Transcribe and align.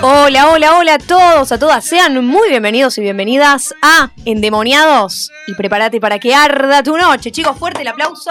Hola, 0.00 0.50
hola, 0.50 0.78
hola 0.78 0.94
a 0.94 0.98
todos, 0.98 1.50
a 1.50 1.58
todas. 1.58 1.84
Sean 1.84 2.24
muy 2.24 2.50
bienvenidos 2.50 2.96
y 2.98 3.00
bienvenidas 3.00 3.74
a 3.82 4.10
Endemoniados. 4.24 5.30
Y 5.46 5.54
prepárate 5.54 6.00
para 6.00 6.18
que 6.18 6.34
arda 6.34 6.82
tu 6.82 6.96
noche. 6.96 7.32
Chicos, 7.32 7.58
fuerte 7.58 7.82
el 7.82 7.88
aplauso. 7.88 8.30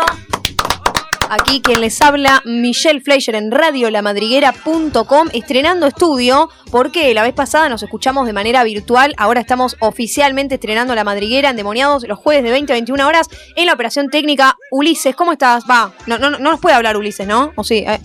Aquí 1.29 1.61
quien 1.61 1.81
les 1.81 2.01
habla, 2.01 2.41
Michelle 2.45 3.01
Fleischer 3.01 3.35
en 3.35 3.51
radiolamadriguera.com, 3.51 5.27
estrenando 5.33 5.87
estudio, 5.87 6.49
porque 6.71 7.13
la 7.13 7.23
vez 7.23 7.33
pasada 7.33 7.67
nos 7.67 7.83
escuchamos 7.83 8.27
de 8.27 8.33
manera 8.33 8.63
virtual, 8.63 9.13
ahora 9.17 9.41
estamos 9.41 9.75
oficialmente 9.79 10.55
estrenando 10.55 10.95
La 10.95 11.03
Madriguera 11.03 11.49
Endemoniados 11.49 12.07
los 12.07 12.17
jueves 12.17 12.45
de 12.45 12.51
20 12.51 12.71
a 12.71 12.75
21 12.75 13.05
horas 13.05 13.27
en 13.57 13.65
la 13.65 13.73
operación 13.73 14.09
técnica. 14.09 14.55
Ulises, 14.71 15.17
¿cómo 15.17 15.33
estás? 15.33 15.65
Va, 15.69 15.91
no, 16.05 16.17
no, 16.17 16.29
no 16.29 16.39
nos 16.39 16.61
puede 16.61 16.77
hablar 16.77 16.95
Ulises, 16.95 17.27
¿no? 17.27 17.51
¿O 17.57 17.63
sí? 17.65 17.83
Eh. 17.85 17.99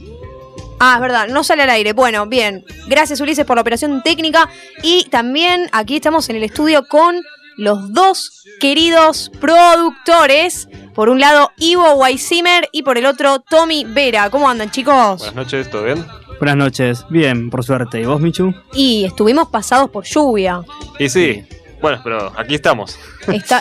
Ah, 0.85 0.95
es 0.97 1.01
verdad, 1.01 1.29
no 1.29 1.45
sale 1.45 1.63
al 1.63 1.71
aire. 1.71 1.93
Bueno, 1.93 2.27
bien. 2.27 2.65
Gracias 2.89 3.21
Ulises 3.21 3.47
por 3.47 3.57
la 3.57 3.61
operación 3.61 4.03
técnica. 4.03 4.49
Y 4.83 5.05
también 5.11 5.69
aquí 5.71 5.95
estamos 5.95 6.29
en 6.29 6.35
el 6.35 6.43
estudio 6.43 6.89
con 6.89 7.23
los 7.57 7.93
dos 7.93 8.43
queridos 8.59 9.31
productores. 9.41 10.69
Por 10.93 11.09
un 11.09 11.21
lado, 11.21 11.53
Ivo 11.59 11.93
Weissimer 11.93 12.69
y 12.73 12.83
por 12.83 12.99
el 12.99 13.07
otro, 13.07 13.39
Tommy 13.49 13.85
Vera. 13.85 14.29
¿Cómo 14.29 14.51
andan, 14.51 14.73
chicos? 14.73 15.19
Buenas 15.19 15.37
noches, 15.37 15.71
¿todo 15.71 15.85
bien? 15.85 16.05
Buenas 16.41 16.57
noches, 16.57 17.07
bien, 17.11 17.49
por 17.49 17.63
suerte. 17.63 18.01
¿Y 18.01 18.05
vos, 18.05 18.21
Michu? 18.21 18.53
Y 18.73 19.05
estuvimos 19.05 19.51
pasados 19.51 19.89
por 19.89 20.03
lluvia. 20.03 20.63
Y 20.99 21.09
sí, 21.09 21.45
bueno, 21.81 22.01
pero 22.03 22.33
aquí 22.37 22.57
estamos. 22.57 22.99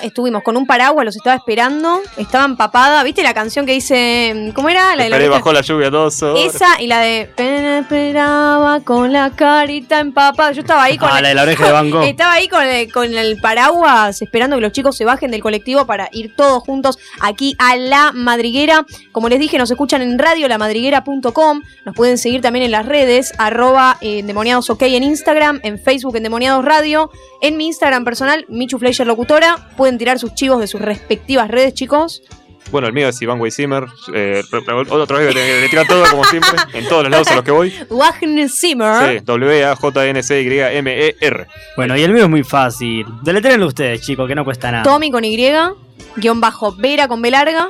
Estuvimos 0.03 0.43
con 0.43 0.57
un 0.57 0.65
paraguas, 0.65 1.05
los 1.05 1.15
estaba 1.15 1.35
esperando, 1.35 2.01
estaba 2.17 2.45
empapada. 2.45 3.03
¿Viste 3.03 3.23
la 3.23 3.33
canción 3.33 3.65
que 3.65 3.73
dice. 3.73 4.51
¿Cómo 4.55 4.69
era? 4.69 4.95
La 4.95 5.03
de 5.03 5.09
la 5.09 5.29
bajo 5.29 5.53
la 5.53 5.61
lluvia 5.61 5.89
dos 5.89 6.21
horas. 6.21 6.55
Esa 6.55 6.81
y 6.81 6.87
la 6.87 6.99
de. 6.99 7.29
Esperaba 7.37 8.81
con 8.81 9.11
la 9.11 9.31
carita 9.31 9.99
empapada. 9.99 10.51
Yo 10.51 10.61
estaba 10.61 10.83
ahí 10.83 10.97
con. 10.97 11.09
Ah, 11.11 11.21
la 11.21 11.29
de 11.29 11.35
la 11.35 11.43
oreja 11.43 11.65
de 11.65 11.71
Van 11.71 11.89
Gogh. 11.89 12.03
Estaba 12.11 12.33
ahí 12.33 12.47
con 12.47 12.63
el, 12.63 12.91
con 12.91 13.17
el 13.17 13.37
paraguas 13.39 14.21
esperando 14.21 14.55
que 14.57 14.61
los 14.61 14.71
chicos 14.71 14.95
se 14.95 15.05
bajen 15.05 15.31
del 15.31 15.41
colectivo 15.41 15.85
para 15.85 16.09
ir 16.11 16.35
todos 16.35 16.63
juntos 16.63 16.97
aquí 17.19 17.55
a 17.57 17.75
La 17.75 18.11
Madriguera. 18.13 18.85
Como 19.11 19.29
les 19.29 19.39
dije, 19.39 19.57
nos 19.57 19.71
escuchan 19.71 20.01
en 20.01 20.17
radiolamadriguera.com. 20.19 21.61
Nos 21.85 21.95
pueden 21.95 22.17
seguir 22.17 22.41
también 22.41 22.65
en 22.65 22.71
las 22.71 22.85
redes, 22.85 23.33
arroba 23.37 23.97
endemoniados 24.01 24.69
ok 24.69 24.83
en 24.83 25.03
Instagram, 25.03 25.59
en 25.63 25.79
Facebook 25.79 26.15
endemoniados 26.15 26.63
radio, 26.63 27.09
en 27.41 27.57
mi 27.57 27.67
Instagram 27.67 28.03
personal, 28.03 28.45
Michu 28.49 28.77
Fleischer 28.79 29.07
Locutora. 29.07 29.50
Pueden 29.77 29.97
tirar 29.97 30.19
sus 30.19 30.35
chivos 30.35 30.59
de 30.59 30.67
sus 30.67 30.81
respectivas 30.81 31.49
redes, 31.49 31.73
chicos. 31.73 32.21
Bueno, 32.71 32.87
el 32.87 32.93
mío 32.93 33.09
es 33.09 33.21
Iván 33.21 33.39
Weissimer. 33.41 33.85
Eh, 34.13 34.41
otra 34.89 35.17
vez 35.17 35.35
le 35.35 35.67
tira 35.69 35.83
todo 35.85 36.05
como 36.09 36.23
siempre, 36.25 36.51
en 36.73 36.87
todos 36.87 37.03
los 37.03 37.11
lados 37.11 37.27
a 37.27 37.35
los 37.35 37.43
que 37.43 37.51
voy. 37.51 37.73
Weissimer. 37.89 39.19
Sí, 39.19 39.25
W-A-J-N-C-Y-M-E-R. 39.25 41.47
Bueno, 41.75 41.97
y 41.97 42.03
el 42.03 42.13
mío 42.13 42.23
es 42.23 42.29
muy 42.29 42.43
fácil. 42.43 43.05
Deletrenlo 43.23 43.67
ustedes, 43.67 44.01
chicos, 44.01 44.27
que 44.27 44.35
no 44.35 44.45
cuesta 44.45 44.71
nada. 44.71 44.83
Tommy 44.83 45.11
con 45.11 45.25
Y, 45.25 45.37
guion 46.15 46.39
bajo, 46.39 46.73
Vera 46.75 47.07
con 47.07 47.21
B 47.21 47.31
larga, 47.31 47.69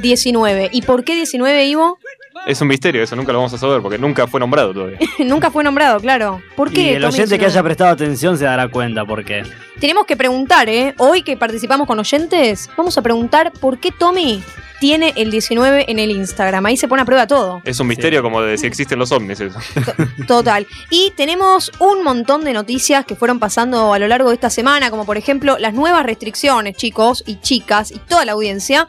19. 0.00 0.70
¿Y 0.72 0.82
por 0.82 1.04
qué 1.04 1.14
19, 1.14 1.66
Ivo? 1.66 1.98
Es 2.46 2.60
un 2.60 2.68
misterio, 2.68 3.02
eso 3.02 3.16
nunca 3.16 3.32
lo 3.32 3.38
vamos 3.38 3.52
a 3.52 3.58
saber 3.58 3.82
porque 3.82 3.98
nunca 3.98 4.26
fue 4.26 4.40
nombrado 4.40 4.72
todavía. 4.72 4.98
nunca 5.18 5.50
fue 5.50 5.64
nombrado, 5.64 6.00
claro. 6.00 6.40
¿Por 6.56 6.70
qué? 6.70 6.82
Y 6.82 6.88
el 6.94 7.04
oyente 7.04 7.38
que 7.38 7.46
haya 7.46 7.62
prestado 7.62 7.90
atención 7.90 8.38
se 8.38 8.44
dará 8.44 8.68
cuenta 8.68 9.04
por 9.04 9.24
qué. 9.24 9.42
Tenemos 9.80 10.06
que 10.06 10.16
preguntar, 10.16 10.68
¿eh? 10.68 10.94
Hoy 10.98 11.22
que 11.22 11.36
participamos 11.36 11.86
con 11.86 11.98
oyentes, 11.98 12.70
vamos 12.76 12.96
a 12.96 13.02
preguntar 13.02 13.52
por 13.52 13.78
qué 13.78 13.90
Tommy 13.90 14.42
tiene 14.80 15.12
el 15.16 15.30
19 15.30 15.86
en 15.88 15.98
el 15.98 16.10
Instagram. 16.10 16.64
Ahí 16.66 16.76
se 16.76 16.88
pone 16.88 17.02
a 17.02 17.04
prueba 17.04 17.26
todo. 17.26 17.60
Es 17.64 17.80
un 17.80 17.88
misterio 17.88 18.22
como 18.22 18.40
de 18.42 18.56
si 18.56 18.66
existen 18.66 18.98
los 18.98 19.10
ovnis 19.12 19.40
eso. 19.40 19.58
Total. 20.26 20.66
Y 20.90 21.12
tenemos 21.16 21.72
un 21.80 22.02
montón 22.02 22.44
de 22.44 22.52
noticias 22.52 23.04
que 23.04 23.16
fueron 23.16 23.38
pasando 23.40 23.92
a 23.92 23.98
lo 23.98 24.06
largo 24.08 24.28
de 24.28 24.36
esta 24.36 24.50
semana, 24.50 24.90
como 24.90 25.04
por 25.04 25.16
ejemplo 25.16 25.58
las 25.58 25.74
nuevas 25.74 26.04
restricciones, 26.04 26.76
chicos 26.76 27.24
y 27.26 27.40
chicas 27.40 27.90
y 27.90 27.98
toda 27.98 28.24
la 28.24 28.32
audiencia 28.32 28.88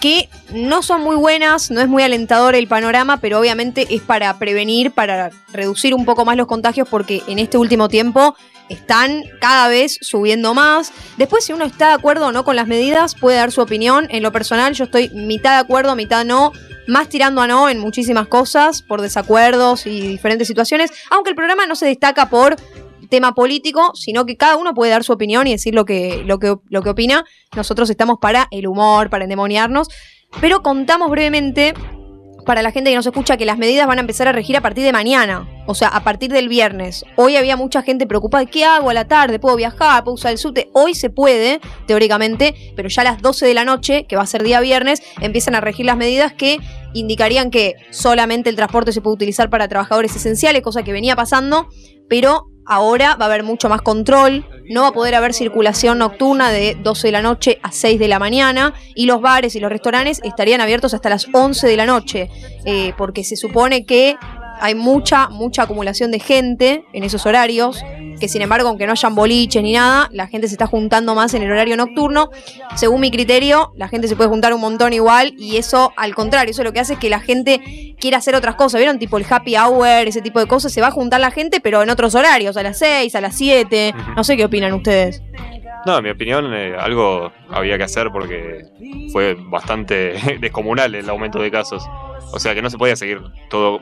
que 0.00 0.28
no 0.52 0.82
son 0.82 1.02
muy 1.02 1.16
buenas, 1.16 1.70
no 1.70 1.80
es 1.80 1.88
muy 1.88 2.02
alentador 2.02 2.54
el 2.54 2.68
panorama, 2.68 3.18
pero 3.20 3.38
obviamente 3.38 3.86
es 3.90 4.02
para 4.02 4.38
prevenir, 4.38 4.92
para 4.92 5.30
reducir 5.52 5.94
un 5.94 6.04
poco 6.04 6.24
más 6.24 6.36
los 6.36 6.46
contagios, 6.46 6.88
porque 6.88 7.22
en 7.26 7.38
este 7.38 7.58
último 7.58 7.88
tiempo 7.88 8.36
están 8.68 9.24
cada 9.40 9.68
vez 9.68 9.98
subiendo 10.00 10.54
más. 10.54 10.92
Después, 11.16 11.44
si 11.44 11.52
uno 11.52 11.64
está 11.64 11.88
de 11.88 11.94
acuerdo 11.94 12.28
o 12.28 12.32
no 12.32 12.44
con 12.44 12.54
las 12.54 12.66
medidas, 12.66 13.14
puede 13.14 13.38
dar 13.38 13.50
su 13.50 13.60
opinión. 13.60 14.06
En 14.10 14.22
lo 14.22 14.30
personal, 14.30 14.74
yo 14.74 14.84
estoy 14.84 15.08
mitad 15.10 15.54
de 15.54 15.60
acuerdo, 15.60 15.96
mitad 15.96 16.24
no, 16.24 16.52
más 16.86 17.08
tirando 17.08 17.42
a 17.42 17.46
no 17.46 17.68
en 17.68 17.78
muchísimas 17.78 18.28
cosas, 18.28 18.82
por 18.82 19.00
desacuerdos 19.00 19.86
y 19.86 20.00
diferentes 20.00 20.46
situaciones, 20.46 20.92
aunque 21.10 21.30
el 21.30 21.36
programa 21.36 21.66
no 21.66 21.76
se 21.76 21.86
destaca 21.86 22.28
por 22.28 22.56
tema 23.08 23.34
político, 23.34 23.92
sino 23.94 24.26
que 24.26 24.36
cada 24.36 24.56
uno 24.56 24.74
puede 24.74 24.90
dar 24.90 25.04
su 25.04 25.12
opinión 25.12 25.46
y 25.46 25.52
decir 25.52 25.74
lo 25.74 25.84
que, 25.84 26.22
lo 26.24 26.38
que, 26.38 26.56
lo 26.68 26.82
que 26.82 26.90
opina. 26.90 27.24
Nosotros 27.56 27.90
estamos 27.90 28.18
para 28.20 28.48
el 28.50 28.66
humor, 28.66 29.10
para 29.10 29.24
endemoniarnos, 29.24 29.88
pero 30.40 30.62
contamos 30.62 31.10
brevemente 31.10 31.74
para 32.48 32.62
la 32.62 32.72
gente 32.72 32.88
que 32.88 32.96
nos 32.96 33.04
escucha 33.04 33.36
que 33.36 33.44
las 33.44 33.58
medidas 33.58 33.86
van 33.86 33.98
a 33.98 34.00
empezar 34.00 34.26
a 34.26 34.32
regir 34.32 34.56
a 34.56 34.62
partir 34.62 34.82
de 34.82 34.90
mañana, 34.90 35.46
o 35.66 35.74
sea, 35.74 35.88
a 35.88 36.02
partir 36.02 36.32
del 36.32 36.48
viernes. 36.48 37.04
Hoy 37.16 37.36
había 37.36 37.58
mucha 37.58 37.82
gente 37.82 38.06
preocupada, 38.06 38.46
¿qué 38.46 38.64
hago 38.64 38.88
a 38.88 38.94
la 38.94 39.06
tarde? 39.06 39.38
¿Puedo 39.38 39.54
viajar? 39.54 40.02
¿Puedo 40.02 40.14
usar 40.14 40.32
el 40.32 40.38
SUTE? 40.38 40.70
Hoy 40.72 40.94
se 40.94 41.10
puede, 41.10 41.60
teóricamente, 41.86 42.54
pero 42.74 42.88
ya 42.88 43.02
a 43.02 43.04
las 43.04 43.20
12 43.20 43.44
de 43.44 43.52
la 43.52 43.66
noche, 43.66 44.06
que 44.08 44.16
va 44.16 44.22
a 44.22 44.26
ser 44.26 44.42
día 44.42 44.60
viernes, 44.60 45.02
empiezan 45.20 45.56
a 45.56 45.60
regir 45.60 45.84
las 45.84 45.98
medidas 45.98 46.32
que 46.32 46.56
indicarían 46.94 47.50
que 47.50 47.74
solamente 47.90 48.48
el 48.48 48.56
transporte 48.56 48.92
se 48.92 49.02
puede 49.02 49.16
utilizar 49.16 49.50
para 49.50 49.68
trabajadores 49.68 50.16
esenciales, 50.16 50.62
cosa 50.62 50.82
que 50.82 50.92
venía 50.92 51.16
pasando, 51.16 51.68
pero 52.08 52.46
Ahora 52.70 53.16
va 53.16 53.24
a 53.24 53.28
haber 53.28 53.44
mucho 53.44 53.70
más 53.70 53.80
control, 53.80 54.44
no 54.68 54.82
va 54.82 54.88
a 54.88 54.92
poder 54.92 55.14
haber 55.14 55.32
circulación 55.32 55.98
nocturna 55.98 56.50
de 56.50 56.76
12 56.78 57.08
de 57.08 57.12
la 57.12 57.22
noche 57.22 57.58
a 57.62 57.72
6 57.72 57.98
de 57.98 58.08
la 58.08 58.18
mañana 58.18 58.74
y 58.94 59.06
los 59.06 59.22
bares 59.22 59.56
y 59.56 59.60
los 59.60 59.70
restaurantes 59.70 60.20
estarían 60.22 60.60
abiertos 60.60 60.92
hasta 60.92 61.08
las 61.08 61.28
11 61.32 61.66
de 61.66 61.76
la 61.76 61.86
noche, 61.86 62.28
eh, 62.66 62.92
porque 62.98 63.24
se 63.24 63.36
supone 63.36 63.86
que 63.86 64.18
hay 64.60 64.74
mucha, 64.74 65.28
mucha 65.28 65.62
acumulación 65.62 66.10
de 66.10 66.18
gente 66.18 66.84
en 66.92 67.04
esos 67.04 67.26
horarios, 67.26 67.82
que 68.20 68.28
sin 68.28 68.42
embargo, 68.42 68.68
aunque 68.68 68.86
no 68.86 68.92
hayan 68.92 69.14
boliches 69.14 69.62
ni 69.62 69.72
nada, 69.72 70.08
la 70.12 70.26
gente 70.26 70.48
se 70.48 70.54
está 70.54 70.66
juntando 70.66 71.14
más 71.14 71.34
en 71.34 71.42
el 71.42 71.50
horario 71.50 71.76
nocturno. 71.76 72.30
Según 72.74 73.00
mi 73.00 73.10
criterio, 73.10 73.72
la 73.76 73.88
gente 73.88 74.08
se 74.08 74.16
puede 74.16 74.30
juntar 74.30 74.52
un 74.52 74.60
montón 74.60 74.92
igual 74.92 75.34
y 75.38 75.56
eso, 75.56 75.92
al 75.96 76.14
contrario, 76.14 76.50
eso 76.50 76.64
lo 76.64 76.72
que 76.72 76.80
hace 76.80 76.94
es 76.94 76.98
que 76.98 77.10
la 77.10 77.20
gente 77.20 77.94
quiera 77.98 78.18
hacer 78.18 78.34
otras 78.34 78.56
cosas, 78.56 78.78
¿vieron? 78.78 78.98
Tipo 78.98 79.18
el 79.18 79.26
happy 79.28 79.56
hour, 79.56 80.06
ese 80.06 80.22
tipo 80.22 80.40
de 80.40 80.46
cosas, 80.46 80.72
se 80.72 80.80
va 80.80 80.88
a 80.88 80.92
juntar 80.92 81.20
la 81.20 81.30
gente, 81.30 81.60
pero 81.60 81.82
en 81.82 81.90
otros 81.90 82.14
horarios, 82.14 82.56
a 82.56 82.62
las 82.62 82.78
6, 82.78 83.14
a 83.14 83.20
las 83.20 83.36
7, 83.36 83.94
no 84.16 84.24
sé 84.24 84.36
qué 84.36 84.44
opinan 84.44 84.72
ustedes. 84.72 85.22
No, 85.86 85.98
en 85.98 86.04
mi 86.04 86.10
opinión, 86.10 86.52
eh, 86.54 86.74
algo 86.78 87.32
había 87.50 87.78
que 87.78 87.84
hacer 87.84 88.10
porque 88.10 88.64
fue 89.12 89.36
bastante 89.38 90.14
descomunal 90.40 90.94
el 90.94 91.08
aumento 91.08 91.40
de 91.40 91.50
casos. 91.50 91.82
O 92.32 92.38
sea 92.38 92.54
que 92.54 92.62
no 92.62 92.70
se 92.70 92.78
podía 92.78 92.96
seguir 92.96 93.20
todo 93.48 93.80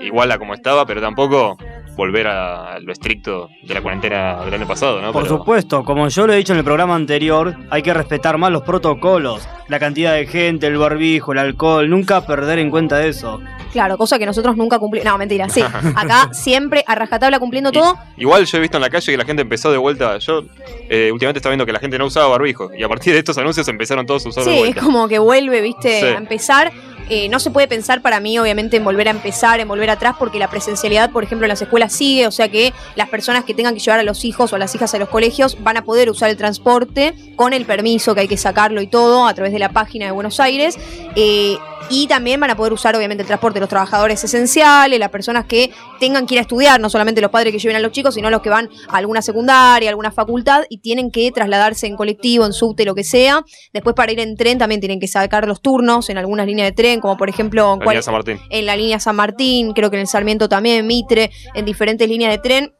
igual 0.00 0.30
a 0.32 0.38
como 0.38 0.54
estaba, 0.54 0.86
pero 0.86 1.00
tampoco 1.00 1.56
volver 1.96 2.28
a 2.28 2.78
lo 2.78 2.92
estricto 2.92 3.48
de 3.64 3.74
la 3.74 3.82
cuarentena 3.82 4.44
del 4.44 4.54
año 4.54 4.68
pasado, 4.68 5.00
¿no? 5.00 5.12
Por 5.12 5.26
supuesto, 5.26 5.84
como 5.84 6.08
yo 6.08 6.26
lo 6.28 6.32
he 6.32 6.36
dicho 6.36 6.52
en 6.52 6.60
el 6.60 6.64
programa 6.64 6.94
anterior, 6.94 7.56
hay 7.70 7.82
que 7.82 7.92
respetar 7.92 8.38
más 8.38 8.52
los 8.52 8.62
protocolos, 8.62 9.48
la 9.66 9.80
cantidad 9.80 10.14
de 10.14 10.26
gente, 10.26 10.68
el 10.68 10.78
barbijo, 10.78 11.32
el 11.32 11.38
alcohol, 11.38 11.90
nunca 11.90 12.24
perder 12.24 12.60
en 12.60 12.70
cuenta 12.70 13.04
eso. 13.04 13.40
Claro, 13.72 13.98
cosa 13.98 14.18
que 14.18 14.26
nosotros 14.26 14.56
nunca 14.56 14.78
cumplimos. 14.78 15.06
No, 15.06 15.18
mentira, 15.18 15.48
sí. 15.48 15.60
Acá 15.96 16.32
siempre 16.32 16.84
a 16.86 16.94
rajatabla 16.94 17.38
cumpliendo 17.40 17.72
todo. 17.72 17.98
igual 18.16 18.44
yo 18.46 18.58
he 18.58 18.60
visto 18.60 18.78
en 18.78 18.82
la 18.82 18.90
calle 18.90 19.12
que 19.12 19.18
la 19.18 19.24
gente 19.24 19.42
empezó 19.42 19.72
de 19.72 19.78
vuelta. 19.78 20.18
Yo 20.18 20.44
eh, 20.88 21.10
últimamente 21.12 21.38
estaba 21.38 21.50
viendo 21.52 21.66
que 21.66 21.72
la 21.72 21.80
gente 21.80 21.98
no 21.98 22.06
usaba 22.06 22.28
barbijo. 22.28 22.70
Y 22.74 22.82
a 22.82 22.88
partir 22.88 23.12
de 23.12 23.18
estos 23.18 23.36
anuncios 23.38 23.66
empezaron 23.68 24.06
todos 24.06 24.24
a 24.24 24.28
usar 24.28 24.44
Sí, 24.44 24.62
es 24.68 24.76
como 24.76 25.08
que 25.08 25.18
vuelve, 25.18 25.60
viste, 25.60 26.02
a 26.14 26.16
empezar. 26.16 26.72
Eh, 27.08 27.28
no 27.28 27.38
se 27.38 27.50
puede 27.50 27.68
pensar 27.68 28.02
para 28.02 28.20
mí, 28.20 28.38
obviamente, 28.38 28.76
en 28.76 28.84
volver 28.84 29.08
a 29.08 29.12
empezar, 29.12 29.60
en 29.60 29.68
volver 29.68 29.90
atrás, 29.90 30.16
porque 30.18 30.38
la 30.38 30.48
presencialidad, 30.48 31.10
por 31.10 31.24
ejemplo, 31.24 31.46
en 31.46 31.48
las 31.48 31.62
escuelas 31.62 31.92
sigue, 31.92 32.26
o 32.26 32.30
sea 32.30 32.48
que 32.48 32.72
las 32.96 33.08
personas 33.08 33.44
que 33.44 33.54
tengan 33.54 33.74
que 33.74 33.80
llevar 33.80 34.00
a 34.00 34.02
los 34.02 34.24
hijos 34.24 34.52
o 34.52 34.56
a 34.56 34.58
las 34.58 34.74
hijas 34.74 34.94
a 34.94 34.98
los 34.98 35.08
colegios 35.08 35.56
van 35.62 35.76
a 35.76 35.84
poder 35.84 36.10
usar 36.10 36.30
el 36.30 36.36
transporte 36.36 37.14
con 37.36 37.52
el 37.52 37.64
permiso 37.64 38.14
que 38.14 38.22
hay 38.22 38.28
que 38.28 38.36
sacarlo 38.36 38.80
y 38.82 38.86
todo 38.86 39.26
a 39.26 39.34
través 39.34 39.52
de 39.52 39.58
la 39.58 39.70
página 39.70 40.06
de 40.06 40.12
Buenos 40.12 40.40
Aires. 40.40 40.78
Eh, 41.16 41.58
Y 41.90 42.06
también 42.06 42.38
van 42.38 42.50
a 42.50 42.56
poder 42.56 42.74
usar, 42.74 42.94
obviamente, 42.96 43.22
el 43.22 43.26
transporte 43.26 43.54
de 43.54 43.60
los 43.60 43.68
trabajadores 43.70 44.22
esenciales, 44.22 44.98
las 44.98 45.08
personas 45.08 45.46
que 45.46 45.70
tengan 45.98 46.26
que 46.26 46.34
ir 46.34 46.38
a 46.38 46.42
estudiar, 46.42 46.80
no 46.80 46.90
solamente 46.90 47.20
los 47.20 47.30
padres 47.30 47.52
que 47.52 47.58
lleven 47.58 47.76
a 47.76 47.80
los 47.80 47.92
chicos, 47.92 48.14
sino 48.14 48.30
los 48.30 48.42
que 48.42 48.50
van 48.50 48.68
a 48.88 48.96
alguna 48.96 49.22
secundaria, 49.22 49.88
a 49.88 49.90
alguna 49.90 50.10
facultad 50.10 50.64
y 50.68 50.78
tienen 50.78 51.10
que 51.10 51.30
trasladarse 51.32 51.86
en 51.86 51.96
colectivo, 51.96 52.46
en 52.46 52.52
subte, 52.52 52.84
lo 52.84 52.94
que 52.94 53.04
sea. 53.04 53.42
Después, 53.72 53.94
para 53.94 54.12
ir 54.12 54.20
en 54.20 54.36
tren, 54.36 54.58
también 54.58 54.80
tienen 54.80 55.00
que 55.00 55.08
sacar 55.08 55.46
los 55.46 55.60
turnos 55.60 56.10
en 56.10 56.18
algunas 56.18 56.46
líneas 56.46 56.68
de 56.68 56.72
tren, 56.72 57.00
como 57.00 57.16
por 57.16 57.28
ejemplo 57.28 57.78
La 57.84 58.02
San 58.02 58.14
Martín. 58.14 58.38
en 58.50 58.66
la 58.66 58.76
línea 58.76 59.00
San 59.00 59.16
Martín, 59.16 59.72
creo 59.72 59.90
que 59.90 59.96
en 59.96 60.02
el 60.02 60.08
Sarmiento 60.08 60.48
también, 60.48 60.86
Mitre, 60.86 61.30
en 61.54 61.64
diferentes 61.64 62.08
líneas 62.08 62.32
de 62.32 62.38
tren. 62.38 62.74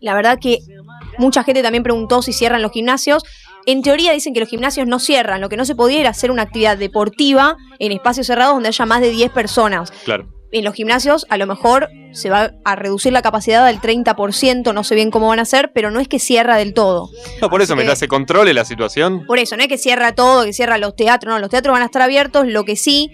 La 0.00 0.14
verdad 0.14 0.38
que 0.40 0.58
mucha 1.18 1.42
gente 1.42 1.62
también 1.62 1.82
preguntó 1.82 2.22
si 2.22 2.32
cierran 2.32 2.62
los 2.62 2.72
gimnasios. 2.72 3.24
En 3.66 3.82
teoría 3.82 4.12
dicen 4.12 4.32
que 4.32 4.40
los 4.40 4.48
gimnasios 4.48 4.86
no 4.86 4.98
cierran, 4.98 5.40
lo 5.40 5.48
que 5.48 5.56
no 5.56 5.64
se 5.64 5.74
podía 5.74 6.00
era 6.00 6.10
hacer 6.10 6.30
una 6.30 6.42
actividad 6.42 6.78
deportiva 6.78 7.56
en 7.78 7.92
espacios 7.92 8.26
cerrados 8.26 8.54
donde 8.54 8.68
haya 8.68 8.86
más 8.86 9.00
de 9.00 9.10
10 9.10 9.32
personas. 9.32 9.90
Claro. 10.04 10.37
En 10.50 10.64
los 10.64 10.74
gimnasios 10.74 11.26
a 11.28 11.36
lo 11.36 11.46
mejor 11.46 11.88
se 12.12 12.30
va 12.30 12.52
a 12.64 12.74
reducir 12.74 13.12
la 13.12 13.20
capacidad 13.20 13.66
del 13.66 13.80
30%, 13.80 14.72
no 14.72 14.82
sé 14.82 14.94
bien 14.94 15.10
cómo 15.10 15.28
van 15.28 15.38
a 15.40 15.42
hacer, 15.42 15.72
pero 15.74 15.90
no 15.90 16.00
es 16.00 16.08
que 16.08 16.18
cierra 16.18 16.56
del 16.56 16.72
todo. 16.72 17.10
No, 17.42 17.50
por 17.50 17.60
eso, 17.60 17.74
que- 17.74 17.76
mientras 17.78 17.98
se 17.98 18.08
controle 18.08 18.54
la 18.54 18.64
situación, 18.64 19.26
Por 19.26 19.38
eso, 19.38 19.56
no 19.56 19.62
es 19.62 19.68
que 19.68 19.76
cierra 19.78 20.14
todo, 20.14 20.44
que 20.44 20.52
cierra 20.54 20.78
los 20.78 20.96
teatros, 20.96 21.32
no, 21.34 21.38
los 21.38 21.50
teatros 21.50 21.72
van 21.74 21.82
a 21.82 21.86
estar 21.86 22.00
abiertos, 22.02 22.46
lo 22.46 22.64
que 22.64 22.76
sí 22.76 23.10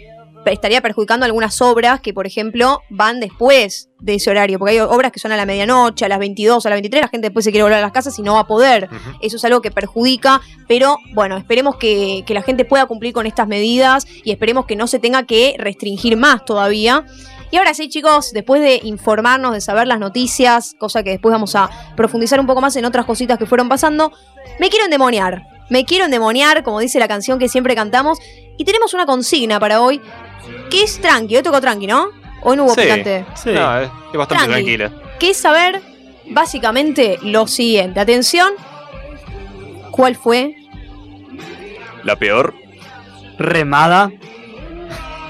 estaría 0.53 0.81
perjudicando 0.81 1.25
algunas 1.25 1.61
obras 1.63 2.01
que, 2.01 2.13
por 2.13 2.27
ejemplo, 2.27 2.81
van 2.91 3.21
después 3.21 3.91
de 4.01 4.17
ese 4.17 4.31
horario, 4.31 4.59
porque 4.59 4.73
hay 4.73 4.81
obras 4.81 5.13
que 5.13 5.19
son 5.19 5.33
a 5.33 5.37
la 5.37 5.47
medianoche, 5.47 6.05
a 6.05 6.09
las 6.09 6.19
22, 6.19 6.67
a 6.67 6.69
las 6.69 6.77
23, 6.77 7.03
la 7.03 7.09
gente 7.09 7.29
después 7.29 7.45
se 7.45 7.51
quiere 7.51 7.63
volver 7.63 7.79
a 7.79 7.83
las 7.83 7.93
casas 7.93 8.19
y 8.19 8.23
no 8.23 8.35
va 8.35 8.41
a 8.41 8.47
poder. 8.47 8.89
Eso 9.23 9.37
es 9.37 9.45
algo 9.45 9.63
que 9.63 9.71
perjudica, 9.71 10.41
pero 10.69 10.99
bueno, 11.15 11.37
esperemos 11.37 11.77
que, 11.77 12.23
que 12.27 12.35
la 12.35 12.43
gente 12.43 12.65
pueda 12.65 12.87
cumplir 12.87 13.15
con 13.15 13.27
estas 13.27 13.49
medidas 13.49 14.07
y 14.23 14.31
esperemos 14.31 14.67
que 14.67 14.77
no 14.77 14.87
se 14.87 14.99
tenga 14.99 15.23
que 15.25 15.57
restringir 15.59 16.17
más 16.17 16.45
todavía. 16.45 17.07
Y 17.55 17.57
ahora 17.57 17.73
sí, 17.73 17.89
chicos, 17.89 18.33
después 18.33 18.61
de 18.61 18.81
informarnos, 18.83 19.53
de 19.53 19.61
saber 19.61 19.87
las 19.87 20.01
noticias, 20.01 20.75
cosa 20.77 21.05
que 21.05 21.11
después 21.11 21.31
vamos 21.31 21.55
a 21.55 21.71
profundizar 21.97 22.41
un 22.41 22.49
poco 22.49 22.61
más 22.61 22.75
en 22.75 22.85
otras 22.85 23.07
cositas 23.07 23.39
que 23.39 23.47
fueron 23.47 23.69
pasando, 23.69 24.11
me 24.59 24.71
quiero 24.71 24.87
endemoniar. 24.87 25.47
Me 25.71 25.85
quiero 25.85 26.07
endemoniar, 26.07 26.65
como 26.65 26.81
dice 26.81 26.99
la 26.99 27.07
canción 27.07 27.39
que 27.39 27.49
siempre 27.49 27.77
cantamos. 27.77 28.19
Y 28.59 28.65
tenemos 28.65 28.93
una 28.93 29.07
consigna 29.07 29.61
para 29.61 29.81
hoy, 29.83 30.01
que 30.69 30.83
es 30.83 31.01
tranqui. 31.01 31.37
Hoy 31.37 31.45
tocó 31.45 31.61
tranqui, 31.61 31.87
¿no? 31.87 32.09
Hoy 32.43 32.57
no 32.57 32.65
hubo 32.65 32.75
Sí. 32.75 32.81
picante. 32.81 33.25
Sí. 33.37 33.51
no, 33.53 33.79
es, 33.79 33.89
es 34.13 34.19
bastante 34.19 34.47
Tranqui. 34.47 34.77
tranquila. 34.77 34.91
Que 35.21 35.31
es 35.31 35.37
saber, 35.37 35.81
básicamente, 36.31 37.21
lo 37.23 37.47
siguiente. 37.47 38.01
Atención, 38.01 38.51
¿cuál 39.93 40.17
fue? 40.17 40.57
La 42.03 42.17
peor. 42.17 42.53
Remada. 43.39 44.11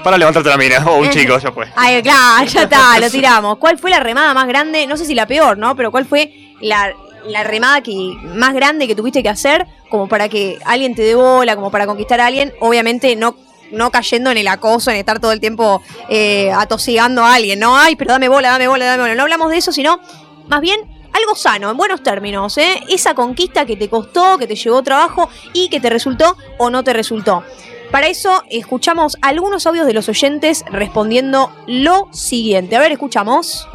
Para 0.05 0.19
levantarte 0.19 0.49
la 0.49 0.57
mina. 0.57 0.85
O 0.85 0.99
un 0.99 1.09
chico, 1.09 1.39
ya 1.39 1.51
fue. 1.51 1.65
Ay, 1.75 1.99
claro, 2.03 2.45
ya 2.45 2.61
está, 2.61 2.99
lo 3.01 3.09
tiramos. 3.09 3.57
¿Cuál 3.57 3.79
fue 3.79 3.89
la 3.89 3.99
remada 3.99 4.35
más 4.35 4.47
grande? 4.47 4.85
No 4.85 4.97
sé 4.97 5.05
si 5.05 5.15
la 5.15 5.25
peor, 5.25 5.57
¿no? 5.57 5.75
Pero 5.75 5.89
¿cuál 5.89 6.05
fue 6.05 6.31
la, 6.61 6.93
la 7.25 7.43
remada 7.43 7.81
que, 7.81 8.15
más 8.35 8.53
grande 8.53 8.85
que 8.85 8.93
tuviste 8.93 9.23
que 9.23 9.29
hacer 9.29 9.65
como 9.89 10.07
para 10.07 10.29
que 10.29 10.59
alguien 10.63 10.93
te 10.93 11.01
dé 11.01 11.15
bola, 11.15 11.55
como 11.55 11.71
para 11.71 11.87
conquistar 11.87 12.21
a 12.21 12.27
alguien? 12.27 12.53
Obviamente 12.59 13.15
no, 13.15 13.35
no 13.71 13.89
cayendo 13.89 14.29
en 14.29 14.37
el 14.37 14.47
acoso, 14.47 14.91
en 14.91 14.97
estar 14.97 15.19
todo 15.19 15.31
el 15.31 15.39
tiempo 15.39 15.81
eh, 16.07 16.51
atosigando 16.51 17.23
a 17.23 17.33
alguien, 17.33 17.59
¿no? 17.59 17.75
Ay, 17.75 17.95
pero 17.95 18.11
dame 18.11 18.27
bola, 18.27 18.51
dame 18.51 18.67
bola, 18.67 18.85
dame 18.85 19.01
bola. 19.01 19.15
No 19.15 19.23
hablamos 19.23 19.49
de 19.49 19.57
eso, 19.57 19.71
sino 19.71 19.99
más 20.47 20.61
bien 20.61 20.81
algo 21.13 21.33
sano, 21.33 21.71
en 21.71 21.77
buenos 21.77 22.03
términos, 22.03 22.59
¿eh? 22.59 22.79
Esa 22.89 23.15
conquista 23.15 23.65
que 23.65 23.75
te 23.75 23.89
costó, 23.89 24.37
que 24.37 24.45
te 24.45 24.55
llevó 24.55 24.83
trabajo 24.83 25.29
y 25.51 25.67
que 25.69 25.79
te 25.79 25.89
resultó 25.89 26.37
o 26.59 26.69
no 26.69 26.83
te 26.83 26.93
resultó. 26.93 27.43
Para 27.91 28.07
eso 28.07 28.43
escuchamos 28.49 29.17
algunos 29.21 29.65
audios 29.67 29.87
de 29.87 29.93
los 29.93 30.09
oyentes 30.09 30.65
respondiendo 30.69 31.51
lo 31.67 32.09
siguiente. 32.11 32.75
A 32.75 32.79
ver, 32.79 32.91
escuchamos. 32.91 33.67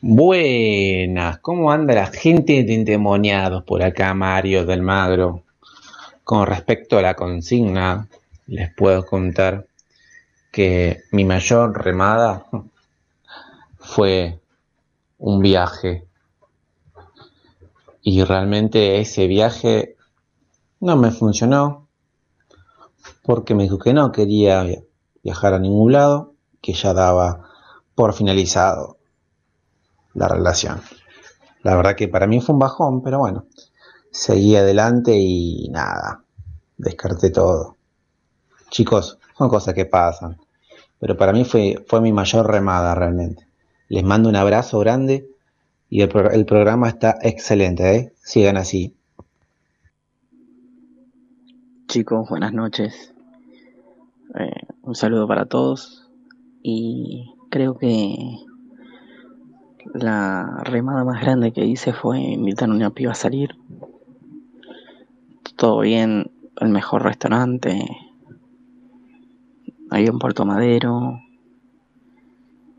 Buenas, 0.00 1.38
¿cómo 1.38 1.70
anda 1.70 1.94
la 1.94 2.06
gente 2.06 2.64
de 2.64 2.74
endemoniados 2.74 3.62
por 3.62 3.82
acá, 3.82 4.14
Mario 4.14 4.64
del 4.64 4.82
Magro? 4.82 5.44
Con 6.24 6.46
respecto 6.46 6.98
a 6.98 7.02
la 7.02 7.14
consigna, 7.14 8.08
les 8.46 8.74
puedo 8.74 9.06
contar 9.06 9.66
que 10.50 11.02
mi 11.12 11.24
mayor 11.24 11.84
remada 11.84 12.46
fue 13.78 14.40
un 15.18 15.40
viaje. 15.40 16.04
Y 18.02 18.24
realmente 18.24 19.00
ese 19.00 19.26
viaje 19.28 19.96
no 20.80 20.96
me 20.96 21.12
funcionó 21.12 21.81
porque 23.22 23.54
me 23.54 23.64
dijo 23.64 23.78
que 23.78 23.92
no 23.92 24.12
quería 24.12 24.64
viajar 25.22 25.54
a 25.54 25.58
ningún 25.58 25.92
lado, 25.92 26.34
que 26.60 26.72
ya 26.72 26.92
daba 26.92 27.48
por 27.94 28.12
finalizado 28.14 28.98
la 30.14 30.28
relación. 30.28 30.80
La 31.62 31.76
verdad 31.76 31.96
que 31.96 32.08
para 32.08 32.26
mí 32.26 32.40
fue 32.40 32.54
un 32.54 32.58
bajón, 32.58 33.02
pero 33.02 33.18
bueno, 33.20 33.46
seguí 34.10 34.56
adelante 34.56 35.16
y 35.16 35.68
nada, 35.70 36.24
descarté 36.76 37.30
todo. 37.30 37.76
Chicos, 38.70 39.18
son 39.36 39.48
cosas 39.48 39.74
que 39.74 39.86
pasan, 39.86 40.38
pero 40.98 41.16
para 41.16 41.32
mí 41.32 41.44
fue, 41.44 41.84
fue 41.86 42.00
mi 42.00 42.12
mayor 42.12 42.50
remada 42.50 42.94
realmente. 42.94 43.46
Les 43.88 44.02
mando 44.02 44.28
un 44.28 44.36
abrazo 44.36 44.78
grande 44.80 45.28
y 45.90 46.00
el, 46.02 46.08
pro- 46.08 46.30
el 46.30 46.46
programa 46.46 46.88
está 46.88 47.18
excelente, 47.22 47.94
¿eh? 47.96 48.12
Sigan 48.22 48.56
así. 48.56 48.96
Chicos, 51.88 52.28
buenas 52.30 52.52
noches. 52.54 53.11
Eh, 54.34 54.66
un 54.82 54.94
saludo 54.94 55.26
para 55.28 55.46
todos. 55.46 56.10
Y 56.62 57.34
creo 57.50 57.76
que 57.76 58.38
la 59.94 60.62
remada 60.64 61.04
más 61.04 61.20
grande 61.20 61.52
que 61.52 61.64
hice 61.64 61.92
fue 61.92 62.20
invitar 62.20 62.70
a 62.70 62.72
una 62.72 62.90
piba 62.90 63.12
a 63.12 63.16
salir. 63.16 63.56
Todo 65.56 65.80
bien, 65.80 66.30
el 66.60 66.68
mejor 66.68 67.02
restaurante. 67.02 67.84
Ahí 69.90 70.06
en 70.06 70.18
Puerto 70.18 70.44
Madero. 70.44 71.20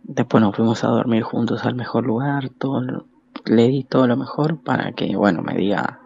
Después 0.04 0.42
nos 0.42 0.56
fuimos 0.56 0.84
a 0.84 0.88
dormir 0.88 1.24
juntos 1.24 1.66
al 1.66 1.76
mejor 1.76 2.06
lugar. 2.06 2.50
Todo, 2.50 3.06
le 3.46 3.68
di 3.68 3.84
todo 3.84 4.08
lo 4.08 4.18
mejor 4.18 4.62
para 4.62 4.92
que, 4.94 5.16
bueno, 5.16 5.42
me 5.42 5.56
diga, 5.56 6.00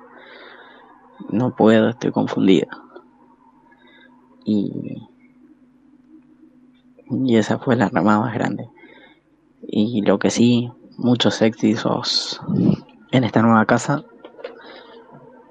no 1.29 1.55
puedo, 1.55 1.89
estoy 1.89 2.11
confundida. 2.11 2.67
Y, 4.45 5.07
y 7.09 7.37
esa 7.37 7.59
fue 7.59 7.75
la 7.75 7.89
ramada 7.89 8.19
más 8.19 8.33
grande. 8.33 8.69
Y 9.61 10.01
lo 10.01 10.19
que 10.19 10.29
sí, 10.29 10.71
muchos 10.97 11.41
éxitos 11.41 12.41
en 13.11 13.23
esta 13.23 13.41
nueva 13.41 13.65
casa 13.65 14.03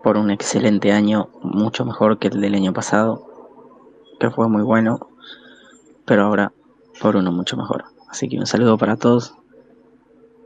por 0.03 0.17
un 0.17 0.31
excelente 0.31 0.93
año, 0.93 1.29
mucho 1.43 1.85
mejor 1.85 2.19
que 2.19 2.29
el 2.29 2.41
del 2.41 2.55
año 2.55 2.73
pasado, 2.73 3.27
que 4.21 4.31
fue 4.31 4.49
muy 4.49 4.63
bueno, 4.63 5.01
pero 6.05 6.25
ahora 6.25 6.53
por 7.01 7.17
uno 7.17 7.33
mucho 7.33 7.57
mejor. 7.57 7.85
Así 8.09 8.29
que 8.29 8.39
un 8.39 8.47
saludo 8.47 8.79
para 8.79 8.97
todos 8.97 9.35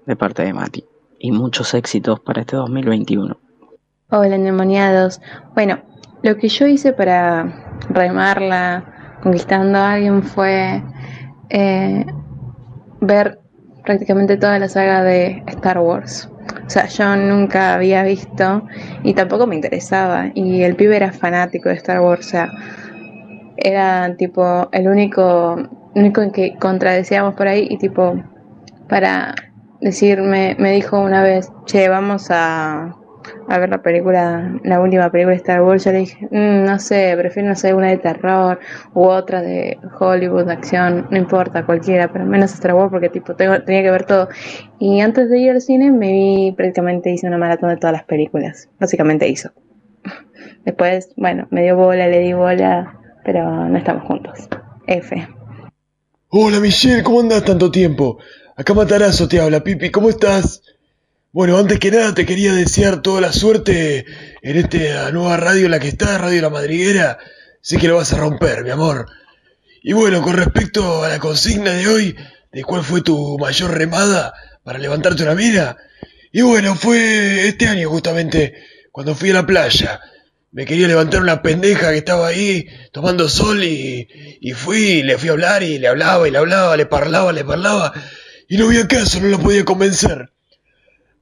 de 0.06 0.16
parte 0.16 0.42
de 0.42 0.52
Mati 0.52 0.84
y 1.18 1.30
muchos 1.32 1.74
éxitos 1.74 2.20
para 2.20 2.40
este 2.40 2.56
2021. 2.56 3.36
Hola, 4.10 4.34
endemoniados. 4.34 5.20
Bueno, 5.54 5.78
lo 6.22 6.36
que 6.36 6.48
yo 6.48 6.66
hice 6.66 6.92
para 6.92 7.78
remarla 7.90 9.18
conquistando 9.22 9.78
a 9.78 9.92
alguien 9.92 10.22
fue 10.22 10.82
eh, 11.50 12.06
ver 13.00 13.38
prácticamente 13.84 14.36
toda 14.36 14.58
la 14.58 14.68
saga 14.68 15.02
de 15.02 15.42
Star 15.46 15.78
Wars. 15.78 16.30
O 16.66 16.70
sea, 16.70 16.86
yo 16.86 17.16
nunca 17.16 17.74
había 17.74 18.02
visto 18.02 18.62
y 19.02 19.14
tampoco 19.14 19.46
me 19.46 19.56
interesaba. 19.56 20.30
Y 20.34 20.62
el 20.62 20.76
pibe 20.76 20.96
era 20.96 21.12
fanático 21.12 21.68
de 21.68 21.76
Star 21.76 22.00
Wars. 22.00 22.26
O 22.26 22.30
sea, 22.30 22.50
era 23.56 24.14
tipo 24.16 24.68
el 24.72 24.88
único, 24.88 25.56
único 25.94 26.22
en 26.22 26.30
que 26.30 26.56
contradecíamos 26.56 27.34
por 27.34 27.48
ahí. 27.48 27.66
Y 27.68 27.78
tipo, 27.78 28.22
para 28.88 29.34
decirme, 29.80 30.56
me 30.58 30.72
dijo 30.72 31.00
una 31.00 31.22
vez, 31.22 31.50
che, 31.66 31.88
vamos 31.88 32.28
a, 32.30 32.96
a 33.48 33.58
ver 33.58 33.68
la 33.68 33.82
película, 33.82 34.58
la 34.64 34.80
última 34.80 35.10
película 35.10 35.32
de 35.32 35.36
Star 35.38 35.62
Wars, 35.62 35.84
yo 35.84 35.92
le 35.92 35.98
dije, 35.98 36.26
"Mm, 36.30 36.64
no 36.64 36.78
sé, 36.78 37.14
prefiero 37.16 37.48
no 37.48 37.56
sé, 37.56 37.74
una 37.74 37.88
de 37.88 37.98
terror 37.98 38.60
u 38.94 39.04
otra 39.04 39.42
de 39.42 39.78
Hollywood, 39.98 40.46
de 40.46 40.52
acción, 40.52 41.06
no 41.10 41.16
importa, 41.16 41.66
cualquiera, 41.66 42.12
pero 42.12 42.24
menos 42.24 42.52
Star 42.52 42.74
Wars 42.74 42.90
porque 42.90 43.08
tipo 43.08 43.34
tengo, 43.34 43.60
tenía 43.62 43.82
que 43.82 43.90
ver 43.90 44.04
todo. 44.04 44.28
Y 44.78 45.00
antes 45.00 45.28
de 45.28 45.38
ir 45.38 45.50
al 45.50 45.60
cine 45.60 45.90
me 45.90 46.12
vi, 46.12 46.54
prácticamente 46.56 47.10
hice 47.10 47.26
una 47.26 47.38
maratón 47.38 47.70
de 47.70 47.76
todas 47.76 47.92
las 47.92 48.04
películas, 48.04 48.68
básicamente 48.78 49.28
hizo. 49.28 49.50
Después, 50.64 51.12
bueno, 51.16 51.46
me 51.50 51.62
dio 51.62 51.76
bola, 51.76 52.06
le 52.08 52.20
di 52.20 52.32
bola, 52.32 52.98
pero 53.24 53.68
no 53.68 53.76
estamos 53.78 54.04
juntos. 54.04 54.48
F. 54.86 55.28
Hola 56.28 56.60
Michelle, 56.60 57.02
¿cómo 57.02 57.20
andás 57.20 57.44
tanto 57.44 57.70
tiempo? 57.70 58.18
Acá 58.56 58.74
Matarazo 58.74 59.26
te 59.28 59.40
habla, 59.40 59.64
Pipi, 59.64 59.90
¿cómo 59.90 60.08
estás? 60.08 60.62
Bueno, 61.32 61.58
antes 61.58 61.78
que 61.78 61.92
nada 61.92 62.12
te 62.12 62.26
quería 62.26 62.52
desear 62.52 63.02
toda 63.02 63.20
la 63.20 63.32
suerte 63.32 64.04
en 64.42 64.56
esta 64.56 65.12
nueva 65.12 65.36
radio 65.36 65.66
en 65.66 65.70
la 65.70 65.78
que 65.78 65.86
estás, 65.86 66.20
Radio 66.20 66.42
La 66.42 66.50
Madriguera. 66.50 67.18
Sé 67.60 67.78
que 67.78 67.86
lo 67.86 67.98
vas 67.98 68.12
a 68.12 68.18
romper, 68.18 68.64
mi 68.64 68.70
amor. 68.70 69.06
Y 69.80 69.92
bueno, 69.92 70.22
con 70.22 70.34
respecto 70.34 71.04
a 71.04 71.08
la 71.08 71.20
consigna 71.20 71.70
de 71.70 71.86
hoy, 71.86 72.16
de 72.50 72.64
cuál 72.64 72.82
fue 72.82 73.02
tu 73.02 73.38
mayor 73.38 73.70
remada 73.70 74.32
para 74.64 74.80
levantarte 74.80 75.22
una 75.22 75.36
mina, 75.36 75.76
y 76.32 76.42
bueno, 76.42 76.74
fue 76.74 77.46
este 77.46 77.68
año 77.68 77.88
justamente, 77.88 78.54
cuando 78.90 79.14
fui 79.14 79.30
a 79.30 79.34
la 79.34 79.46
playa. 79.46 80.00
Me 80.50 80.66
quería 80.66 80.88
levantar 80.88 81.22
una 81.22 81.42
pendeja 81.42 81.92
que 81.92 81.98
estaba 81.98 82.26
ahí 82.26 82.66
tomando 82.90 83.28
sol 83.28 83.62
y, 83.62 84.08
y 84.40 84.52
fui, 84.54 85.04
le 85.04 85.16
fui 85.16 85.28
a 85.28 85.32
hablar 85.32 85.62
y 85.62 85.78
le 85.78 85.86
hablaba 85.86 86.26
y 86.26 86.32
le 86.32 86.38
hablaba, 86.38 86.76
le 86.76 86.86
parlaba, 86.86 87.32
le 87.32 87.44
parlaba 87.44 87.92
y 88.48 88.56
no 88.56 88.66
había 88.66 88.88
caso, 88.88 89.20
no 89.20 89.28
la 89.28 89.38
podía 89.38 89.64
convencer. 89.64 90.32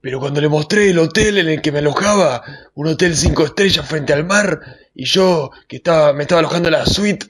Pero 0.01 0.21
cuando 0.21 0.41
le 0.41 0.49
mostré 0.49 0.91
el 0.91 0.99
hotel 0.99 1.39
en 1.39 1.49
el 1.49 1.61
que 1.61 1.73
me 1.73 1.81
alojaba, 1.81 2.43
un 2.75 2.87
hotel 2.87 3.17
cinco 3.17 3.45
estrellas 3.45 3.87
frente 3.87 4.13
al 4.13 4.25
mar, 4.25 4.61
y 4.95 5.05
yo 5.05 5.51
que 5.67 5.77
estaba, 5.77 6.13
me 6.13 6.23
estaba 6.23 6.41
alojando 6.41 6.69
en 6.69 6.75
la 6.75 6.87
suite 6.87 7.27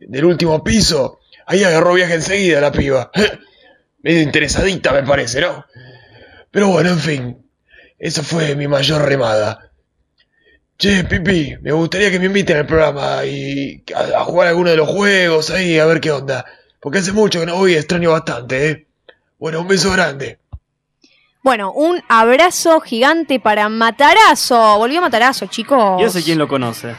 del 0.00 0.24
último 0.24 0.64
piso, 0.64 1.20
ahí 1.46 1.62
agarró 1.62 1.94
viaje 1.94 2.14
enseguida 2.14 2.60
la 2.60 2.72
piba. 2.72 3.10
Medio 4.02 4.22
interesadita 4.22 4.92
me 4.92 5.02
parece, 5.02 5.40
¿no? 5.40 5.66
Pero 6.50 6.68
bueno, 6.68 6.90
en 6.90 6.98
fin, 6.98 7.50
esa 7.98 8.22
fue 8.22 8.54
mi 8.56 8.66
mayor 8.66 9.02
remada. 9.02 9.70
Che, 10.78 11.04
Pipi, 11.04 11.56
me 11.62 11.72
gustaría 11.72 12.10
que 12.10 12.18
me 12.18 12.26
inviten 12.26 12.58
al 12.58 12.66
programa 12.66 13.24
y 13.24 13.82
a, 13.94 14.20
a 14.20 14.24
jugar 14.24 14.48
alguno 14.48 14.70
de 14.70 14.76
los 14.76 14.88
juegos 14.88 15.50
ahí, 15.50 15.78
a 15.78 15.86
ver 15.86 16.00
qué 16.00 16.10
onda. 16.12 16.44
Porque 16.80 16.98
hace 16.98 17.12
mucho 17.12 17.40
que 17.40 17.46
no 17.46 17.56
voy 17.56 17.72
y 17.72 17.76
extraño 17.76 18.12
bastante, 18.12 18.70
¿eh? 18.70 18.86
Bueno, 19.38 19.60
un 19.60 19.68
beso 19.68 19.90
grande. 19.90 20.38
Bueno, 21.46 21.70
un 21.70 22.02
abrazo 22.08 22.80
gigante 22.80 23.38
para 23.38 23.68
Matarazo. 23.68 24.78
Volvió 24.78 25.00
Matarazo, 25.00 25.46
chicos. 25.46 26.02
Yo 26.02 26.10
sé 26.10 26.24
quién 26.24 26.38
lo 26.38 26.48
conoce. 26.48 26.96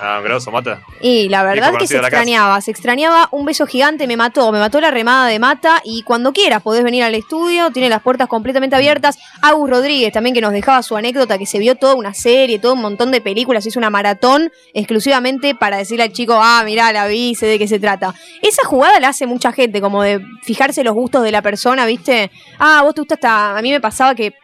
Ah, 0.00 0.20
grosso, 0.22 0.50
mata. 0.50 0.80
Y 1.00 1.28
la 1.28 1.44
verdad 1.44 1.72
que 1.78 1.86
se 1.86 1.98
extrañaba, 1.98 2.60
se 2.60 2.70
extrañaba 2.72 3.28
un 3.30 3.44
beso 3.44 3.64
gigante, 3.66 4.06
me 4.08 4.16
mató, 4.16 4.50
me 4.50 4.58
mató 4.58 4.80
la 4.80 4.90
remada 4.90 5.28
de 5.28 5.38
mata 5.38 5.80
y 5.84 6.02
cuando 6.02 6.32
quieras 6.32 6.62
podés 6.62 6.82
venir 6.82 7.04
al 7.04 7.14
estudio, 7.14 7.70
tiene 7.70 7.88
las 7.88 8.02
puertas 8.02 8.26
completamente 8.26 8.74
abiertas. 8.74 9.18
Agus 9.40 9.70
Rodríguez 9.70 10.12
también 10.12 10.34
que 10.34 10.40
nos 10.40 10.52
dejaba 10.52 10.82
su 10.82 10.96
anécdota, 10.96 11.38
que 11.38 11.46
se 11.46 11.60
vio 11.60 11.76
toda 11.76 11.94
una 11.94 12.12
serie, 12.12 12.58
todo 12.58 12.74
un 12.74 12.80
montón 12.80 13.12
de 13.12 13.20
películas, 13.20 13.66
hizo 13.66 13.78
una 13.78 13.90
maratón 13.90 14.50
exclusivamente 14.72 15.54
para 15.54 15.76
decirle 15.76 16.04
al 16.04 16.12
chico, 16.12 16.38
ah, 16.40 16.62
mirá, 16.64 16.92
la 16.92 17.06
vi, 17.06 17.36
sé 17.36 17.46
de 17.46 17.58
qué 17.58 17.68
se 17.68 17.78
trata. 17.78 18.14
Esa 18.42 18.64
jugada 18.64 18.98
la 18.98 19.08
hace 19.08 19.26
mucha 19.26 19.52
gente, 19.52 19.80
como 19.80 20.02
de 20.02 20.20
fijarse 20.42 20.82
los 20.82 20.94
gustos 20.94 21.22
de 21.22 21.30
la 21.30 21.40
persona, 21.40 21.86
¿viste? 21.86 22.32
Ah, 22.58 22.80
vos 22.82 22.94
te 22.94 23.00
gusta 23.00 23.14
hasta, 23.14 23.56
a 23.56 23.62
mí 23.62 23.70
me 23.70 23.80
pasaba 23.80 24.14
que 24.16 24.34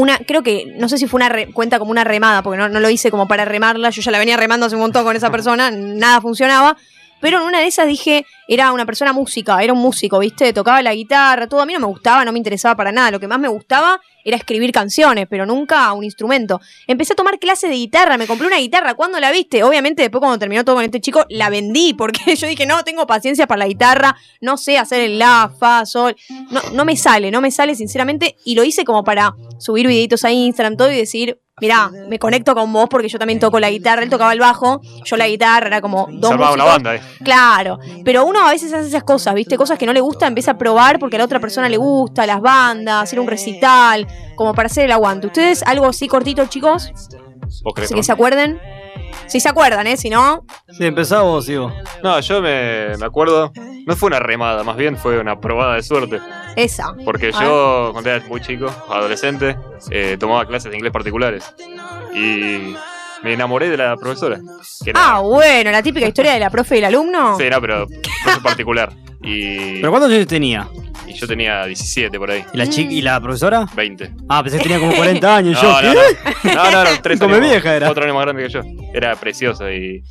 una, 0.00 0.18
creo 0.18 0.42
que, 0.42 0.66
no 0.76 0.88
sé 0.88 0.98
si 0.98 1.06
fue 1.06 1.18
una 1.18 1.28
re- 1.28 1.52
cuenta 1.52 1.78
como 1.78 1.90
una 1.90 2.04
remada, 2.04 2.42
porque 2.42 2.58
no, 2.58 2.68
no 2.68 2.80
lo 2.80 2.90
hice 2.90 3.10
como 3.10 3.26
para 3.28 3.44
remarla, 3.44 3.90
yo 3.90 4.02
ya 4.02 4.10
la 4.10 4.18
venía 4.18 4.36
remando 4.36 4.66
hace 4.66 4.74
un 4.76 4.80
montón 4.82 5.04
con 5.04 5.16
esa 5.16 5.30
persona, 5.30 5.70
nada 5.70 6.20
funcionaba, 6.20 6.76
pero 7.20 7.38
en 7.40 7.44
una 7.48 7.60
de 7.60 7.66
esas 7.66 7.86
dije, 7.86 8.24
era 8.50 8.72
una 8.72 8.86
persona 8.86 9.12
música, 9.12 9.62
era 9.62 9.74
un 9.74 9.78
músico, 9.78 10.18
¿viste? 10.18 10.54
Tocaba 10.54 10.80
la 10.80 10.94
guitarra, 10.94 11.46
todo, 11.46 11.60
a 11.60 11.66
mí 11.66 11.74
no 11.74 11.80
me 11.80 11.86
gustaba, 11.86 12.24
no 12.24 12.32
me 12.32 12.38
interesaba 12.38 12.74
para 12.74 12.90
nada, 12.90 13.10
lo 13.10 13.20
que 13.20 13.28
más 13.28 13.38
me 13.38 13.46
gustaba 13.46 14.00
era 14.24 14.38
escribir 14.38 14.72
canciones, 14.72 15.26
pero 15.28 15.44
nunca 15.44 15.92
un 15.92 16.02
instrumento. 16.02 16.58
Empecé 16.86 17.12
a 17.12 17.16
tomar 17.16 17.38
clases 17.38 17.68
de 17.68 17.76
guitarra, 17.76 18.16
me 18.16 18.26
compré 18.26 18.46
una 18.46 18.56
guitarra, 18.56 18.94
¿cuándo 18.94 19.20
la 19.20 19.30
viste? 19.30 19.62
Obviamente 19.62 20.00
después 20.00 20.20
cuando 20.20 20.38
terminó 20.38 20.64
todo 20.64 20.76
con 20.76 20.84
este 20.84 21.00
chico, 21.00 21.26
la 21.28 21.50
vendí, 21.50 21.92
porque 21.98 22.34
yo 22.36 22.46
dije, 22.46 22.64
no, 22.64 22.82
tengo 22.84 23.06
paciencia 23.06 23.46
para 23.46 23.58
la 23.60 23.68
guitarra, 23.68 24.16
no 24.40 24.56
sé 24.56 24.78
hacer 24.78 25.02
el 25.02 25.18
la, 25.18 25.52
fa, 25.58 25.84
sol, 25.84 26.16
no, 26.50 26.62
no 26.72 26.86
me 26.86 26.96
sale, 26.96 27.30
no 27.30 27.42
me 27.42 27.50
sale 27.50 27.74
sinceramente, 27.74 28.36
y 28.46 28.54
lo 28.54 28.64
hice 28.64 28.84
como 28.84 29.04
para 29.04 29.34
subir 29.58 29.86
videitos 29.86 30.24
a 30.24 30.32
Instagram, 30.32 30.78
todo 30.78 30.90
y 30.90 30.96
decir, 30.96 31.38
mirá, 31.60 31.90
me 32.08 32.18
conecto 32.18 32.54
con 32.54 32.72
vos 32.72 32.88
porque 32.88 33.08
yo 33.08 33.18
también 33.18 33.40
toco 33.40 33.60
la 33.60 33.70
guitarra, 33.70 34.02
él 34.02 34.10
tocaba 34.10 34.32
el 34.32 34.40
bajo, 34.40 34.80
yo 35.04 35.16
la 35.16 35.28
guitarra, 35.28 35.66
era 35.66 35.80
como 35.80 36.08
dos 36.10 36.32
una 36.32 36.46
músicos. 36.46 36.66
banda, 36.66 36.94
eh. 36.94 37.00
Claro, 37.24 37.78
pero 38.04 38.24
uno 38.24 38.37
a 38.46 38.50
veces 38.50 38.72
hace 38.72 38.88
esas 38.88 39.04
cosas, 39.04 39.34
¿viste? 39.34 39.56
Cosas 39.56 39.78
que 39.78 39.86
no 39.86 39.92
le 39.92 40.00
gusta, 40.00 40.26
empieza 40.26 40.52
a 40.52 40.58
probar 40.58 40.98
porque 40.98 41.16
a 41.16 41.18
la 41.20 41.24
otra 41.24 41.40
persona 41.40 41.68
le 41.68 41.76
gusta, 41.76 42.26
las 42.26 42.40
bandas, 42.40 43.02
hacer 43.04 43.20
un 43.20 43.26
recital, 43.28 44.06
como 44.36 44.54
para 44.54 44.66
hacer 44.66 44.84
el 44.84 44.92
aguante. 44.92 45.26
¿Ustedes 45.26 45.62
algo 45.64 45.86
así 45.86 46.08
cortito, 46.08 46.44
chicos? 46.46 46.90
¿Vos 47.62 47.72
crees, 47.74 47.88
Así 47.90 47.94
que 47.94 48.02
se 48.02 48.12
acuerden. 48.12 48.60
Si 49.26 49.40
se 49.40 49.48
acuerdan, 49.48 49.86
¿eh? 49.86 49.96
Si 49.96 50.10
no, 50.10 50.44
Sí, 50.68 50.84
empezá 50.86 51.22
vos, 51.22 51.48
Ivo. 51.48 51.72
No, 52.02 52.18
yo 52.20 52.40
me, 52.40 52.96
me 52.98 53.06
acuerdo. 53.06 53.52
No 53.86 53.96
fue 53.96 54.08
una 54.08 54.20
remada, 54.20 54.62
más 54.64 54.76
bien 54.76 54.96
fue 54.96 55.18
una 55.18 55.40
probada 55.40 55.74
de 55.76 55.82
suerte. 55.82 56.20
esa. 56.56 56.94
Porque 57.04 57.28
A 57.34 57.40
yo, 57.42 57.90
cuando 57.92 58.10
era 58.10 58.26
muy 58.26 58.40
chico, 58.40 58.66
adolescente, 58.90 59.56
eh, 59.90 60.16
tomaba 60.20 60.46
clases 60.46 60.70
de 60.70 60.76
inglés 60.76 60.92
particulares. 60.92 61.54
Y 62.14 62.74
me 63.22 63.32
enamoré 63.34 63.68
de 63.68 63.76
la 63.76 63.96
profesora. 63.96 64.38
Que 64.84 64.90
era- 64.90 65.00
Ah, 65.16 65.20
bueno, 65.20 65.70
la 65.70 65.82
típica 65.82 66.06
historia 66.06 66.32
de 66.34 66.40
la 66.40 66.50
profe 66.50 66.76
y 66.76 66.78
el 66.78 66.84
alumno. 66.86 67.36
Sí, 67.38 67.44
no, 67.50 67.60
pero 67.60 67.86
profe 68.24 68.40
particular. 68.42 68.92
Y, 69.22 69.76
¿Pero 69.80 69.90
cuántos 69.90 70.10
años 70.12 70.26
tenía? 70.26 70.68
y 71.06 71.14
yo 71.14 71.26
tenía 71.26 71.64
17 71.64 72.18
por 72.18 72.30
ahí. 72.30 72.44
¿Y 72.52 72.56
la, 72.58 72.66
chica, 72.68 72.92
¿Y 72.92 73.00
la 73.00 73.18
profesora? 73.20 73.66
20. 73.74 74.10
Ah, 74.28 74.42
pensé 74.42 74.58
que 74.58 74.64
tenía 74.64 74.78
como 74.78 74.94
40 74.94 75.36
años. 75.36 75.58
No, 75.62 75.80
yo, 75.82 75.94
no, 75.94 76.00
¿qué? 76.42 76.54
no, 76.54 76.54
no, 76.54 76.70
no, 76.70 76.84
no, 76.84 76.90
tres 77.02 77.18
Come 77.18 77.36
años, 77.36 77.50
vieja 77.50 77.74
era. 77.76 77.86
Cuatro 77.86 78.04
años 78.04 78.14
más 78.14 78.24
grande 78.26 78.42
que 78.44 78.48
yo. 78.50 78.60
Era 78.94 79.16
preciosa 79.16 79.72
y. 79.72 80.02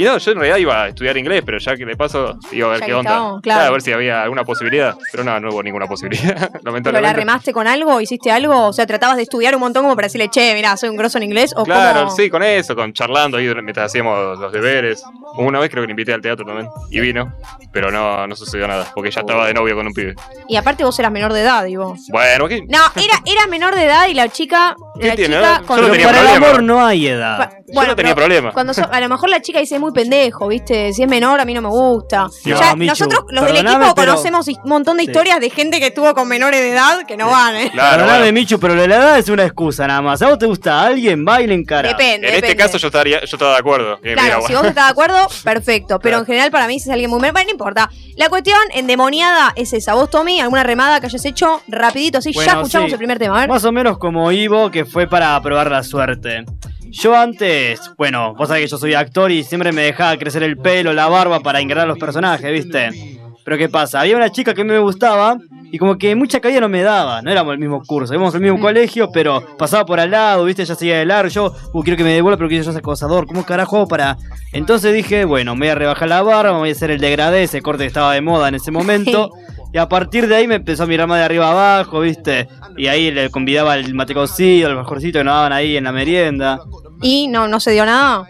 Y 0.00 0.04
no, 0.04 0.16
yo 0.16 0.30
en 0.32 0.38
realidad 0.38 0.56
iba 0.58 0.82
a 0.84 0.88
estudiar 0.88 1.14
inglés, 1.18 1.42
pero 1.44 1.58
ya 1.58 1.76
que 1.76 1.84
de 1.84 1.94
paso 1.94 2.38
iba 2.52 2.68
a 2.68 2.70
ver 2.70 2.80
Ya 2.80 2.86
qué 2.86 2.94
onda. 2.94 3.10
estábamos, 3.10 3.40
claro. 3.42 3.60
a 3.66 3.70
ver 3.70 3.82
si 3.82 3.92
había 3.92 4.22
alguna 4.22 4.44
posibilidad. 4.44 4.96
Pero 5.10 5.24
no, 5.24 5.38
no 5.40 5.50
hubo 5.50 5.62
ninguna 5.62 5.86
posibilidad, 5.86 6.34
¿Pero 6.38 6.50
la 6.54 6.60
lamentablemente. 6.70 7.16
remaste 7.20 7.52
con 7.52 7.66
algo? 7.66 8.00
¿Hiciste 8.00 8.30
algo? 8.30 8.68
O 8.68 8.72
sea, 8.72 8.86
tratabas 8.86 9.16
de 9.16 9.24
estudiar 9.24 9.54
un 9.54 9.60
montón 9.60 9.82
como 9.82 9.94
para 9.96 10.06
decirle, 10.06 10.28
che, 10.30 10.54
mirá, 10.54 10.76
soy 10.78 10.88
un 10.88 10.96
grosso 10.96 11.18
en 11.18 11.24
inglés. 11.24 11.52
¿O 11.54 11.64
Claro, 11.64 12.04
cómo? 12.04 12.16
sí, 12.16 12.30
con 12.30 12.42
eso, 12.42 12.74
con 12.74 12.94
charlando 12.94 13.36
ahí 13.36 13.52
mientras 13.62 13.86
hacíamos 13.86 14.38
los 14.38 14.50
deberes. 14.52 15.02
Una 15.36 15.60
vez 15.60 15.68
creo 15.70 15.82
que 15.82 15.88
le 15.88 15.92
invité 15.92 16.14
al 16.14 16.22
teatro 16.22 16.46
también. 16.46 16.68
Y 16.90 16.98
vino, 17.00 17.34
pero 17.70 17.90
no, 17.90 18.26
no 18.26 18.34
sucedió 18.36 18.66
nada, 18.66 18.86
porque 18.94 19.10
ya 19.10 19.20
estaba 19.20 19.46
de 19.46 19.52
novio 19.52 19.76
con 19.76 19.86
un 19.86 19.92
pibe. 19.92 20.14
Y 20.48 20.56
aparte 20.56 20.82
vos 20.82 20.98
eras 20.98 21.12
menor 21.12 21.34
de 21.34 21.42
edad, 21.42 21.62
digo. 21.64 21.94
Bueno, 22.08 22.48
¿qué? 22.48 22.62
No, 22.62 22.78
era, 22.96 23.14
era 23.26 23.46
menor 23.48 23.74
de 23.74 23.84
edad 23.84 24.08
y 24.08 24.14
la 24.14 24.28
chica. 24.28 24.74
¿Qué 24.98 25.08
la 25.08 25.14
tiene? 25.16 25.36
chica 25.36 25.62
Yo 25.68 25.76
no 25.76 25.82
Pero 25.82 25.90
tenía 25.92 26.06
para 26.06 26.20
el 26.20 26.36
amor 26.42 26.62
no 26.62 26.84
hay 26.86 27.06
edad. 27.06 27.36
Pa- 27.38 27.50
Yo 27.68 27.86
no 27.86 27.94
tenía 27.96 28.14
problema. 28.14 28.52
Cuando 28.52 28.72
so- 28.72 28.88
a 28.90 29.00
lo 29.00 29.08
mejor 29.10 29.28
la 29.28 29.40
chica 29.42 29.58
dice 29.60 29.74
es 29.74 29.80
muy 29.90 30.02
pendejo, 30.02 30.48
¿viste? 30.48 30.92
Si 30.92 31.02
es 31.02 31.08
menor, 31.08 31.40
a 31.40 31.44
mí 31.44 31.54
no 31.54 31.62
me 31.62 31.68
gusta. 31.68 32.22
No, 32.22 32.30
ya, 32.44 32.74
Michu, 32.74 32.90
nosotros, 32.90 33.24
los 33.30 33.44
del 33.46 33.56
equipo, 33.58 33.94
pero- 33.94 34.12
conocemos 34.12 34.46
un 34.48 34.56
montón 34.68 34.96
de 34.96 35.04
Sí. 35.04 35.10
historias 35.10 35.40
de 35.40 35.50
gente 35.50 35.78
que 35.80 35.86
estuvo 35.88 36.14
con 36.14 36.28
menores 36.28 36.60
de 36.60 36.70
edad 36.72 37.04
que 37.06 37.16
no 37.16 37.28
van, 37.30 37.56
¿eh? 37.56 37.70
Claro, 37.72 37.90
Perdóname, 37.98 38.18
bueno. 38.20 38.32
Michu, 38.32 38.58
pero 38.60 38.74
la 38.74 38.84
edad 38.84 39.18
es 39.18 39.28
una 39.28 39.44
excusa 39.44 39.86
nada 39.86 40.02
más. 40.02 40.20
¿A 40.22 40.28
vos 40.28 40.38
te 40.38 40.46
gusta 40.46 40.82
alguien? 40.82 41.24
Bailen 41.24 41.64
cara. 41.64 41.88
Depende. 41.88 42.28
En 42.28 42.34
este 42.34 42.56
caso 42.56 42.78
yo 42.78 42.88
estaría, 42.88 43.20
yo 43.20 43.36
estaba 43.36 43.52
de 43.52 43.58
acuerdo. 43.58 44.00
que 44.00 44.12
Claro, 44.14 44.36
mira, 44.38 44.46
si 44.46 44.54
vos 44.54 44.64
estás 44.66 44.86
de 44.86 44.90
acuerdo, 44.90 45.16
perfecto. 45.44 45.98
Pero 45.98 46.10
Claro. 46.10 46.18
en 46.20 46.26
general 46.26 46.50
para 46.50 46.66
mí 46.66 46.78
si 46.78 46.88
es 46.88 46.92
alguien 46.92 47.10
muy 47.10 47.18
menor, 47.20 47.32
bueno, 47.34 47.46
no 47.46 47.52
importa. 47.52 47.90
La 48.16 48.28
cuestión 48.28 48.58
endemoniada 48.72 49.52
es 49.56 49.72
esa. 49.72 49.94
Vos, 49.94 50.10
Tommy, 50.10 50.40
alguna 50.40 50.62
remada 50.62 51.00
que 51.00 51.06
hayas 51.06 51.24
hecho 51.24 51.62
rapidito, 51.68 52.18
así 52.18 52.32
ya 52.32 52.40
escuchamos 52.42 52.70
sí. 52.88 52.92
el 52.92 52.98
primer 52.98 53.18
tema. 53.18 53.36
A 53.36 53.40
ver. 53.40 53.48
Más 53.48 53.64
o 53.64 53.72
menos 53.72 53.98
como 53.98 54.30
Ivo, 54.32 54.70
que 54.70 54.84
fue 54.84 55.06
para 55.06 55.40
probar 55.42 55.70
la 55.70 55.82
suerte. 55.82 56.44
Yo 56.90 57.16
antes, 57.16 57.80
bueno, 57.96 58.34
vos 58.34 58.48
sabés 58.48 58.64
que 58.64 58.70
yo 58.70 58.78
soy 58.78 58.94
actor 58.94 59.30
y 59.30 59.44
siempre 59.44 59.72
me 59.72 59.82
dejaba 59.82 60.16
crecer 60.18 60.42
el 60.42 60.56
pelo, 60.56 60.92
la 60.92 61.08
barba 61.08 61.40
para 61.40 61.60
ingresar 61.60 61.84
a 61.84 61.88
los 61.88 61.98
personajes, 61.98 62.50
¿viste? 62.52 63.18
Pero 63.44 63.56
¿qué 63.56 63.68
pasa? 63.68 64.00
Había 64.00 64.16
una 64.16 64.30
chica 64.30 64.54
que 64.54 64.64
me 64.64 64.78
gustaba 64.78 65.38
y 65.72 65.78
como 65.78 65.96
que 65.98 66.14
mucha 66.16 66.40
cabida 66.40 66.60
no 66.60 66.68
me 66.68 66.82
daba. 66.82 67.22
No 67.22 67.30
éramos 67.30 67.52
el 67.52 67.60
mismo 67.60 67.82
curso, 67.84 68.12
íbamos 68.12 68.34
al 68.34 68.40
mismo 68.40 68.60
colegio, 68.60 69.10
pero 69.12 69.56
pasaba 69.56 69.86
por 69.86 70.00
al 70.00 70.10
lado, 70.10 70.44
¿viste? 70.44 70.64
Ya 70.64 70.74
seguía 70.74 70.98
de 70.98 71.06
largo. 71.06 71.30
Yo, 71.30 71.54
uh, 71.72 71.82
quiero 71.82 71.96
que 71.96 72.04
me 72.04 72.12
devuelva, 72.12 72.36
pero 72.36 72.48
quiero 72.48 72.64
yo 72.64 72.72
ser 72.72 72.80
acosador. 72.80 73.26
¿Cómo 73.26 73.44
carajo 73.44 73.76
hago 73.76 73.88
para...? 73.88 74.16
Entonces 74.52 74.92
dije, 74.92 75.24
bueno, 75.24 75.54
me 75.54 75.66
voy 75.66 75.68
a 75.68 75.74
rebajar 75.76 76.08
la 76.08 76.22
barba, 76.22 76.52
me 76.52 76.58
voy 76.58 76.68
a 76.70 76.72
hacer 76.72 76.90
el 76.90 77.00
degradé, 77.00 77.44
ese 77.44 77.62
corte 77.62 77.84
que 77.84 77.88
estaba 77.88 78.12
de 78.14 78.20
moda 78.20 78.48
en 78.48 78.56
ese 78.56 78.70
momento. 78.72 79.30
Y 79.72 79.78
a 79.78 79.88
partir 79.88 80.26
de 80.26 80.34
ahí 80.36 80.46
me 80.48 80.56
empezó 80.56 80.82
a 80.82 80.86
mirar 80.86 81.06
más 81.06 81.18
de 81.18 81.24
arriba 81.24 81.50
abajo, 81.50 82.00
¿viste? 82.00 82.48
Y 82.76 82.88
ahí 82.88 83.10
le 83.10 83.30
convidaba 83.30 83.76
el 83.76 83.94
mate 83.94 84.14
cocido, 84.14 84.68
el 84.68 84.76
mejorcito 84.76 85.20
que 85.20 85.24
nos 85.24 85.34
daban 85.34 85.52
ahí 85.52 85.76
en 85.76 85.84
la 85.84 85.92
merienda. 85.92 86.60
Y 87.02 87.28
no, 87.28 87.46
no 87.48 87.60
se 87.60 87.70
dio 87.72 87.86
nada. 87.86 88.24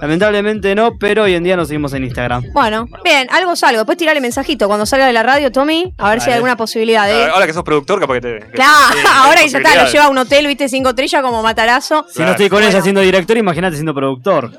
Lamentablemente 0.00 0.74
no, 0.74 0.98
pero 0.98 1.24
hoy 1.24 1.34
en 1.34 1.42
día 1.44 1.56
nos 1.56 1.68
seguimos 1.68 1.92
en 1.94 2.04
Instagram. 2.04 2.42
Bueno, 2.52 2.86
bien, 3.02 3.26
algo 3.30 3.56
salgo. 3.56 3.78
Después 3.78 3.96
tirarle 3.96 4.20
mensajito 4.20 4.66
cuando 4.68 4.84
salga 4.86 5.06
de 5.06 5.12
la 5.14 5.22
radio, 5.22 5.50
Tommy, 5.50 5.94
a 5.96 6.10
ver 6.10 6.20
si 6.20 6.28
hay 6.28 6.34
alguna 6.36 6.56
posibilidad 6.56 7.06
de. 7.06 7.24
Ahora 7.24 7.46
que 7.46 7.52
sos 7.54 7.64
productor, 7.64 7.98
capaz 7.98 8.14
que 8.14 8.20
te. 8.20 8.38
que- 8.40 8.50
Claro, 8.52 8.72
ahora 9.14 9.40
que 9.42 9.48
ya 9.48 9.58
está, 9.58 9.82
lo 9.84 9.90
lleva 9.90 10.04
a 10.04 10.08
un 10.10 10.18
hotel, 10.18 10.46
viste, 10.46 10.68
cinco 10.68 10.90
estrellas 10.90 11.22
como 11.22 11.42
matarazo. 11.42 12.04
Si 12.12 12.22
no 12.22 12.30
estoy 12.32 12.48
con 12.50 12.62
ella 12.62 12.80
siendo 12.82 13.00
director, 13.00 13.36
imagínate 13.38 13.76
siendo 13.76 13.94
productor. 13.94 14.52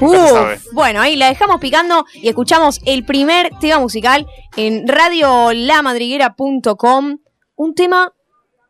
Uf, 0.00 0.72
bueno, 0.72 1.00
ahí 1.00 1.16
la 1.16 1.28
dejamos 1.28 1.60
picando 1.60 2.04
y 2.14 2.28
escuchamos 2.28 2.80
el 2.84 3.04
primer 3.04 3.50
tema 3.60 3.78
musical 3.78 4.26
en 4.56 4.86
radiolamadriguera.com. 4.86 7.18
Un 7.56 7.74
tema 7.74 8.12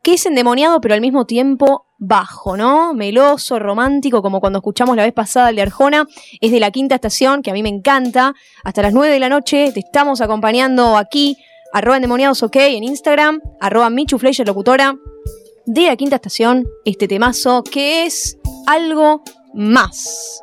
que 0.02 0.14
es 0.14 0.25
endemoniado, 0.26 0.80
pero 0.80 0.94
al 0.94 1.00
mismo 1.00 1.26
tiempo 1.26 1.87
bajo, 1.99 2.56
¿no? 2.56 2.92
Meloso, 2.94 3.61
romántico, 3.61 4.23
como 4.23 4.40
cuando 4.40 4.59
escuchamos 4.59 4.97
la 4.97 5.04
vez 5.04 5.12
pasada 5.12 5.50
el 5.50 5.56
de 5.56 5.62
Arjona. 5.62 6.06
Es 6.40 6.50
de 6.50 6.61
la 6.61 6.73
quinta 6.73 6.97
estación, 6.97 7.42
que 7.42 7.50
a 7.50 7.54
mí 7.54 7.62
me 7.62 7.68
encanta. 7.68 8.35
Hasta 8.64 8.82
las 8.82 8.92
9 8.92 9.12
de 9.12 9.21
la 9.21 9.28
noche 9.28 9.71
te 9.73 9.80
estamos 9.80 10.21
acompañando 10.21 10.97
aquí, 10.97 11.37
arroba 11.73 11.97
endemoniados 11.97 12.42
ok 12.42 12.56
en 12.56 12.85
Instagram, 12.85 13.40
arroba 13.61 13.90
Michu 13.90 14.18
Fleischer 14.18 14.47
locutora 14.47 14.97
de 15.64 15.82
la 15.82 15.97
quinta 15.97 16.16
estación, 16.16 16.66
este 16.85 17.06
temazo 17.06 17.62
que 17.62 18.04
es 18.04 18.37
algo 18.66 19.23
más. 19.54 20.42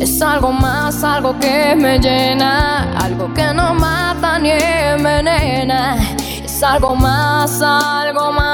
Es 0.00 0.22
algo 0.22 0.50
más, 0.50 1.04
algo 1.04 1.38
que 1.38 1.76
me 1.76 1.98
llena, 1.98 2.90
algo 2.98 3.32
que 3.34 3.52
no 3.52 3.74
mata 3.74 4.38
ni 4.38 4.50
envenena. 4.50 5.98
Es 6.42 6.62
algo 6.62 6.96
más, 6.96 7.60
algo 7.60 8.32
más 8.32 8.49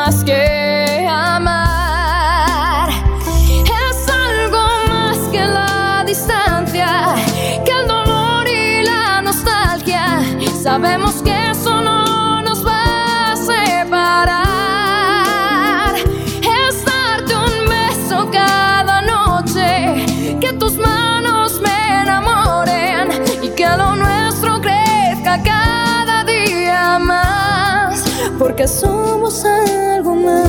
porque 28.57 28.69
somos 28.69 29.45
algo 29.45 30.15
más. 30.15 30.41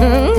Mm, 0.00 0.32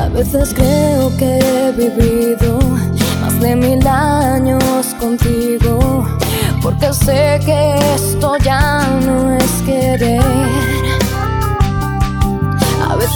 A 0.00 0.08
veces 0.08 0.54
creo 0.54 1.14
que 1.18 1.38
he 1.38 1.72
vivido 1.72 2.58
más 3.20 3.38
de 3.40 3.54
mil 3.54 3.86
años 3.86 4.94
contigo, 4.98 6.06
porque 6.62 6.90
sé 6.94 7.38
que 7.44 7.74
esto 7.94 8.38
ya 8.38 8.86
no 9.04 9.36
es 9.36 9.62
querer. 9.66 10.61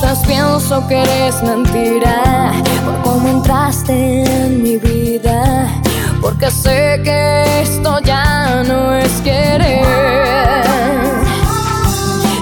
Veces 0.03 0.19
pienso 0.27 0.87
que 0.89 1.01
eres 1.01 1.43
mentira 1.43 2.53
por 2.85 3.01
cómo 3.01 3.29
entraste 3.29 4.25
en 4.25 4.63
mi 4.63 4.77
vida, 4.77 5.69
porque 6.21 6.51
sé 6.51 7.01
que 7.03 7.63
esto 7.63 7.99
ya 8.01 8.63
no 8.65 8.95
es 8.95 9.11
querer. 9.23 9.87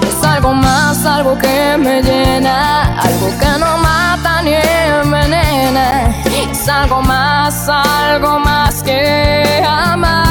Es 0.05 0.23
algo 0.25 0.53
más, 0.53 1.05
algo 1.05 1.37
que 1.37 1.77
me 1.77 2.01
llena, 2.01 2.99
algo 2.99 3.29
que 3.39 3.57
no 3.57 3.77
mata 3.77 4.41
ni 4.41 4.55
envenena. 4.55 6.13
Es 6.51 6.67
algo 6.67 7.01
más, 7.01 7.69
algo 7.69 8.37
más 8.37 8.83
que 8.83 9.63
amar. 9.65 10.24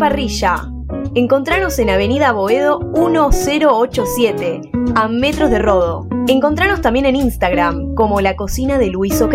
Parrilla. 0.00 0.68
Encontranos 1.14 1.78
en 1.78 1.90
Avenida 1.90 2.32
Boedo 2.32 2.80
1087, 2.80 4.62
a 4.94 5.08
metros 5.08 5.50
de 5.50 5.58
Rodo. 5.58 6.08
Encontranos 6.26 6.80
también 6.80 7.04
en 7.04 7.16
Instagram 7.16 7.94
como 7.94 8.22
La 8.22 8.34
Cocina 8.34 8.78
de 8.78 8.86
Luis 8.86 9.20
OK 9.20 9.34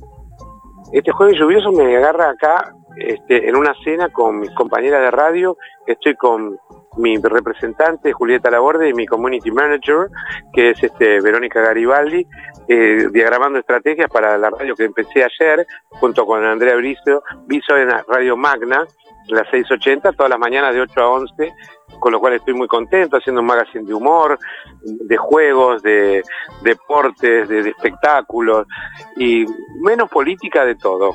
Este 0.92 1.12
jueves 1.12 1.38
lluvioso 1.38 1.70
me 1.70 1.96
agarra 1.96 2.30
acá 2.30 2.74
este, 2.96 3.48
en 3.48 3.56
una 3.56 3.74
cena 3.84 4.10
con 4.10 4.40
mis 4.40 4.50
compañeras 4.50 5.00
de 5.00 5.10
radio, 5.10 5.56
estoy 5.86 6.14
con 6.14 6.58
mi 6.96 7.16
representante 7.16 8.12
Julieta 8.12 8.50
Laborde 8.50 8.88
y 8.88 8.94
mi 8.94 9.06
community 9.06 9.50
manager, 9.50 10.08
que 10.52 10.70
es 10.70 10.82
este 10.82 11.20
Verónica 11.20 11.60
Garibaldi, 11.60 12.26
eh, 12.68 13.08
diagramando 13.10 13.58
estrategias 13.58 14.10
para 14.10 14.36
la 14.36 14.50
radio 14.50 14.74
que 14.74 14.84
empecé 14.84 15.24
ayer, 15.24 15.66
junto 15.88 16.26
con 16.26 16.44
Andrea 16.44 16.76
Brizo, 16.76 17.22
Viso 17.46 17.76
en 17.76 17.90
Radio 18.08 18.36
Magna, 18.36 18.86
las 19.28 19.46
6.80, 19.48 20.14
todas 20.16 20.30
las 20.30 20.38
mañanas 20.38 20.74
de 20.74 20.80
8 20.82 21.00
a 21.00 21.08
11, 21.08 21.52
con 21.98 22.12
lo 22.12 22.20
cual 22.20 22.34
estoy 22.34 22.54
muy 22.54 22.68
contento, 22.68 23.16
haciendo 23.16 23.40
un 23.40 23.46
magazine 23.46 23.84
de 23.84 23.94
humor, 23.94 24.38
de 24.82 25.16
juegos, 25.16 25.82
de 25.82 26.22
deportes, 26.62 27.48
de, 27.48 27.70
espectáculos, 27.70 28.66
y 29.16 29.46
menos 29.80 30.10
política 30.10 30.64
de 30.64 30.74
todo. 30.74 31.14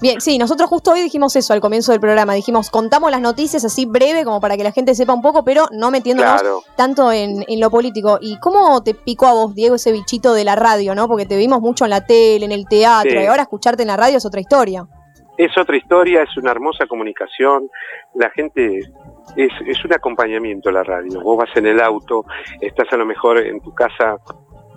Bien, 0.00 0.18
sí, 0.22 0.38
nosotros 0.38 0.70
justo 0.70 0.92
hoy 0.92 1.02
dijimos 1.02 1.36
eso 1.36 1.52
al 1.52 1.60
comienzo 1.60 1.92
del 1.92 2.00
programa. 2.00 2.32
Dijimos, 2.32 2.70
contamos 2.70 3.10
las 3.10 3.20
noticias 3.20 3.64
así 3.66 3.84
breve 3.84 4.24
como 4.24 4.40
para 4.40 4.56
que 4.56 4.64
la 4.64 4.72
gente 4.72 4.94
sepa 4.94 5.12
un 5.12 5.20
poco, 5.20 5.44
pero 5.44 5.66
no 5.72 5.90
metiéndonos 5.90 6.42
tanto 6.74 7.12
en, 7.12 7.44
lo 7.60 7.70
político. 7.70 8.18
¿Y 8.18 8.38
cómo 8.38 8.82
te 8.82 8.94
picó 8.94 9.26
a 9.26 9.34
vos, 9.34 9.54
Diego, 9.54 9.74
ese 9.74 9.92
bichito 9.92 10.32
de 10.32 10.44
la 10.44 10.56
radio, 10.56 10.94
no? 10.94 11.06
Porque 11.06 11.26
te 11.26 11.36
vimos 11.36 11.60
mucho 11.60 11.84
en 11.84 11.90
la 11.90 12.06
tele, 12.06 12.46
en 12.46 12.52
el 12.52 12.66
teatro, 12.66 13.20
y 13.20 13.26
ahora 13.26 13.42
escucharte 13.42 13.82
en 13.82 13.88
la 13.88 13.96
radio 13.98 14.16
es 14.16 14.24
otra 14.24 14.40
historia. 14.40 14.86
Es 15.36 15.56
otra 15.58 15.76
historia, 15.76 16.22
es 16.22 16.34
una 16.38 16.50
hermosa 16.50 16.86
comunicación. 16.86 17.68
La 18.14 18.30
gente 18.30 18.78
es, 19.36 19.52
es 19.66 19.84
un 19.84 19.92
acompañamiento 19.92 20.70
la 20.70 20.82
radio. 20.82 21.20
Vos 21.20 21.36
vas 21.36 21.54
en 21.56 21.66
el 21.66 21.80
auto, 21.80 22.24
estás 22.60 22.90
a 22.92 22.96
lo 22.96 23.04
mejor 23.04 23.38
en 23.38 23.60
tu 23.60 23.74
casa 23.74 24.16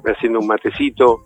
haciendo 0.05 0.39
un 0.39 0.47
matecito, 0.47 1.21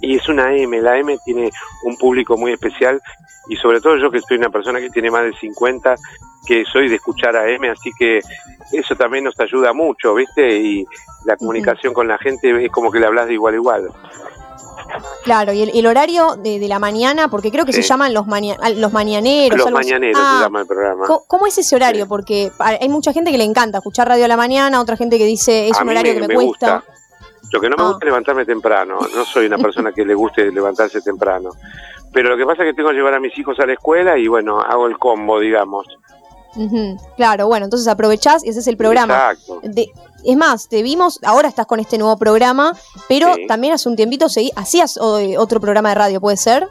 y 0.00 0.16
es 0.16 0.28
una 0.28 0.54
M, 0.54 0.80
la 0.80 0.98
M 0.98 1.16
tiene 1.24 1.50
un 1.84 1.96
público 1.96 2.36
muy 2.36 2.52
especial 2.52 3.00
y 3.48 3.56
sobre 3.56 3.80
todo 3.80 3.96
yo 3.96 4.10
que 4.10 4.20
soy 4.20 4.36
una 4.36 4.50
persona 4.50 4.80
que 4.80 4.90
tiene 4.90 5.10
más 5.10 5.24
de 5.24 5.32
50, 5.34 5.94
que 6.46 6.64
soy 6.64 6.88
de 6.88 6.96
escuchar 6.96 7.36
a 7.36 7.48
M, 7.48 7.68
así 7.68 7.90
que 7.98 8.20
eso 8.72 8.96
también 8.96 9.24
nos 9.24 9.38
ayuda 9.38 9.72
mucho, 9.72 10.14
¿viste? 10.14 10.58
Y 10.58 10.86
la 11.24 11.36
comunicación 11.36 11.94
con 11.94 12.08
la 12.08 12.18
gente 12.18 12.64
es 12.64 12.70
como 12.70 12.90
que 12.90 13.00
le 13.00 13.06
hablas 13.06 13.26
de 13.26 13.34
igual 13.34 13.54
a 13.54 13.56
igual. 13.56 13.90
Claro, 15.24 15.52
y 15.52 15.62
el, 15.62 15.86
horario 15.86 16.36
de, 16.36 16.64
la 16.68 16.78
mañana, 16.78 17.28
porque 17.28 17.50
creo 17.50 17.64
que 17.64 17.72
se 17.72 17.82
llaman 17.82 18.14
los, 18.14 18.26
los 18.76 18.92
mañaneros. 18.92 19.58
Los 19.58 19.70
mañaneros 19.72 20.20
se 20.20 20.26
ah, 20.26 20.40
llama 20.42 20.60
el 20.60 20.66
programa. 20.66 21.06
¿cómo, 21.26 21.46
es 21.46 21.58
ese 21.58 21.74
horario? 21.74 22.06
Porque 22.06 22.52
hay 22.58 22.88
mucha 22.88 23.12
gente 23.12 23.32
que 23.32 23.38
le 23.38 23.44
encanta 23.44 23.78
escuchar 23.78 24.08
radio 24.08 24.24
a 24.24 24.28
la 24.28 24.36
mañana, 24.36 24.80
otra 24.80 24.96
gente 24.96 25.18
que 25.18 25.24
dice 25.24 25.68
es 25.68 25.80
un 25.80 25.88
horario 25.88 26.14
que 26.14 26.28
me, 26.28 26.34
cuesta. 26.34 26.84
Lo 27.52 27.60
que 27.60 27.68
no 27.68 27.76
me 27.76 27.84
ah. 27.84 27.86
gusta 27.88 28.04
es 28.04 28.06
levantarme 28.06 28.44
temprano, 28.44 28.98
no 29.14 29.24
soy 29.24 29.46
una 29.46 29.58
persona 29.58 29.92
que 29.92 30.04
le 30.04 30.14
guste 30.14 30.50
levantarse 30.50 31.00
temprano. 31.00 31.50
Pero 32.12 32.30
lo 32.30 32.36
que 32.36 32.46
pasa 32.46 32.62
es 32.62 32.70
que 32.70 32.74
tengo 32.74 32.90
que 32.90 32.96
llevar 32.96 33.14
a 33.14 33.20
mis 33.20 33.36
hijos 33.38 33.58
a 33.60 33.66
la 33.66 33.74
escuela 33.74 34.16
y 34.16 34.26
bueno, 34.26 34.60
hago 34.60 34.86
el 34.86 34.98
combo, 34.98 35.38
digamos. 35.38 35.86
Claro, 37.16 37.46
bueno, 37.48 37.64
entonces 37.66 37.86
aprovechás 37.86 38.44
y 38.44 38.48
ese 38.48 38.60
es 38.60 38.66
el 38.66 38.76
programa. 38.76 39.32
Exacto. 39.32 39.60
es 40.24 40.36
más, 40.36 40.68
te 40.68 40.82
vimos, 40.82 41.20
ahora 41.22 41.48
estás 41.48 41.66
con 41.66 41.80
este 41.80 41.98
nuevo 41.98 42.16
programa, 42.16 42.72
pero 43.08 43.34
también 43.46 43.74
hace 43.74 43.88
un 43.88 43.96
tiempito 43.96 44.28
seguí, 44.28 44.50
hacías 44.56 44.96
eh, 44.96 45.36
otro 45.38 45.60
programa 45.60 45.90
de 45.90 45.94
radio, 45.96 46.20
¿puede 46.20 46.38
ser? 46.38 46.66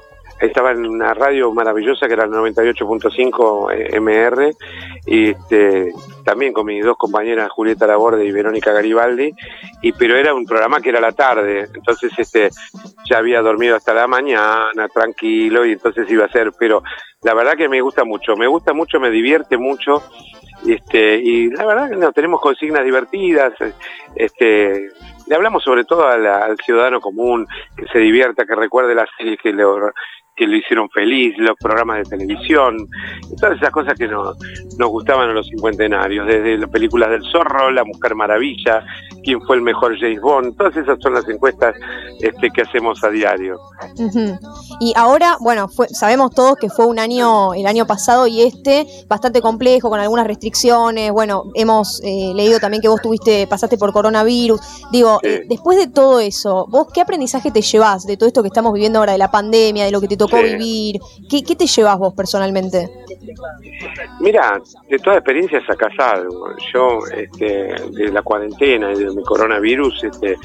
Estaba 0.46 0.72
en 0.72 0.86
una 0.86 1.14
radio 1.14 1.52
maravillosa 1.54 2.08
que 2.08 2.14
era 2.14 2.26
el 2.26 2.32
98.5 2.32 3.74
eh, 3.74 4.00
MR 4.00 4.56
y 5.06 5.30
este, 5.32 5.94
también 6.24 6.54
con 6.54 6.66
mis 6.66 6.84
dos 6.84 6.98
compañeras 6.98 7.52
Julieta 7.52 7.88
Laborde 7.88 8.26
y 8.26 8.32
Verónica 8.32 8.72
Garibaldi 8.72 9.34
y 9.82 9.92
pero 9.94 10.16
era 10.16 10.34
un 10.34 10.46
programa 10.46 10.82
que 10.82 10.90
era 10.90 11.00
la 11.00 11.12
tarde 11.12 11.68
entonces 11.74 12.12
este 12.18 12.50
ya 13.10 13.18
había 13.18 13.42
dormido 13.42 13.76
hasta 13.76 13.94
la 13.94 14.08
mañana 14.08 14.88
tranquilo 14.94 15.66
y 15.66 15.74
entonces 15.74 16.10
iba 16.10 16.26
a 16.26 16.32
ser 16.32 16.52
pero 16.58 16.84
la 17.22 17.34
verdad 17.34 17.56
que 17.56 17.70
me 17.70 17.82
gusta 17.82 18.04
mucho 18.04 18.36
me 18.36 18.48
gusta 18.48 18.74
mucho 18.74 19.00
me 19.00 19.10
divierte 19.10 19.58
mucho 19.58 20.04
este 20.66 21.18
y 21.18 21.50
la 21.50 21.66
verdad 21.66 21.90
que 21.90 22.14
tenemos 22.14 22.42
consignas 22.42 22.84
divertidas 22.84 23.54
este 24.16 24.90
le 25.28 25.36
hablamos 25.36 25.64
sobre 25.64 25.86
todo 25.86 26.08
al 26.08 26.58
ciudadano 26.64 27.02
común 27.02 27.48
que 27.76 27.86
se 27.88 28.00
divierta 28.00 28.46
que 28.46 28.56
recuerde 28.56 28.96
las 28.96 29.10
series 29.18 29.40
que 29.42 29.54
le 29.54 29.64
que 30.36 30.46
lo 30.48 30.58
hicieron 30.58 30.90
feliz, 30.90 31.34
los 31.38 31.56
programas 31.58 31.98
de 32.00 32.18
televisión, 32.18 32.76
todas 33.40 33.58
esas 33.58 33.72
cosas 33.72 33.94
que 33.98 34.08
nos, 34.08 34.38
nos 34.78 34.90
gustaban 34.90 35.30
a 35.30 35.34
los 35.34 35.48
cincuentenarios, 35.48 36.28
desde 36.28 36.58
las 36.58 36.70
películas 36.70 37.10
del 37.10 37.24
zorro, 37.32 37.72
La 37.72 37.86
Mujer 37.86 38.16
Maravilla, 38.16 38.86
quién 39.24 39.42
fue 39.42 39.56
el 39.56 39.62
mejor 39.62 39.98
James 39.98 40.20
Bond, 40.22 40.58
todas 40.58 40.76
esas 40.76 41.00
son 41.02 41.14
las 41.14 41.28
encuestas 41.30 41.76
este, 42.20 42.50
que 42.52 42.62
hacemos 42.64 43.02
a 43.04 43.10
diario. 43.10 43.58
Y 44.80 44.94
ahora, 44.96 45.38
bueno, 45.40 45.70
fue, 45.70 45.88
sabemos 45.90 46.32
todos 46.32 46.58
que 46.58 46.70
fue 46.70 46.86
un 46.86 47.00
año, 47.00 47.54
el 47.54 47.66
año 47.66 47.88
pasado 47.88 48.28
y 48.28 48.42
este, 48.42 48.86
bastante 49.08 49.42
complejo, 49.42 49.90
con 49.90 50.02
algunas 50.02 50.28
restricciones, 50.28 51.12
bueno, 51.12 51.44
hemos 51.56 52.02
eh, 52.04 52.34
leído 52.36 52.60
también 52.60 52.82
que 52.82 52.90
vos 52.90 53.02
tuviste, 53.02 53.48
pasaste 53.48 53.78
por 53.78 53.94
coronavirus, 53.94 54.60
digo, 54.92 55.20
eh, 55.24 55.44
después 55.48 55.78
de 55.78 55.88
todo 55.88 56.20
eso, 56.20 56.68
¿vos 56.70 56.88
qué 56.94 57.02
aprendizaje 57.02 57.52
te 57.52 57.62
llevas 57.62 58.06
de 58.06 58.18
todo 58.18 58.28
esto 58.28 58.42
que 58.42 58.50
estamos 58.50 58.74
viviendo 58.74 59.00
ahora, 59.00 59.14
de 59.14 59.18
la 59.18 59.32
pandemia, 59.32 59.86
de 59.86 59.92
lo 59.92 60.02
que 60.02 60.08
te 60.08 60.18
tocó 60.28 60.42
vivir? 60.42 61.00
¿Qué, 61.30 61.44
¿Qué, 61.44 61.56
te 61.56 61.68
llevas 61.68 61.98
vos 61.98 62.14
personalmente? 62.14 62.90
Mira, 64.20 64.62
de 64.90 65.00
toda 65.00 65.18
experiencia 65.18 65.66
sacás 65.66 65.94
algo. 66.00 66.50
Yo, 66.74 67.00
este, 67.16 67.76
de 67.92 68.12
la 68.12 68.22
cuarentena 68.22 68.92
y 68.92 69.04
de 69.04 69.12
mi 69.12 69.24
coronavirus, 69.24 70.04
este, 70.06 70.38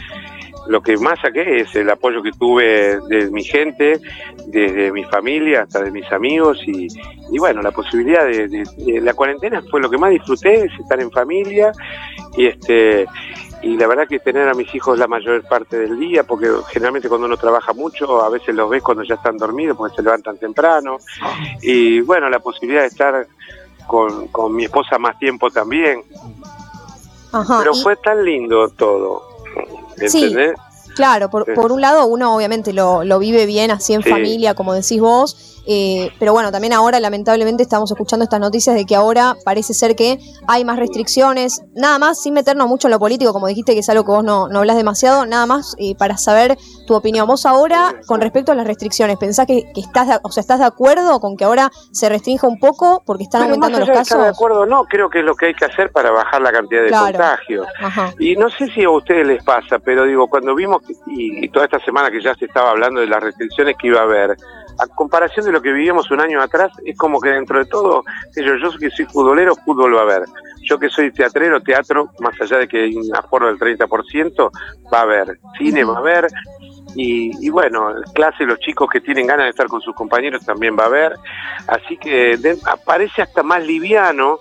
lo 0.66 0.80
que 0.82 0.96
más 0.96 1.20
saqué 1.20 1.60
es 1.60 1.74
el 1.74 1.90
apoyo 1.90 2.22
que 2.22 2.32
tuve 2.32 2.98
de 3.08 3.30
mi 3.30 3.42
gente, 3.42 4.00
desde 4.46 4.92
mi 4.92 5.04
familia 5.04 5.62
hasta 5.62 5.82
de 5.82 5.90
mis 5.90 6.10
amigos 6.12 6.58
y, 6.66 6.86
y 7.32 7.38
bueno, 7.38 7.62
la 7.62 7.70
posibilidad 7.70 8.24
de, 8.24 8.48
de, 8.48 9.00
la 9.00 9.14
cuarentena 9.14 9.62
fue 9.70 9.80
lo 9.80 9.90
que 9.90 9.98
más 9.98 10.10
disfruté, 10.10 10.64
es 10.64 10.72
estar 10.78 11.00
en 11.00 11.10
familia 11.10 11.72
y 12.36 12.46
este 12.46 13.06
y 13.62 13.76
la 13.76 13.86
verdad 13.86 14.08
que 14.08 14.18
tener 14.20 14.48
a 14.48 14.54
mis 14.54 14.74
hijos 14.74 14.98
la 14.98 15.06
mayor 15.06 15.42
parte 15.46 15.78
del 15.78 15.98
día, 15.98 16.24
porque 16.24 16.48
generalmente 16.68 17.08
cuando 17.08 17.26
uno 17.26 17.36
trabaja 17.36 17.72
mucho, 17.72 18.22
a 18.22 18.28
veces 18.30 18.54
los 18.54 18.70
ves 18.70 18.82
cuando 18.82 19.02
ya 19.02 19.16
están 19.16 19.36
dormidos, 19.36 19.76
porque 19.76 19.96
se 19.96 20.02
levantan 20.02 20.38
temprano, 20.38 20.98
y 21.60 22.00
bueno, 22.00 22.30
la 22.30 22.38
posibilidad 22.38 22.82
de 22.82 22.88
estar 22.88 23.26
con, 23.86 24.28
con 24.28 24.54
mi 24.54 24.64
esposa 24.64 24.98
más 24.98 25.18
tiempo 25.18 25.50
también. 25.50 26.02
Pero 27.30 27.74
fue 27.74 27.96
tan 27.96 28.24
lindo 28.24 28.68
todo, 28.70 29.22
¿entendés? 29.96 30.54
Claro, 30.94 31.30
por, 31.30 31.52
por, 31.54 31.70
un 31.70 31.80
lado 31.80 32.06
uno 32.06 32.34
obviamente 32.34 32.72
lo, 32.72 33.04
lo 33.04 33.18
vive 33.18 33.46
bien 33.46 33.70
así 33.70 33.94
en 33.94 34.02
familia, 34.02 34.54
como 34.54 34.74
decís 34.74 35.00
vos, 35.00 35.49
eh, 35.72 36.10
pero 36.18 36.32
bueno, 36.32 36.50
también 36.50 36.72
ahora 36.72 36.98
lamentablemente 36.98 37.62
estamos 37.62 37.92
escuchando 37.92 38.24
estas 38.24 38.40
noticias 38.40 38.74
de 38.74 38.84
que 38.84 38.96
ahora 38.96 39.36
parece 39.44 39.72
ser 39.72 39.94
que 39.94 40.18
hay 40.48 40.64
más 40.64 40.80
restricciones, 40.80 41.62
nada 41.76 41.96
más 42.00 42.20
sin 42.20 42.34
meternos 42.34 42.66
mucho 42.66 42.88
en 42.88 42.90
lo 42.90 42.98
político, 42.98 43.32
como 43.32 43.46
dijiste 43.46 43.74
que 43.74 43.78
es 43.78 43.88
algo 43.88 44.04
que 44.04 44.10
vos 44.10 44.24
no, 44.24 44.48
no 44.48 44.58
hablas 44.58 44.76
demasiado, 44.76 45.26
nada 45.26 45.46
más 45.46 45.76
eh, 45.78 45.94
para 45.96 46.16
saber 46.16 46.58
tu 46.88 46.96
opinión. 46.96 47.28
Vos 47.28 47.46
ahora, 47.46 47.94
con 48.08 48.20
respecto 48.20 48.50
a 48.50 48.56
las 48.56 48.66
restricciones, 48.66 49.16
¿pensás 49.16 49.46
que, 49.46 49.62
estás, 49.76 50.08
de, 50.08 50.18
o 50.24 50.32
sea, 50.32 50.40
estás 50.40 50.58
de 50.58 50.64
acuerdo 50.64 51.20
con 51.20 51.36
que 51.36 51.44
ahora 51.44 51.70
se 51.92 52.08
restrinja 52.08 52.48
un 52.48 52.58
poco 52.58 53.04
porque 53.06 53.22
están 53.22 53.42
aumentando 53.42 53.78
los 53.78 53.90
casos? 53.90 54.20
de 54.20 54.28
acuerdo, 54.28 54.66
no, 54.66 54.82
creo 54.86 55.08
que 55.08 55.20
es 55.20 55.24
lo 55.24 55.36
que 55.36 55.46
hay 55.46 55.54
que 55.54 55.66
hacer 55.66 55.92
para 55.92 56.10
bajar 56.10 56.42
la 56.42 56.50
cantidad 56.50 56.82
de 56.82 56.90
contagios. 56.90 57.68
Y 58.18 58.34
no 58.34 58.50
sé 58.50 58.66
si 58.72 58.82
a 58.82 58.90
ustedes 58.90 59.24
les 59.24 59.44
pasa, 59.44 59.78
pero 59.78 60.04
digo, 60.04 60.26
cuando 60.26 60.52
vimos, 60.52 60.82
y, 61.06 61.44
y 61.44 61.48
toda 61.50 61.66
esta 61.66 61.78
semana 61.78 62.10
que 62.10 62.20
ya 62.20 62.34
se 62.34 62.46
estaba 62.46 62.70
hablando 62.70 63.00
de 63.00 63.06
las 63.06 63.22
restricciones 63.22 63.76
que 63.80 63.86
iba 63.86 64.00
a 64.00 64.02
haber, 64.02 64.36
a 64.82 64.86
comparación 64.88 65.46
de 65.46 65.52
lo 65.52 65.60
que 65.62 65.72
vivíamos 65.72 66.10
un 66.10 66.20
año 66.20 66.40
atrás, 66.40 66.72
es 66.84 66.96
como 66.96 67.20
que 67.20 67.30
dentro 67.30 67.58
de 67.58 67.66
todo, 67.66 68.04
yo, 68.36 68.56
yo 68.56 68.70
que 68.78 68.90
soy 68.90 69.04
futbolero, 69.06 69.54
fútbol 69.56 69.94
va 69.96 70.00
a 70.00 70.02
haber. 70.02 70.22
Yo 70.62 70.78
que 70.78 70.88
soy 70.88 71.10
teatrero, 71.12 71.60
teatro, 71.60 72.10
más 72.20 72.38
allá 72.40 72.58
de 72.58 72.68
que 72.68 72.82
hay 72.84 72.94
un 72.94 73.14
aforo 73.16 73.46
del 73.46 73.58
30%, 73.58 74.50
va 74.92 74.98
a 74.98 75.02
haber. 75.02 75.38
Cine 75.58 75.84
va 75.84 75.94
a 75.96 75.98
haber. 75.98 76.26
Y, 76.94 77.30
y 77.46 77.50
bueno, 77.50 77.94
clase, 78.14 78.44
los 78.44 78.58
chicos 78.58 78.88
que 78.90 79.00
tienen 79.00 79.26
ganas 79.26 79.44
de 79.46 79.50
estar 79.50 79.68
con 79.68 79.80
sus 79.80 79.94
compañeros 79.94 80.44
también 80.44 80.76
va 80.78 80.84
a 80.84 80.86
haber. 80.86 81.14
Así 81.66 81.96
que 81.96 82.36
de- 82.36 82.58
parece 82.84 83.22
hasta 83.22 83.42
más 83.42 83.64
liviano 83.64 84.38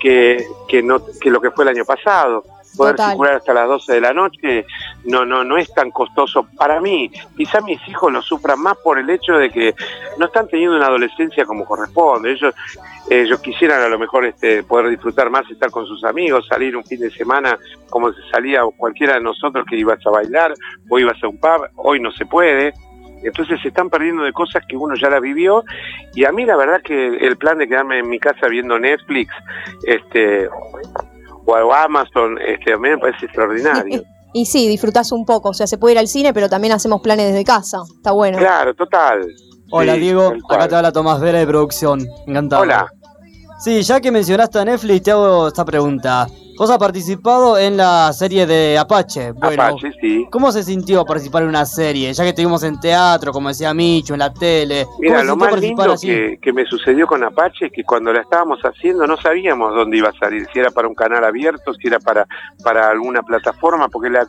que, 0.00 0.44
que, 0.68 0.82
no, 0.82 1.00
que 1.20 1.30
lo 1.30 1.40
que 1.40 1.50
fue 1.52 1.64
el 1.64 1.70
año 1.70 1.84
pasado. 1.84 2.44
Poder 2.82 2.96
Total. 2.96 3.10
circular 3.10 3.34
hasta 3.34 3.54
las 3.54 3.68
12 3.68 3.92
de 3.92 4.00
la 4.00 4.12
noche 4.12 4.66
no, 5.04 5.24
no, 5.24 5.44
no 5.44 5.56
es 5.56 5.72
tan 5.72 5.92
costoso 5.92 6.46
para 6.56 6.80
mí. 6.80 7.10
Quizá 7.36 7.60
mis 7.60 7.80
hijos 7.88 8.12
lo 8.12 8.20
sufran 8.20 8.60
más 8.60 8.76
por 8.82 8.98
el 8.98 9.08
hecho 9.08 9.34
de 9.34 9.50
que 9.50 9.74
no 10.18 10.26
están 10.26 10.48
teniendo 10.48 10.76
una 10.76 10.86
adolescencia 10.86 11.44
como 11.44 11.64
corresponde. 11.64 12.32
Ellos, 12.32 12.54
ellos 13.08 13.40
quisieran 13.40 13.82
a 13.82 13.88
lo 13.88 13.98
mejor 13.98 14.24
este, 14.24 14.64
poder 14.64 14.90
disfrutar 14.90 15.30
más, 15.30 15.48
estar 15.48 15.70
con 15.70 15.86
sus 15.86 16.02
amigos, 16.02 16.46
salir 16.48 16.76
un 16.76 16.84
fin 16.84 17.00
de 17.00 17.10
semana 17.10 17.56
como 17.88 18.12
se 18.12 18.20
salía 18.30 18.62
cualquiera 18.76 19.14
de 19.14 19.20
nosotros 19.20 19.64
que 19.68 19.76
ibas 19.76 20.04
a 20.04 20.10
bailar 20.10 20.54
o 20.88 20.98
ibas 20.98 21.22
a 21.22 21.28
un 21.28 21.38
pub. 21.38 21.68
Hoy 21.76 22.00
no 22.00 22.10
se 22.10 22.26
puede. 22.26 22.74
Entonces 23.22 23.60
se 23.62 23.68
están 23.68 23.88
perdiendo 23.88 24.24
de 24.24 24.32
cosas 24.32 24.64
que 24.66 24.76
uno 24.76 24.96
ya 24.96 25.08
la 25.08 25.20
vivió 25.20 25.64
y 26.14 26.24
a 26.24 26.32
mí 26.32 26.44
la 26.44 26.56
verdad 26.56 26.82
que 26.82 27.18
el 27.18 27.36
plan 27.36 27.58
de 27.58 27.68
quedarme 27.68 28.00
en 28.00 28.08
mi 28.08 28.18
casa 28.18 28.48
viendo 28.48 28.78
Netflix 28.80 29.32
este 29.86 30.48
o 31.60 31.72
Amazon 31.72 32.38
este 32.46 32.72
a 32.72 32.78
mí 32.78 32.88
me 32.88 32.98
parece 32.98 33.26
extraordinario. 33.26 34.02
Y 34.34 34.46
sí, 34.46 34.66
disfrutás 34.66 35.12
un 35.12 35.26
poco. 35.26 35.50
O 35.50 35.52
sea, 35.52 35.66
se 35.66 35.76
puede 35.76 35.92
ir 35.92 35.98
al 35.98 36.08
cine, 36.08 36.32
pero 36.32 36.48
también 36.48 36.72
hacemos 36.72 37.02
planes 37.02 37.26
desde 37.26 37.44
casa. 37.44 37.82
Está 37.94 38.12
bueno. 38.12 38.38
Claro, 38.38 38.74
total. 38.74 39.26
Hola 39.70 39.94
Sí, 39.94 40.00
Diego, 40.00 40.32
acá 40.48 40.68
te 40.68 40.74
habla 40.74 40.90
Tomás 40.90 41.20
Vera 41.20 41.38
de 41.38 41.46
producción. 41.46 42.00
Encantado. 42.26 42.62
Hola. 42.62 42.86
Sí, 43.58 43.82
ya 43.82 44.00
que 44.00 44.10
mencionaste 44.10 44.58
a 44.58 44.64
Netflix, 44.64 45.02
te 45.02 45.10
hago 45.10 45.48
esta 45.48 45.64
pregunta. 45.64 46.26
Vos 46.62 46.70
has 46.70 46.78
participado 46.78 47.58
en 47.58 47.76
la 47.76 48.12
serie 48.12 48.46
de 48.46 48.78
Apache. 48.78 49.32
Bueno, 49.32 49.60
Apache, 49.64 49.90
sí. 50.00 50.28
¿Cómo 50.30 50.52
se 50.52 50.62
sintió 50.62 51.04
participar 51.04 51.42
en 51.42 51.48
una 51.48 51.66
serie? 51.66 52.12
Ya 52.12 52.22
que 52.22 52.28
estuvimos 52.28 52.62
en 52.62 52.78
teatro, 52.78 53.32
como 53.32 53.48
decía 53.48 53.74
Micho, 53.74 54.12
en 54.14 54.20
la 54.20 54.32
tele. 54.32 54.84
¿Cómo 54.84 54.98
Mira, 55.00 55.24
lo 55.24 55.34
más 55.34 55.58
lindo 55.60 55.96
que, 56.00 56.38
que 56.40 56.52
me 56.52 56.64
sucedió 56.66 57.08
con 57.08 57.24
Apache 57.24 57.66
es 57.66 57.72
que 57.72 57.82
cuando 57.82 58.12
la 58.12 58.20
estábamos 58.20 58.60
haciendo 58.60 59.08
no 59.08 59.16
sabíamos 59.16 59.74
dónde 59.74 59.96
iba 59.96 60.10
a 60.10 60.12
salir, 60.20 60.46
si 60.52 60.60
era 60.60 60.70
para 60.70 60.86
un 60.86 60.94
canal 60.94 61.24
abierto, 61.24 61.74
si 61.74 61.88
era 61.88 61.98
para, 61.98 62.28
para 62.62 62.90
alguna 62.90 63.24
plataforma, 63.24 63.88
porque 63.88 64.10
la, 64.10 64.24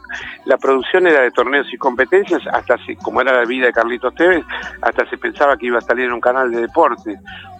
la 0.45 0.57
producción 0.57 1.05
era 1.05 1.21
de 1.21 1.29
torneos 1.29 1.67
y 1.71 1.77
competencias, 1.77 2.41
hasta 2.51 2.83
se- 2.83 2.95
como 2.95 3.21
era 3.21 3.31
la 3.33 3.45
vida 3.45 3.67
de 3.67 3.73
Carlitos 3.73 4.15
Tevez, 4.15 4.43
hasta 4.81 5.07
se 5.07 5.19
pensaba 5.19 5.55
que 5.55 5.67
iba 5.67 5.77
a 5.77 5.81
salir 5.81 6.05
en 6.05 6.13
un 6.13 6.19
canal 6.19 6.49
de 6.49 6.61
deporte. 6.61 7.15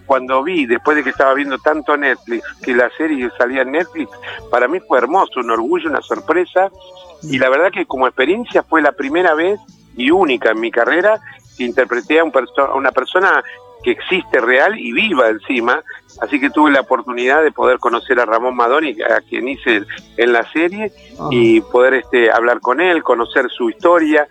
Cuando 0.06 0.42
vi, 0.42 0.66
después 0.66 0.96
de 0.96 1.04
que 1.04 1.10
estaba 1.10 1.34
viendo 1.34 1.58
tanto 1.58 1.96
Netflix, 1.96 2.44
que 2.62 2.74
la 2.74 2.90
serie 2.90 3.30
salía 3.38 3.62
en 3.62 3.72
Netflix, 3.72 4.10
para 4.50 4.68
mí 4.68 4.78
fue 4.80 4.98
hermoso, 4.98 5.40
un 5.40 5.50
orgullo, 5.50 5.88
una 5.88 6.02
sorpresa, 6.02 6.70
y 7.22 7.38
la 7.38 7.48
verdad 7.48 7.72
que 7.72 7.86
como 7.86 8.06
experiencia 8.06 8.62
fue 8.62 8.82
la 8.82 8.92
primera 8.92 9.34
vez 9.34 9.58
y 9.96 10.10
única 10.10 10.50
en 10.50 10.60
mi 10.60 10.70
carrera 10.70 11.20
que 11.56 11.64
interpreté 11.64 12.20
a, 12.20 12.24
un 12.24 12.32
perso- 12.32 12.68
a 12.68 12.74
una 12.74 12.92
persona 12.92 13.42
que 13.82 13.90
existe 13.90 14.40
real 14.40 14.78
y 14.78 14.92
viva 14.92 15.28
encima, 15.28 15.82
así 16.22 16.40
que 16.40 16.48
tuve 16.48 16.70
la 16.70 16.80
oportunidad 16.80 17.42
de 17.42 17.52
poder 17.52 17.78
conocer 17.78 18.18
a 18.18 18.24
Ramón 18.24 18.56
Madoni, 18.56 18.96
a 19.02 19.20
quien 19.20 19.46
hice 19.46 19.82
en 20.16 20.32
la 20.32 20.50
serie, 20.52 20.90
y 21.30 21.60
poder 21.60 21.92
este, 21.94 22.30
hablar 22.30 22.60
con 22.60 22.80
él, 22.80 23.02
conocer 23.02 23.50
su 23.50 23.68
historia, 23.68 24.26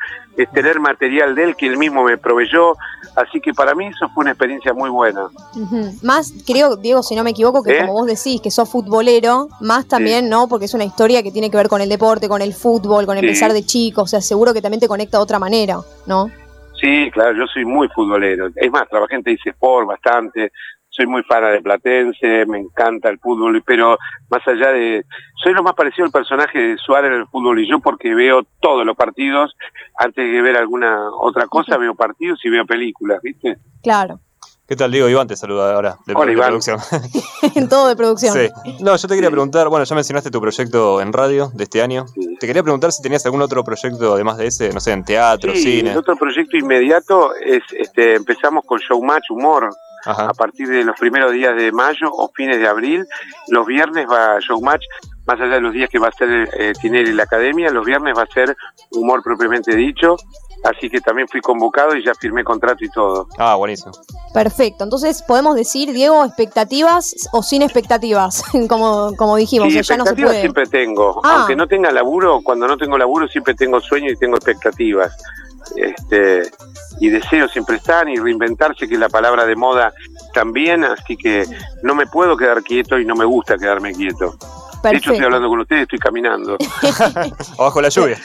tener 0.55 0.79
material 0.79 1.35
de 1.35 1.43
él 1.43 1.55
que 1.55 1.67
él 1.67 1.77
mismo 1.77 2.03
me 2.03 2.17
proveyó, 2.17 2.75
así 3.15 3.39
que 3.39 3.53
para 3.53 3.75
mí 3.75 3.85
eso 3.85 4.09
fue 4.15 4.23
una 4.23 4.31
experiencia 4.31 4.73
muy 4.73 4.89
buena. 4.89 5.27
Más, 6.01 6.33
creo, 6.47 6.75
Diego, 6.75 7.03
si 7.03 7.15
no 7.15 7.23
me 7.23 7.29
equivoco, 7.29 7.61
que 7.61 7.77
¿Eh? 7.77 7.81
como 7.81 7.93
vos 7.93 8.07
decís, 8.07 8.41
que 8.41 8.49
sos 8.49 8.67
futbolero, 8.67 9.49
más 9.61 9.87
también, 9.87 10.29
¿no? 10.29 10.47
Porque 10.47 10.65
es 10.65 10.73
una 10.73 10.85
historia 10.85 11.21
que 11.21 11.31
tiene 11.31 11.51
que 11.51 11.57
ver 11.57 11.67
con 11.69 11.81
el 11.81 11.89
deporte, 11.89 12.27
con 12.27 12.41
el 12.41 12.55
fútbol, 12.55 13.05
con 13.05 13.19
Sí. 13.19 13.23
empezar 13.23 13.53
de 13.53 13.63
chico. 13.63 14.01
O 14.01 14.07
sea, 14.07 14.21
seguro 14.21 14.51
que 14.55 14.63
también 14.63 14.79
te 14.79 14.87
conecta 14.87 15.17
de 15.17 15.23
otra 15.23 15.37
manera, 15.37 15.77
¿no? 16.07 16.31
Sí, 16.83 17.09
claro, 17.11 17.33
yo 17.33 17.47
soy 17.47 17.63
muy 17.63 17.87
futbolero. 17.87 18.49
Es 18.53 18.69
más, 18.69 18.89
trabajé 18.89 19.15
en 19.15 19.23
Teis 19.23 19.39
Sport 19.45 19.87
bastante. 19.87 20.51
Soy 20.89 21.07
muy 21.07 21.23
fan 21.23 21.53
de 21.53 21.61
Platense, 21.61 22.45
me 22.45 22.59
encanta 22.59 23.09
el 23.09 23.19
fútbol, 23.19 23.63
pero 23.65 23.97
más 24.29 24.45
allá 24.45 24.73
de... 24.73 25.05
Soy 25.41 25.53
lo 25.53 25.63
más 25.63 25.75
parecido 25.75 26.05
al 26.05 26.11
personaje 26.11 26.59
de 26.59 26.77
Suárez 26.77 27.11
en 27.11 27.19
el 27.21 27.27
fútbol 27.27 27.57
y 27.59 27.69
yo 27.69 27.79
porque 27.79 28.13
veo 28.13 28.45
todos 28.59 28.85
los 28.85 28.97
partidos. 28.97 29.55
Antes 29.97 30.29
de 30.29 30.41
ver 30.41 30.57
alguna 30.57 31.09
otra 31.21 31.47
cosa, 31.47 31.77
veo 31.77 31.95
partidos 31.95 32.43
y 32.43 32.49
veo 32.49 32.65
películas, 32.65 33.21
¿viste? 33.23 33.55
Claro, 33.81 34.19
¿Qué 34.65 34.77
tal, 34.77 34.91
Diego? 34.91 35.09
Iván 35.09 35.27
te 35.27 35.35
saluda 35.35 35.75
ahora, 35.75 35.97
de, 36.05 36.13
Hola, 36.15 36.25
de 36.27 36.31
Iván. 36.31 36.47
producción. 36.47 36.79
en 37.55 37.67
todo 37.67 37.89
de 37.89 37.97
producción. 37.97 38.33
Sí. 38.33 38.49
No, 38.79 38.95
yo 38.95 39.07
te 39.09 39.13
quería 39.15 39.29
preguntar, 39.29 39.67
bueno, 39.67 39.83
ya 39.83 39.93
mencionaste 39.93 40.31
tu 40.31 40.39
proyecto 40.39 41.01
en 41.01 41.11
radio 41.11 41.51
de 41.53 41.65
este 41.65 41.81
año. 41.81 42.05
Te 42.39 42.47
quería 42.47 42.63
preguntar 42.63 42.93
si 42.93 43.01
tenías 43.03 43.25
algún 43.25 43.41
otro 43.41 43.61
proyecto 43.65 44.13
además 44.13 44.37
de 44.37 44.47
ese, 44.47 44.71
no 44.71 44.79
sé, 44.79 44.93
en 44.93 45.03
teatro, 45.03 45.51
Sí, 45.53 45.79
cine. 45.79 45.91
el 45.91 45.97
otro 45.97 46.15
proyecto 46.15 46.55
inmediato 46.55 47.35
es, 47.35 47.61
este, 47.77 48.15
empezamos 48.15 48.63
con 48.65 48.79
Showmatch 48.79 49.31
Humor. 49.31 49.69
Ajá. 50.05 50.25
A 50.27 50.33
partir 50.33 50.67
de 50.67 50.83
los 50.83 50.97
primeros 50.99 51.31
días 51.31 51.55
de 51.55 51.71
mayo 51.71 52.09
o 52.11 52.29
fines 52.35 52.57
de 52.57 52.67
abril, 52.67 53.05
los 53.49 53.65
viernes 53.65 54.05
va 54.09 54.37
Showmatch, 54.39 54.83
más 55.25 55.39
allá 55.39 55.55
de 55.55 55.61
los 55.61 55.73
días 55.73 55.89
que 55.89 55.97
va 55.97 56.09
a 56.09 56.11
ser 56.11 56.49
eh, 56.57 56.73
Tinelli 56.81 57.13
la 57.13 57.23
academia, 57.23 57.69
los 57.69 57.85
viernes 57.85 58.13
va 58.17 58.23
a 58.23 58.27
ser 58.33 58.53
humor 58.91 59.21
propiamente 59.23 59.73
dicho. 59.75 60.17
Así 60.63 60.89
que 60.89 61.01
también 61.01 61.27
fui 61.27 61.41
convocado 61.41 61.95
y 61.95 62.05
ya 62.05 62.13
firmé 62.15 62.43
contrato 62.43 62.85
y 62.85 62.89
todo. 62.89 63.27
Ah, 63.37 63.55
buenísimo. 63.55 63.91
Perfecto. 64.33 64.85
Entonces, 64.85 65.21
podemos 65.21 65.55
decir, 65.55 65.91
Diego, 65.91 66.23
expectativas 66.23 67.13
o 67.33 67.43
sin 67.43 67.61
expectativas, 67.61 68.43
como, 68.69 69.13
como 69.17 69.35
dijimos, 69.35 69.73
Sí, 69.73 69.79
o 69.79 69.83
sea, 69.83 69.95
ya 69.95 69.97
no 69.97 70.05
se 70.05 70.11
expectativas 70.11 70.29
puede. 70.31 70.41
siempre 70.41 70.65
tengo. 70.67 71.19
Ah. 71.23 71.37
Aunque 71.39 71.55
no 71.55 71.67
tenga 71.67 71.91
laburo, 71.91 72.39
cuando 72.43 72.65
no 72.67 72.77
tengo 72.77 72.97
laburo 72.97 73.27
siempre 73.27 73.53
tengo 73.55 73.81
sueños 73.81 74.13
y 74.13 74.15
tengo 74.17 74.35
expectativas. 74.37 75.13
Este, 75.75 76.43
y 76.99 77.09
deseos 77.09 77.51
siempre 77.51 77.77
están 77.77 78.07
y 78.09 78.17
reinventarse, 78.17 78.87
que 78.87 78.93
es 78.93 78.99
la 78.99 79.09
palabra 79.09 79.45
de 79.45 79.55
moda 79.55 79.93
también, 80.33 80.83
así 80.83 81.15
que 81.17 81.45
no 81.83 81.95
me 81.95 82.05
puedo 82.07 82.35
quedar 82.37 82.63
quieto 82.63 82.99
y 82.99 83.05
no 83.05 83.15
me 83.15 83.25
gusta 83.25 83.57
quedarme 83.57 83.93
quieto. 83.93 84.31
De 84.31 84.35
hecho, 84.35 84.81
Perfecto. 84.81 85.11
estoy 85.13 85.25
hablando 85.25 85.47
con 85.47 85.59
ustedes, 85.61 85.83
estoy 85.83 85.99
caminando. 85.99 86.57
Abajo 87.57 87.81
la 87.81 87.89
lluvia. 87.89 88.19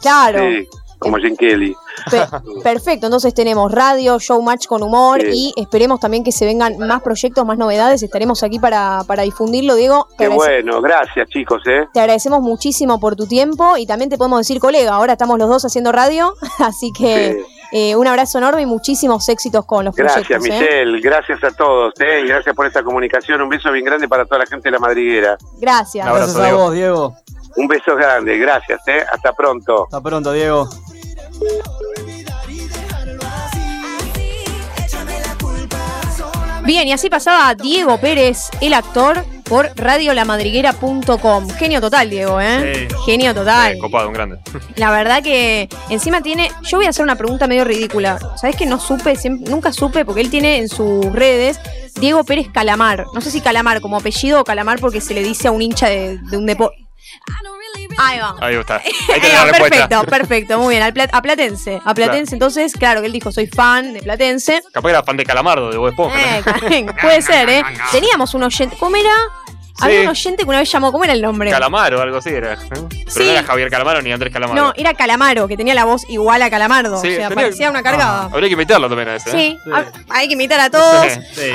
Claro. 0.00 0.38
Sí, 0.40 0.68
como 1.04 1.18
Jen 1.18 1.36
Kelly. 1.36 1.76
Pe- 2.10 2.26
perfecto, 2.64 3.06
entonces 3.06 3.32
tenemos 3.34 3.70
radio, 3.70 4.18
showmatch 4.18 4.66
con 4.66 4.82
humor 4.82 5.20
Sí. 5.20 5.52
y 5.56 5.60
esperemos 5.62 6.00
también 6.00 6.24
que 6.24 6.32
se 6.32 6.44
vengan 6.44 6.76
más 6.78 7.02
proyectos, 7.02 7.44
más 7.46 7.56
novedades. 7.58 8.02
Estaremos 8.02 8.42
aquí 8.42 8.58
para, 8.58 9.02
para 9.06 9.22
difundirlo, 9.22 9.76
Diego. 9.76 10.08
Qué 10.18 10.26
bueno, 10.28 10.80
gracias 10.82 11.28
chicos, 11.28 11.62
¿eh? 11.66 11.86
te 11.92 12.00
agradecemos 12.00 12.40
muchísimo 12.40 12.98
por 12.98 13.14
tu 13.14 13.26
tiempo 13.26 13.76
y 13.76 13.86
también 13.86 14.10
te 14.10 14.18
podemos 14.18 14.40
decir 14.40 14.58
colega. 14.58 14.94
Ahora 14.94 15.12
estamos 15.12 15.38
los 15.38 15.48
dos 15.48 15.64
haciendo 15.64 15.92
radio, 15.92 16.34
así 16.58 16.90
que 16.92 17.44
eh, 17.72 17.96
un 17.96 18.06
abrazo 18.06 18.38
enorme 18.38 18.62
y 18.62 18.66
muchísimos 18.66 19.28
éxitos 19.28 19.64
con 19.64 19.84
los 19.84 19.94
Gracias, 19.94 20.26
proyectos. 20.26 20.48
¿eh? 20.48 20.60
Michelle, 20.60 21.00
gracias 21.00 21.42
a 21.44 21.50
todos, 21.50 21.92
¿eh? 22.00 22.22
Y 22.24 22.28
gracias 22.28 22.54
por 22.54 22.66
esta 22.66 22.82
comunicación. 22.82 23.40
Un 23.42 23.48
beso 23.48 23.70
bien 23.72 23.84
grande 23.84 24.08
para 24.08 24.24
toda 24.24 24.38
la 24.40 24.46
gente 24.46 24.68
de 24.68 24.72
la 24.72 24.78
madriguera. 24.78 25.36
Gracias. 25.60 26.06
Gracias 26.06 26.36
a 26.36 26.54
vos, 26.54 26.72
Diego. 26.72 27.14
Un 27.56 27.68
beso 27.68 27.94
grande, 27.96 28.36
gracias, 28.38 28.80
¿eh? 28.88 29.04
Hasta 29.12 29.32
pronto. 29.32 29.84
Hasta 29.84 30.00
pronto, 30.00 30.32
Diego. 30.32 30.68
Bien, 36.64 36.88
y 36.88 36.92
así 36.92 37.10
pasaba 37.10 37.54
Diego 37.54 37.98
Pérez, 37.98 38.48
el 38.62 38.72
actor, 38.72 39.22
por 39.44 39.70
radiolamadriguera.com. 39.76 41.50
Genio 41.50 41.80
total, 41.82 42.08
Diego, 42.08 42.40
¿eh? 42.40 42.88
Genio 43.04 43.34
total. 43.34 43.74
Eh, 43.74 43.78
copado, 43.78 44.08
un 44.08 44.14
grande. 44.14 44.38
La 44.76 44.90
verdad 44.90 45.22
que 45.22 45.68
encima 45.90 46.22
tiene. 46.22 46.50
Yo 46.62 46.78
voy 46.78 46.86
a 46.86 46.90
hacer 46.90 47.02
una 47.04 47.16
pregunta 47.16 47.46
medio 47.46 47.64
ridícula. 47.64 48.18
¿Sabes 48.40 48.56
que 48.56 48.64
no 48.64 48.80
supe? 48.80 49.14
Siempre- 49.16 49.50
nunca 49.50 49.72
supe, 49.74 50.06
porque 50.06 50.22
él 50.22 50.30
tiene 50.30 50.56
en 50.56 50.70
sus 50.70 51.04
redes 51.12 51.60
Diego 52.00 52.24
Pérez 52.24 52.48
Calamar. 52.50 53.04
No 53.12 53.20
sé 53.20 53.30
si 53.30 53.42
Calamar 53.42 53.82
como 53.82 53.98
apellido 53.98 54.40
o 54.40 54.44
Calamar 54.44 54.80
porque 54.80 55.02
se 55.02 55.12
le 55.12 55.22
dice 55.22 55.48
a 55.48 55.50
un 55.50 55.60
hincha 55.60 55.90
de, 55.90 56.16
de 56.30 56.36
un 56.38 56.46
deporte. 56.46 56.76
Ahí 57.98 58.18
va. 58.18 58.34
Ahí 58.40 58.54
está. 58.56 58.76
Ahí 59.12 59.20
la 59.20 59.52
perfecto, 59.52 60.04
perfecto, 60.04 60.58
muy 60.58 60.74
bien. 60.74 60.82
Al 60.82 60.92
Pla- 60.92 61.08
a 61.12 61.22
Platense. 61.22 61.80
A 61.84 61.94
Platense, 61.94 62.34
entonces, 62.34 62.72
claro, 62.74 63.00
que 63.00 63.06
él 63.06 63.12
dijo, 63.12 63.30
soy 63.32 63.46
fan 63.46 63.92
de 63.92 64.02
Platense. 64.02 64.62
Capaz 64.72 64.90
era 64.90 65.02
fan 65.02 65.16
de 65.16 65.24
Calamardo, 65.24 65.70
de 65.70 65.76
Bob 65.78 65.88
Esponja. 65.88 66.16
¿no? 66.60 66.68
Eh, 66.68 66.86
puede 67.00 67.22
ser, 67.22 67.48
¿eh? 67.48 67.62
Teníamos 67.92 68.34
un 68.34 68.42
oyente. 68.44 68.76
¿Cómo 68.78 68.96
era? 68.96 69.10
Había 69.80 70.02
un 70.02 70.08
oyente 70.08 70.42
que 70.44 70.48
una 70.48 70.58
vez 70.60 70.70
llamó. 70.70 70.92
¿Cómo 70.92 71.04
era 71.04 71.12
el 71.12 71.20
nombre? 71.22 71.50
Calamar 71.50 71.94
o 71.94 72.00
algo 72.00 72.18
así 72.18 72.30
era. 72.30 72.54
¿eh? 72.54 72.56
Pero 72.68 72.88
Sí. 73.08 73.18
no 73.24 73.30
era 73.32 73.42
Javier 73.42 73.70
Calamaro 73.70 74.00
ni 74.02 74.12
Andrés 74.12 74.32
Calamaro. 74.32 74.60
No, 74.62 74.72
era 74.76 74.94
Calamaro, 74.94 75.48
que 75.48 75.56
tenía 75.56 75.74
la 75.74 75.84
voz 75.84 76.02
igual 76.08 76.42
a 76.42 76.50
Calamardo. 76.50 77.00
Sí, 77.00 77.08
o 77.08 77.16
sea, 77.16 77.28
tenía- 77.28 77.44
parecía 77.44 77.70
una 77.70 77.82
cargada. 77.82 78.24
Habría 78.32 78.48
que 78.48 78.52
invitarlo 78.52 78.88
también 78.88 79.08
a 79.08 79.16
ese. 79.16 79.30
¿eh? 79.30 79.32
Sí, 79.64 79.70
ha- 79.72 79.84
hay 80.10 80.26
que 80.28 80.32
invitar 80.34 80.60
a 80.60 80.70
todos 80.70 81.06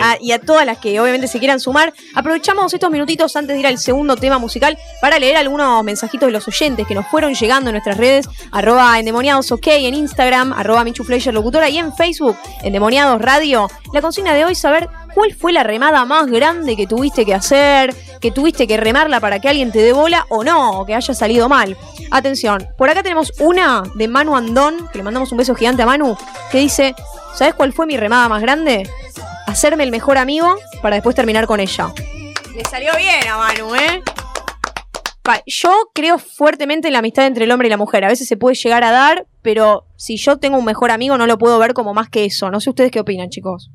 a- 0.01 0.17
y 0.19 0.31
a 0.31 0.39
todas 0.39 0.65
las 0.65 0.77
que 0.79 0.99
obviamente 0.99 1.27
se 1.27 1.39
quieran 1.39 1.59
sumar. 1.59 1.93
Aprovechamos 2.13 2.73
estos 2.73 2.91
minutitos 2.91 3.35
antes 3.35 3.53
de 3.55 3.59
ir 3.61 3.67
al 3.67 3.77
segundo 3.77 4.15
tema 4.17 4.37
musical 4.37 4.77
para 5.01 5.17
leer 5.17 5.37
algunos 5.37 5.83
mensajitos 5.83 6.27
de 6.27 6.33
los 6.33 6.47
oyentes 6.47 6.85
que 6.87 6.95
nos 6.95 7.07
fueron 7.07 7.33
llegando 7.35 7.69
en 7.69 7.73
nuestras 7.75 7.97
redes, 7.97 8.27
arroba 8.51 8.99
endemoniados 8.99 9.51
ok 9.51 9.67
en 9.67 9.93
Instagram, 9.93 10.53
arroba 10.53 10.83
Michu 10.83 11.03
Fleischer 11.03 11.33
locutora 11.33 11.69
y 11.69 11.77
en 11.77 11.95
Facebook, 11.95 12.37
endemoniados 12.63 13.21
radio. 13.21 13.69
La 13.93 14.01
consigna 14.01 14.33
de 14.33 14.45
hoy 14.45 14.55
saber 14.55 14.87
cuál 15.13 15.33
fue 15.33 15.53
la 15.53 15.63
remada 15.63 16.05
más 16.05 16.27
grande 16.27 16.75
que 16.75 16.87
tuviste 16.87 17.25
que 17.25 17.33
hacer, 17.33 17.95
que 18.19 18.31
tuviste 18.31 18.67
que 18.67 18.77
remarla 18.77 19.19
para 19.19 19.39
que 19.39 19.49
alguien 19.49 19.71
te 19.71 19.79
dé 19.79 19.93
bola 19.93 20.25
o 20.29 20.43
no, 20.43 20.79
o 20.79 20.85
que 20.85 20.95
haya 20.95 21.13
salido 21.13 21.49
mal. 21.49 21.77
Atención, 22.11 22.67
por 22.77 22.89
acá 22.89 23.03
tenemos 23.03 23.33
una 23.39 23.83
de 23.95 24.07
Manu 24.07 24.35
Andón, 24.35 24.89
que 24.91 24.97
le 24.97 25.03
mandamos 25.03 25.31
un 25.31 25.37
beso 25.37 25.55
gigante 25.55 25.83
a 25.83 25.85
Manu, 25.85 26.17
que 26.51 26.59
dice, 26.59 26.95
¿sabes 27.35 27.53
cuál 27.53 27.73
fue 27.73 27.85
mi 27.85 27.97
remada 27.97 28.29
más 28.29 28.41
grande? 28.41 28.89
Hacerme 29.47 29.83
el 29.83 29.91
mejor 29.91 30.17
amigo 30.17 30.55
para 30.81 30.95
después 30.95 31.15
terminar 31.15 31.47
con 31.47 31.59
ella. 31.59 31.93
Le 32.55 32.63
salió 32.65 32.91
bien 32.97 33.27
a 33.27 33.37
Manu, 33.37 33.75
¿eh? 33.75 34.01
Yo 35.45 35.91
creo 35.93 36.17
fuertemente 36.17 36.87
en 36.87 36.93
la 36.93 36.99
amistad 36.99 37.27
entre 37.27 37.45
el 37.45 37.51
hombre 37.51 37.67
y 37.67 37.69
la 37.69 37.77
mujer. 37.77 38.03
A 38.03 38.07
veces 38.07 38.27
se 38.27 38.37
puede 38.37 38.55
llegar 38.55 38.83
a 38.83 38.91
dar, 38.91 39.27
pero 39.41 39.85
si 39.95 40.17
yo 40.17 40.37
tengo 40.37 40.57
un 40.57 40.65
mejor 40.65 40.91
amigo 40.91 41.17
no 41.17 41.27
lo 41.27 41.37
puedo 41.37 41.59
ver 41.59 41.73
como 41.73 41.93
más 41.93 42.09
que 42.09 42.25
eso. 42.25 42.49
No 42.49 42.59
sé 42.59 42.69
ustedes 42.69 42.91
qué 42.91 42.99
opinan, 42.99 43.29
chicos. 43.29 43.69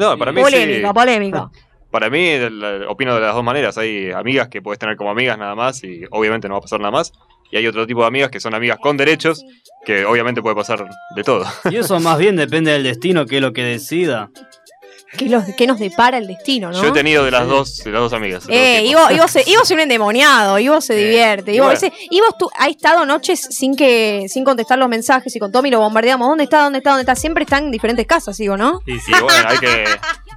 No, 0.00 0.18
para 0.18 0.32
mí 0.32 0.40
polémica, 0.40 0.88
sí. 0.88 0.94
polémica. 0.94 1.50
Para 1.90 2.08
mí, 2.08 2.38
la- 2.38 2.88
opino 2.88 3.16
de 3.16 3.20
las 3.20 3.34
dos 3.34 3.42
maneras. 3.42 3.76
Hay 3.76 4.12
amigas 4.12 4.46
que 4.48 4.62
puedes 4.62 4.78
tener 4.78 4.96
como 4.96 5.10
amigas 5.10 5.36
nada 5.36 5.56
más 5.56 5.82
y 5.82 6.04
obviamente 6.12 6.46
no 6.48 6.54
va 6.54 6.58
a 6.58 6.62
pasar 6.62 6.78
nada 6.78 6.92
más. 6.92 7.12
Y 7.50 7.56
hay 7.56 7.66
otro 7.66 7.84
tipo 7.84 8.02
de 8.02 8.06
amigas 8.06 8.30
que 8.30 8.38
son 8.38 8.54
amigas 8.54 8.78
con 8.80 8.96
derechos, 8.96 9.44
que 9.84 10.04
obviamente 10.04 10.40
puede 10.40 10.54
pasar 10.54 10.88
de 11.16 11.24
todo. 11.24 11.44
Y 11.68 11.74
eso 11.78 11.98
más 11.98 12.16
bien 12.16 12.36
depende 12.36 12.70
del 12.70 12.84
destino, 12.84 13.26
que 13.26 13.36
es 13.36 13.42
lo 13.42 13.52
que 13.52 13.64
decida. 13.64 14.30
¿Qué, 15.18 15.28
los- 15.28 15.44
qué 15.56 15.66
nos 15.66 15.80
depara 15.80 16.18
el 16.18 16.28
destino, 16.28 16.70
no? 16.70 16.80
Yo 16.80 16.88
he 16.90 16.92
tenido 16.92 17.24
de 17.24 17.32
las 17.32 17.46
dos, 17.48 17.78
de 17.78 17.90
las 17.90 18.00
dos 18.00 18.12
amigas. 18.12 18.44
Eh. 18.48 18.84
Ivo, 18.86 19.00
Ivo 19.10 19.26
se, 19.26 19.42
Ivo 19.44 19.62
es 19.64 19.70
un 19.72 19.80
endemoniado, 19.80 20.56
Ivo 20.60 20.80
se 20.80 20.94
divierte. 20.94 21.52
Ivo, 21.52 21.64
bueno. 21.64 21.76
ese- 21.76 21.92
Ivo 22.10 22.26
estu- 22.28 22.50
ha 22.56 22.68
estado 22.68 23.04
noches 23.04 23.40
sin 23.40 23.74
que 23.74 24.26
sin 24.28 24.44
contestar 24.44 24.78
los 24.78 24.88
mensajes 24.88 25.34
y 25.34 25.40
con 25.40 25.50
Tommy 25.50 25.68
lo 25.70 25.80
bombardeamos. 25.80 26.28
¿Dónde 26.28 26.44
está? 26.44 26.62
¿Dónde 26.62 26.78
está? 26.78 26.90
¿Dónde 26.90 27.02
está? 27.02 27.16
Siempre 27.16 27.42
está 27.42 27.58
en 27.58 27.72
diferentes 27.72 28.06
casas, 28.06 28.38
Ivo, 28.38 28.56
¿no? 28.56 28.80
Y 28.86 29.00
sí, 29.00 29.10
bueno, 29.10 29.48
hay 29.48 29.58
que, 29.58 29.84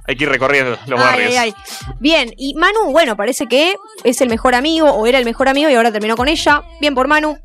hay 0.08 0.16
que 0.16 0.24
ir 0.24 0.28
recorriendo 0.30 0.72
los 0.88 1.00
Ay, 1.00 1.06
barrios. 1.06 1.30
ay, 1.30 1.36
ay. 1.38 1.54
Bien, 2.00 2.34
y 2.36 2.54
Manu, 2.54 2.90
bueno, 2.90 3.16
parece 3.16 3.46
que 3.46 3.76
es 4.02 4.20
el 4.22 4.28
mejor 4.28 4.56
amigo 4.56 4.90
o 4.90 5.06
era 5.06 5.18
el 5.18 5.24
mejor 5.24 5.48
amigo 5.48 5.70
y 5.70 5.74
ahora 5.74 5.92
terminó 5.92 6.16
con 6.16 6.26
ella. 6.26 6.62
Bien 6.80 6.96
por 6.96 7.06
Manu. 7.06 7.38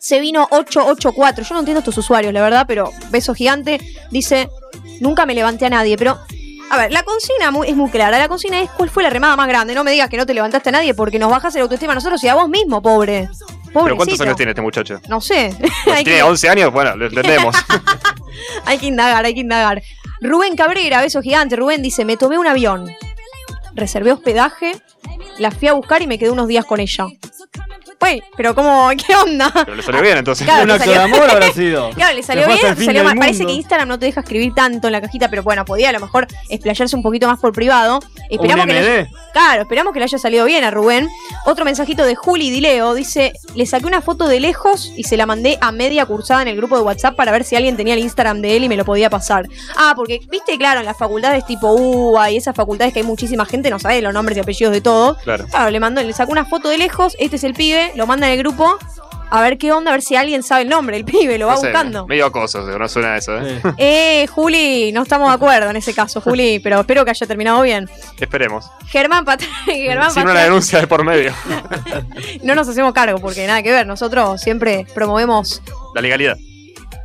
Se 0.00 0.18
vino 0.20 0.48
884. 0.50 1.44
Yo 1.44 1.54
no 1.54 1.60
entiendo 1.60 1.78
estos 1.78 1.96
usuarios, 1.98 2.32
la 2.32 2.42
verdad, 2.42 2.64
pero 2.66 2.90
beso 3.10 3.32
gigante. 3.32 3.80
Dice, 4.10 4.48
nunca 5.00 5.24
me 5.24 5.34
levanté 5.36 5.66
a 5.66 5.70
nadie, 5.70 5.96
pero... 5.96 6.18
A 6.74 6.76
ver, 6.76 6.92
la 6.92 7.04
consigna 7.04 7.52
es 7.66 7.76
muy 7.76 7.88
clara. 7.88 8.18
La 8.18 8.28
consigna 8.28 8.60
es 8.60 8.68
cuál 8.70 8.90
fue 8.90 9.04
la 9.04 9.10
remada 9.10 9.36
más 9.36 9.46
grande. 9.46 9.74
No 9.74 9.84
me 9.84 9.92
digas 9.92 10.08
que 10.08 10.16
no 10.16 10.26
te 10.26 10.34
levantaste 10.34 10.70
a 10.70 10.72
nadie 10.72 10.92
porque 10.92 11.20
nos 11.20 11.30
bajas 11.30 11.54
el 11.54 11.62
autoestima 11.62 11.92
a 11.92 11.94
nosotros 11.94 12.22
y 12.24 12.28
a 12.28 12.34
vos 12.34 12.48
mismo, 12.48 12.82
pobre. 12.82 13.28
¿Pero 13.28 13.72
Pobrecito. 13.72 13.96
cuántos 13.96 14.20
años 14.22 14.36
tiene 14.36 14.50
este 14.50 14.62
muchacho? 14.62 15.00
No 15.08 15.20
sé. 15.20 15.52
Si 15.52 15.84
tiene 15.84 16.04
que, 16.04 16.22
11 16.24 16.48
años, 16.48 16.72
bueno, 16.72 16.96
lo 16.96 17.06
entendemos. 17.06 17.54
hay 18.66 18.78
que 18.78 18.86
indagar, 18.86 19.24
hay 19.24 19.34
que 19.34 19.40
indagar. 19.40 19.82
Rubén 20.20 20.56
Cabrera, 20.56 21.00
beso 21.00 21.22
gigante. 21.22 21.54
Rubén 21.54 21.80
dice, 21.80 22.04
me 22.04 22.16
tomé 22.16 22.38
un 22.38 22.48
avión. 22.48 22.90
Reservé 23.74 24.10
hospedaje, 24.10 24.72
la 25.38 25.52
fui 25.52 25.68
a 25.68 25.74
buscar 25.74 26.02
y 26.02 26.08
me 26.08 26.18
quedé 26.18 26.30
unos 26.30 26.48
días 26.48 26.64
con 26.64 26.80
ella. 26.80 27.06
Pero 28.36 28.54
¿cómo? 28.54 28.90
¿Qué 29.06 29.14
onda? 29.14 29.50
Pero 29.52 29.74
le 29.76 29.82
salió 29.82 30.00
bien 30.02 30.18
entonces. 30.18 30.44
Claro, 30.46 30.62
Un 30.62 30.68
le 30.68 30.74
acto 30.74 30.84
salió- 30.86 30.98
de 31.08 31.14
amor 31.14 31.30
habrá 31.30 31.52
sido. 31.52 31.90
Claro, 31.94 32.14
le 32.16 32.22
salió 32.22 32.46
bien, 32.46 32.76
salió 32.84 33.04
mal. 33.04 33.18
Parece 33.18 33.46
que 33.46 33.52
Instagram 33.52 33.88
no 33.88 33.98
te 33.98 34.06
deja 34.06 34.20
escribir 34.20 34.54
tanto 34.54 34.88
en 34.88 34.92
la 34.92 35.00
cajita, 35.00 35.28
pero 35.28 35.42
bueno, 35.42 35.64
podía 35.64 35.90
a 35.90 35.92
lo 35.92 36.00
mejor 36.00 36.26
explayarse 36.48 36.96
un 36.96 37.02
poquito 37.02 37.26
más 37.26 37.38
por 37.38 37.52
privado. 37.52 38.00
Esperamos 38.30 38.66
que 38.66 38.72
le-. 38.72 39.10
Claro, 39.32 39.62
esperamos 39.62 39.92
que 39.92 39.98
le 40.00 40.04
haya 40.04 40.18
salido 40.18 40.44
bien 40.44 40.64
a 40.64 40.70
Rubén. 40.70 41.08
Otro 41.46 41.64
mensajito 41.64 42.04
de 42.04 42.14
Juli 42.14 42.50
Dileo 42.50 42.94
dice: 42.94 43.32
Le 43.54 43.66
saqué 43.66 43.86
una 43.86 44.00
foto 44.02 44.26
de 44.28 44.40
lejos 44.40 44.92
y 44.96 45.04
se 45.04 45.16
la 45.16 45.26
mandé 45.26 45.58
a 45.60 45.72
media 45.72 46.06
cursada 46.06 46.42
en 46.42 46.48
el 46.48 46.56
grupo 46.56 46.76
de 46.76 46.82
WhatsApp 46.82 47.14
para 47.16 47.32
ver 47.32 47.44
si 47.44 47.56
alguien 47.56 47.76
tenía 47.76 47.94
el 47.94 48.00
Instagram 48.00 48.40
de 48.40 48.56
él 48.56 48.64
y 48.64 48.68
me 48.68 48.76
lo 48.76 48.84
podía 48.84 49.10
pasar. 49.10 49.46
Ah, 49.76 49.92
porque, 49.96 50.20
viste, 50.30 50.56
claro, 50.58 50.80
en 50.80 50.86
las 50.86 50.96
facultades 50.96 51.44
tipo 51.46 51.72
UBA 51.72 52.30
y 52.30 52.36
esas 52.36 52.54
facultades 52.56 52.92
que 52.92 53.00
hay 53.00 53.06
muchísima 53.06 53.44
gente, 53.46 53.70
no 53.70 53.78
sabe 53.78 54.00
los 54.02 54.12
nombres 54.12 54.36
y 54.36 54.40
apellidos 54.40 54.72
de 54.72 54.80
todos. 54.80 55.18
Claro. 55.22 55.46
Claro, 55.46 55.70
le 55.70 55.80
mandó, 55.80 56.02
le 56.02 56.12
sacó 56.12 56.32
una 56.32 56.44
foto 56.44 56.68
de 56.68 56.78
lejos, 56.78 57.14
este 57.18 57.36
es 57.36 57.44
el 57.44 57.54
pibe, 57.54 57.92
lo 57.96 58.06
manda 58.06 58.26
en 58.26 58.32
el 58.34 58.38
grupo. 58.38 58.78
A 59.30 59.40
ver 59.40 59.58
qué 59.58 59.72
onda, 59.72 59.90
a 59.90 59.94
ver 59.94 60.02
si 60.02 60.14
alguien 60.14 60.44
sabe 60.44 60.62
el 60.62 60.68
nombre, 60.68 60.96
el 60.96 61.04
pibe, 61.06 61.38
lo 61.38 61.46
va 61.48 61.54
No 61.54 61.60
sé, 61.60 61.68
buscando. 61.68 62.06
Medio 62.06 62.26
acoso, 62.26 62.60
no 62.60 62.88
suena 62.88 63.16
eso, 63.16 63.36
¿eh? 63.38 63.60
Eh, 63.78 64.26
Juli, 64.28 64.92
no 64.92 65.02
estamos 65.02 65.28
de 65.28 65.34
acuerdo 65.34 65.70
en 65.70 65.76
ese 65.76 65.92
caso, 65.92 66.20
Juli, 66.20 66.58
pero 66.62 66.80
espero 66.80 67.04
que 67.04 67.10
haya 67.10 67.26
terminado 67.26 67.62
bien. 67.62 67.88
Esperemos. 68.20 68.66
Germán 68.86 69.24
Pat 69.24 69.42
Germán 69.64 70.12
Sin 70.12 70.22
una 70.22 70.42
denuncia 70.42 70.78
de 70.80 70.86
por 70.86 71.04
medio. 71.04 71.32
No 72.42 72.54
nos 72.54 72.68
hacemos 72.68 72.92
cargo 72.92 73.18
porque 73.18 73.46
nada 73.46 73.62
que 73.62 73.72
ver, 73.72 73.86
nosotros 73.86 74.40
siempre 74.40 74.86
promovemos. 74.94 75.62
La 75.94 76.00
legalidad. 76.00 76.36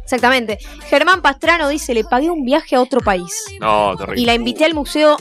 Exactamente. 0.04 0.58
Germán 0.90 1.22
Pastrano 1.22 1.68
dice: 1.70 1.94
Le 1.94 2.04
pagué 2.04 2.30
un 2.30 2.44
viaje 2.44 2.76
a 2.76 2.82
otro 2.82 3.00
país 3.00 3.32
No, 3.60 3.96
terrible. 3.96 4.22
y 4.22 4.26
la 4.26 4.34
invité 4.34 4.66
al 4.66 4.74
museo 4.74 5.18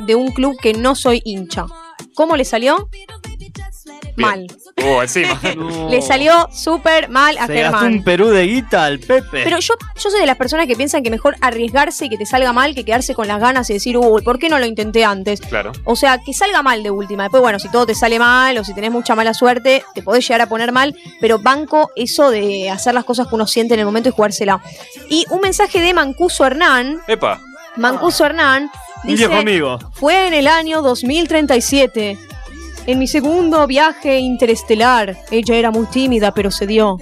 de 0.00 0.14
un 0.14 0.30
club 0.32 0.56
que 0.60 0.74
no 0.74 0.94
soy 0.94 1.22
hincha. 1.24 1.64
¿Cómo 2.14 2.36
le 2.36 2.44
salió? 2.44 2.88
Mal. 4.16 4.46
Uh, 4.76 5.02
encima. 5.02 5.40
Le 5.90 6.02
salió 6.02 6.48
súper 6.52 7.08
mal 7.08 7.36
a 7.38 7.46
Se 7.46 7.54
gastó 7.54 7.78
Germán. 7.78 7.92
un 7.98 8.04
Perú 8.04 8.28
de 8.28 8.46
guita 8.46 8.84
al 8.84 8.98
Pepe. 8.98 9.42
Pero 9.44 9.58
yo, 9.58 9.74
yo 9.96 10.10
soy 10.10 10.20
de 10.20 10.26
las 10.26 10.36
personas 10.36 10.66
que 10.66 10.76
piensan 10.76 11.02
que 11.02 11.10
mejor 11.10 11.36
arriesgarse 11.40 12.06
y 12.06 12.08
que 12.08 12.16
te 12.18 12.26
salga 12.26 12.52
mal 12.52 12.74
que 12.74 12.84
quedarse 12.84 13.14
con 13.14 13.28
las 13.28 13.40
ganas 13.40 13.68
y 13.70 13.74
decir, 13.74 13.96
uy, 13.98 14.22
¿por 14.22 14.38
qué 14.38 14.48
no 14.48 14.58
lo 14.58 14.66
intenté 14.66 15.04
antes? 15.04 15.40
Claro. 15.40 15.72
O 15.84 15.96
sea, 15.96 16.18
que 16.18 16.32
salga 16.32 16.62
mal 16.62 16.82
de 16.82 16.90
última. 16.90 17.24
Después, 17.24 17.42
bueno, 17.42 17.58
si 17.58 17.68
todo 17.70 17.86
te 17.86 17.94
sale 17.94 18.18
mal 18.18 18.56
o 18.58 18.64
si 18.64 18.74
tenés 18.74 18.90
mucha 18.90 19.14
mala 19.14 19.34
suerte, 19.34 19.84
te 19.94 20.02
podés 20.02 20.26
llegar 20.26 20.40
a 20.42 20.48
poner 20.48 20.72
mal, 20.72 20.94
pero 21.20 21.38
banco 21.38 21.90
eso 21.96 22.30
de 22.30 22.70
hacer 22.70 22.94
las 22.94 23.04
cosas 23.04 23.28
que 23.28 23.34
uno 23.34 23.46
siente 23.46 23.74
en 23.74 23.80
el 23.80 23.86
momento 23.86 24.08
y 24.08 24.12
jugársela. 24.12 24.60
Y 25.08 25.24
un 25.30 25.40
mensaje 25.40 25.80
de 25.80 25.92
Mancuso 25.94 26.44
Hernán. 26.46 27.00
Epa. 27.06 27.40
Mancuso 27.76 28.26
Hernán 28.26 28.64
Un 29.04 29.10
dice, 29.10 29.26
viejo 29.28 29.40
amigo. 29.40 29.78
fue 29.92 30.26
en 30.26 30.34
el 30.34 30.48
año 30.48 30.82
2037. 30.82 32.18
En 32.90 32.98
mi 32.98 33.06
segundo 33.06 33.68
viaje 33.68 34.18
interestelar, 34.18 35.16
ella 35.30 35.54
era 35.54 35.70
muy 35.70 35.86
tímida, 35.86 36.34
pero 36.34 36.50
se 36.50 36.66
dio. 36.66 36.98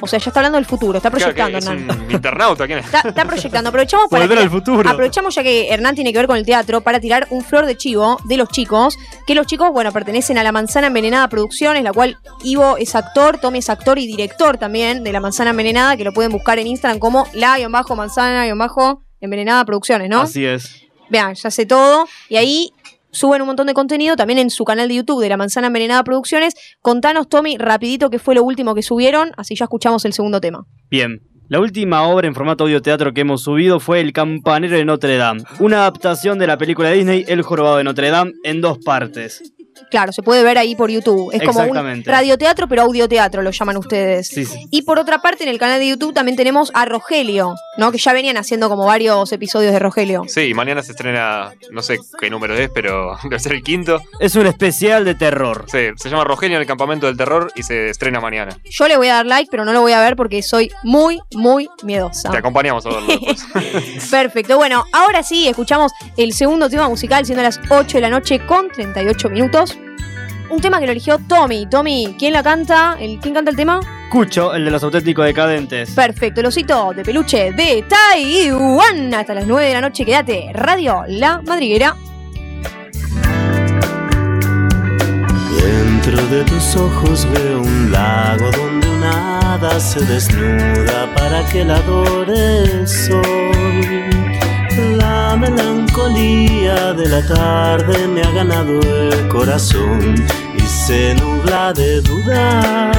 O 0.00 0.06
sea, 0.06 0.20
ya 0.20 0.30
está 0.30 0.38
hablando 0.38 0.58
del 0.58 0.64
futuro, 0.64 0.98
está 0.98 1.10
Claro, 1.10 1.34
proyectando, 1.34 1.58
que 1.58 1.58
es 1.58 1.66
Hernán. 1.66 2.02
un 2.04 2.10
internauta, 2.12 2.66
¿quién 2.68 2.78
es? 2.78 2.84
Está, 2.86 3.00
está 3.08 3.24
proyectando. 3.24 3.70
Aprovechamos 3.70 4.06
para 4.08 4.24
Volver 4.24 4.38
al 4.38 4.48
futuro. 4.50 4.88
Aprovechamos 4.88 5.34
ya 5.34 5.42
que 5.42 5.70
Hernán 5.70 5.96
tiene 5.96 6.12
que 6.12 6.18
ver 6.20 6.28
con 6.28 6.36
el 6.36 6.46
teatro 6.46 6.82
para 6.82 7.00
tirar 7.00 7.26
un 7.30 7.42
flor 7.42 7.66
de 7.66 7.76
chivo 7.76 8.16
de 8.26 8.36
los 8.36 8.48
chicos. 8.50 8.96
Que 9.26 9.34
los 9.34 9.48
chicos, 9.48 9.72
bueno, 9.72 9.90
pertenecen 9.90 10.38
a 10.38 10.44
la 10.44 10.52
Manzana 10.52 10.86
Envenenada 10.86 11.26
Producciones, 11.28 11.82
la 11.82 11.92
cual 11.92 12.16
Ivo 12.44 12.76
es 12.76 12.94
actor, 12.94 13.40
Tommy 13.40 13.58
es 13.58 13.70
actor 13.70 13.98
y 13.98 14.06
director 14.06 14.56
también 14.56 15.02
de 15.02 15.10
la 15.10 15.18
Manzana 15.18 15.50
Envenenada, 15.50 15.96
que 15.96 16.04
lo 16.04 16.12
pueden 16.12 16.30
buscar 16.30 16.60
en 16.60 16.68
Instagram 16.68 17.00
como 17.00 17.26
la-manzana-envenenada 17.32 19.64
Producciones, 19.64 20.08
¿no? 20.08 20.20
Así 20.20 20.46
es. 20.46 20.80
Vean, 21.10 21.34
ya 21.34 21.50
sé 21.50 21.66
todo. 21.66 22.06
Y 22.28 22.36
ahí 22.36 22.72
suben 23.12 23.42
un 23.42 23.46
montón 23.46 23.66
de 23.66 23.74
contenido 23.74 24.16
también 24.16 24.38
en 24.38 24.50
su 24.50 24.64
canal 24.64 24.88
de 24.88 24.96
YouTube 24.96 25.22
de 25.22 25.28
La 25.28 25.36
Manzana 25.36 25.68
Envenenada 25.68 26.02
Producciones. 26.02 26.54
Contanos, 26.80 27.28
Tommy, 27.28 27.58
rapidito 27.58 28.10
qué 28.10 28.18
fue 28.18 28.34
lo 28.34 28.42
último 28.42 28.74
que 28.74 28.82
subieron, 28.82 29.32
así 29.36 29.54
ya 29.54 29.66
escuchamos 29.66 30.04
el 30.04 30.12
segundo 30.12 30.40
tema. 30.40 30.64
Bien. 30.90 31.20
La 31.48 31.60
última 31.60 32.04
obra 32.04 32.26
en 32.26 32.34
formato 32.34 32.64
audioteatro 32.64 33.12
que 33.12 33.20
hemos 33.20 33.42
subido 33.42 33.78
fue 33.78 34.00
El 34.00 34.14
Campanero 34.14 34.74
de 34.74 34.86
Notre 34.86 35.18
Dame, 35.18 35.42
una 35.60 35.80
adaptación 35.80 36.38
de 36.38 36.46
la 36.46 36.56
película 36.56 36.88
de 36.88 36.96
Disney 36.96 37.24
El 37.28 37.42
Jorobado 37.42 37.76
de 37.76 37.84
Notre 37.84 38.08
Dame 38.08 38.32
en 38.42 38.62
dos 38.62 38.78
partes. 38.78 39.42
Claro, 39.90 40.12
se 40.12 40.22
puede 40.22 40.42
ver 40.42 40.58
ahí 40.58 40.74
por 40.74 40.90
YouTube. 40.90 41.30
Es 41.32 41.42
como 41.42 41.60
un 41.60 42.04
radioteatro, 42.04 42.68
pero 42.68 42.82
audioteatro 42.82 43.42
lo 43.42 43.50
llaman 43.50 43.76
ustedes. 43.76 44.28
Sí, 44.28 44.44
sí. 44.44 44.66
Y 44.70 44.82
por 44.82 44.98
otra 44.98 45.20
parte, 45.20 45.44
en 45.44 45.50
el 45.50 45.58
canal 45.58 45.78
de 45.78 45.88
YouTube 45.88 46.14
también 46.14 46.36
tenemos 46.36 46.70
a 46.74 46.84
Rogelio, 46.84 47.54
¿no? 47.76 47.92
Que 47.92 47.98
ya 47.98 48.12
venían 48.12 48.36
haciendo 48.36 48.68
como 48.68 48.86
varios 48.86 49.32
episodios 49.32 49.72
de 49.72 49.78
Rogelio. 49.78 50.24
Sí, 50.28 50.42
y 50.42 50.54
mañana 50.54 50.82
se 50.82 50.92
estrena, 50.92 51.52
no 51.70 51.82
sé 51.82 51.98
qué 52.18 52.30
número 52.30 52.54
es, 52.56 52.70
pero 52.70 53.16
debe 53.22 53.38
ser 53.38 53.52
el 53.52 53.62
quinto. 53.62 54.00
Es 54.20 54.36
un 54.36 54.46
especial 54.46 55.04
de 55.04 55.14
terror. 55.14 55.66
Sí, 55.68 55.88
se 55.96 56.10
llama 56.10 56.24
Rogelio 56.24 56.56
en 56.56 56.62
el 56.62 56.66
campamento 56.66 57.06
del 57.06 57.16
terror 57.16 57.52
y 57.54 57.62
se 57.62 57.90
estrena 57.90 58.20
mañana. 58.20 58.56
Yo 58.64 58.88
le 58.88 58.96
voy 58.96 59.08
a 59.08 59.14
dar 59.14 59.26
like, 59.26 59.48
pero 59.50 59.64
no 59.64 59.72
lo 59.72 59.80
voy 59.80 59.92
a 59.92 60.00
ver 60.00 60.16
porque 60.16 60.42
soy 60.42 60.70
muy, 60.82 61.20
muy 61.34 61.68
miedosa. 61.82 62.30
Te 62.30 62.38
acompañamos 62.38 62.84
a 62.86 62.90
verlo 62.90 63.08
después. 63.08 63.46
Perfecto. 64.10 64.56
Bueno, 64.56 64.84
ahora 64.92 65.22
sí, 65.22 65.48
escuchamos 65.48 65.92
el 66.16 66.32
segundo 66.32 66.68
tema 66.68 66.88
musical, 66.88 67.24
siendo 67.24 67.42
las 67.42 67.60
8 67.68 67.98
de 67.98 68.00
la 68.00 68.10
noche 68.10 68.44
con 68.46 68.68
38 68.68 69.30
minutos. 69.30 69.71
Un 70.50 70.60
tema 70.60 70.78
que 70.80 70.86
lo 70.86 70.92
eligió 70.92 71.18
Tommy. 71.18 71.66
Tommy, 71.66 72.14
¿quién 72.18 72.34
la 72.34 72.42
canta? 72.42 72.96
¿El, 73.00 73.18
¿Quién 73.20 73.32
canta 73.32 73.50
el 73.50 73.56
tema? 73.56 73.80
Cucho, 74.10 74.52
el 74.54 74.66
de 74.66 74.70
los 74.70 74.82
auténticos 74.82 75.24
decadentes. 75.24 75.90
Perfecto, 75.92 76.40
el 76.40 76.46
osito 76.46 76.92
de 76.94 77.02
peluche 77.02 77.52
de 77.52 77.86
Taiwán. 77.88 79.14
Hasta 79.14 79.32
las 79.32 79.46
9 79.46 79.66
de 79.66 79.72
la 79.72 79.80
noche, 79.80 80.04
quédate. 80.04 80.50
Radio 80.52 81.04
La 81.08 81.40
Madriguera. 81.40 81.96
Dentro 85.56 86.26
de 86.26 86.44
tus 86.44 86.76
ojos 86.76 87.26
veo 87.32 87.62
un 87.62 87.90
lago 87.90 88.50
donde 88.50 88.88
una 88.90 89.54
hada 89.54 89.80
se 89.80 90.04
desnuda 90.04 91.08
para 91.14 91.46
que 91.46 91.64
la 91.64 91.76
adore 91.76 92.64
el 92.64 92.86
sol. 92.86 94.41
La 95.32 95.38
melancolía 95.38 96.92
de 96.92 97.08
la 97.08 97.26
tarde 97.26 98.06
me 98.06 98.20
ha 98.20 98.30
ganado 98.32 98.78
el 98.82 99.28
corazón 99.28 100.14
y 100.58 100.60
se 100.60 101.14
nubla 101.14 101.72
de 101.72 102.02
dudas. 102.02 102.94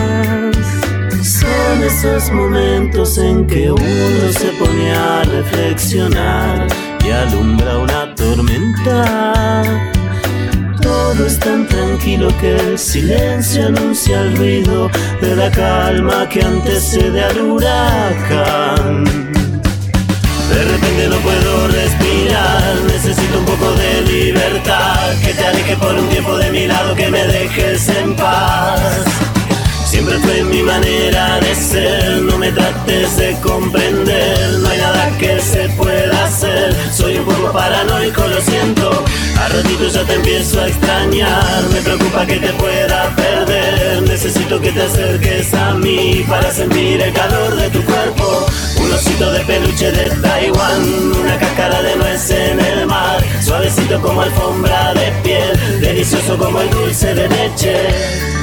Son 1.22 1.84
esos 1.84 2.32
momentos 2.32 3.20
en 3.20 3.46
que 3.46 3.70
uno 3.70 4.32
se 4.32 4.48
pone 4.58 4.96
a 4.96 5.22
reflexionar 5.26 6.66
y 7.06 7.12
alumbra 7.12 7.78
una 7.78 8.16
tormenta. 8.16 9.62
Todo 10.82 11.28
es 11.28 11.38
tan 11.38 11.68
tranquilo 11.68 12.30
que 12.42 12.56
el 12.56 12.80
silencio 12.80 13.68
anuncia 13.68 14.22
el 14.22 14.36
ruido 14.36 14.90
de 15.22 15.36
la 15.36 15.52
calma 15.52 16.28
que 16.30 16.42
antecede 16.42 17.26
al 17.26 17.42
huracán. 17.42 19.24
De 20.54 20.64
repente 20.66 21.08
no 21.10 21.18
puedo 21.18 21.68
respirar, 21.68 22.76
necesito 22.88 23.39
un 23.39 23.45
poco 23.45 23.72
de 23.74 24.01
libertad, 24.04 25.18
que 25.24 25.34
te 25.34 25.45
aleje 25.45 25.76
por 25.78 25.95
un 25.95 26.08
tiempo 26.10 26.38
de 26.38 26.51
mi 26.51 26.68
lado, 26.68 26.95
que 26.95 27.10
me 27.10 27.26
dejes 27.26 27.89
en 27.89 28.16
paz. 28.16 29.04
Siempre 30.06 30.28
fue 30.28 30.43
mi 30.43 30.62
manera 30.64 31.39
de 31.39 31.56
ser, 31.56 32.24
no 32.24 32.38
me 32.38 32.51
trates 32.51 33.16
de 33.16 33.39
comprender, 33.39 34.49
no 34.60 34.68
hay 34.68 34.78
nada 34.78 35.18
que 35.18 35.39
se 35.39 35.70
pueda 35.78 36.26
hacer, 36.26 36.76
soy 36.91 37.20
un 37.20 37.24
poco 37.24 37.54
paranoico, 37.54 38.28
lo 38.28 38.41
siento, 38.41 39.06
a 39.39 39.47
ratitos 39.47 39.93
ya 39.93 40.04
te 40.04 40.16
empiezo 40.16 40.60
a 40.60 40.68
extrañar, 40.68 41.64
me 41.72 41.80
preocupa 41.80 42.26
que 42.26 42.36
te 42.36 42.51
pueda 42.51 43.16
perder, 43.16 44.01
necesito 44.01 44.60
que 44.60 44.74
te 44.74 44.82
acerques 44.82 45.54
a 45.54 45.74
mí 45.76 46.26
para 46.28 46.51
sentir 46.51 47.01
el 47.01 47.14
calor 47.14 47.56
de 47.56 47.70
tu 47.70 47.82
cuerpo, 47.86 48.45
un 48.82 48.91
osito 48.91 49.32
de 49.32 49.39
peluche 49.45 49.89
de 49.89 50.10
Taiwán, 50.18 51.14
una 51.18 51.38
cáscara 51.38 51.82
de 51.82 51.95
nuez 51.95 52.30
en 52.30 52.60
el 52.60 52.86
mar, 52.88 53.24
suavecito 53.41 54.01
como 54.01 54.24
alfombra 54.24 54.93
de 54.95 55.14
piel, 55.24 55.80
delicioso 55.80 56.38
como 56.38 56.60
el 56.60 56.70
dulce 56.72 57.16
de 57.16 57.30
leche. 57.30 58.43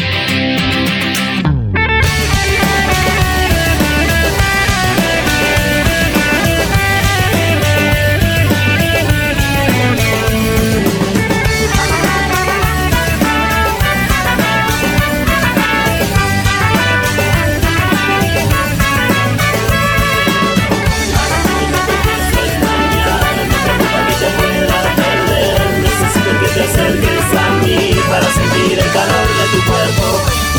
Calor 28.93 29.27
de 29.39 29.45
tu 29.53 29.65
cuerpo. 29.65 30.05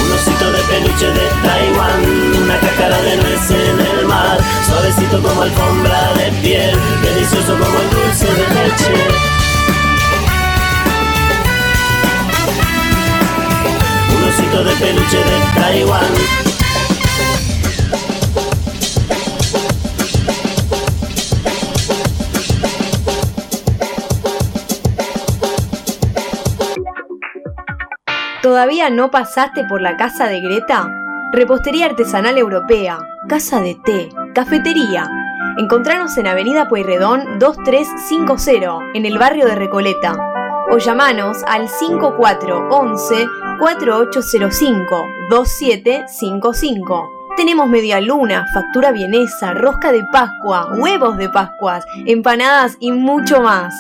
Un 0.03 0.13
osito 0.13 0.53
de 0.53 0.63
peluche 0.63 1.07
de 1.07 1.27
Taiwán, 1.43 2.01
una 2.43 2.59
cáscara 2.59 3.01
de 3.03 3.17
nuez 3.17 3.51
en 3.51 3.81
el 3.81 4.07
mar, 4.07 4.39
suavecito 4.67 5.23
como 5.23 5.43
alfombra 5.43 6.13
de 6.15 6.33
piel, 6.43 6.77
delicioso 7.03 7.53
como 7.59 7.79
el 7.79 7.91
dulce 7.91 8.27
de 8.27 8.47
leche. 8.55 8.95
Un 14.17 14.29
osito 14.29 14.65
de 14.65 14.73
peluche 14.77 15.19
de 15.19 15.61
Taiwán. 15.61 16.52
¿Todavía 28.53 28.91
no 28.91 29.11
pasaste 29.11 29.65
por 29.65 29.81
la 29.81 29.97
casa 29.97 30.29
de 30.29 30.43
Greta? 30.43 30.87
Repostería 31.33 31.87
artesanal 31.87 32.37
europea, 32.37 32.99
casa 33.27 33.63
de 33.63 33.77
té, 33.83 34.11
cafetería. 34.35 35.09
Encontranos 35.57 36.19
en 36.19 36.27
Avenida 36.27 36.69
Pueyrredón 36.69 37.39
2350, 37.39 38.91
en 38.93 39.07
el 39.07 39.17
barrio 39.17 39.47
de 39.47 39.55
Recoleta. 39.55 40.19
O 40.71 40.77
llamanos 40.77 41.43
al 41.47 41.67
5411 41.67 43.27
4805 43.59 45.07
2755. 45.31 47.11
Tenemos 47.39 47.71
media 47.71 48.03
luna, 48.03 48.45
factura 48.53 48.93
vienesa, 48.93 49.55
rosca 49.55 49.93
de 49.93 50.05
Pascua, 50.13 50.75
huevos 50.77 51.17
de 51.17 51.31
Pascuas, 51.31 51.87
empanadas 52.05 52.77
y 52.81 52.93
mucho 52.93 53.41
más. 53.41 53.75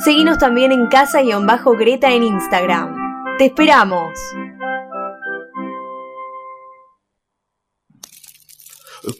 Seguinos 0.00 0.36
también 0.36 0.70
en 0.70 0.88
casa-greta 0.88 2.12
en 2.12 2.24
Instagram. 2.24 2.97
¡Te 3.38 3.46
esperamos! 3.46 4.18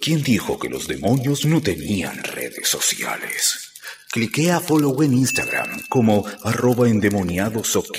¿Quién 0.02 0.24
dijo 0.24 0.58
que 0.58 0.68
los 0.68 0.88
demonios 0.88 1.44
no 1.44 1.60
tenían 1.60 2.24
redes 2.24 2.68
sociales? 2.68 3.70
Cliquea 4.10 4.56
a 4.56 4.60
follow 4.60 5.00
en 5.04 5.14
Instagram 5.14 5.82
como 5.88 6.24
arroba 6.42 6.88
endemoniadosok 6.88 7.96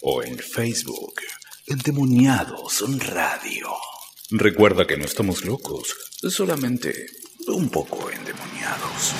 o 0.00 0.22
en 0.22 0.38
Facebook 0.38 1.20
Endemoniados 1.66 2.82
Radio. 3.06 3.68
Recuerda 4.30 4.86
que 4.86 4.96
no 4.96 5.04
estamos 5.04 5.44
locos, 5.44 5.94
solamente 6.30 6.94
un 7.48 7.68
poco 7.68 8.10
endemoniados. 8.10 9.12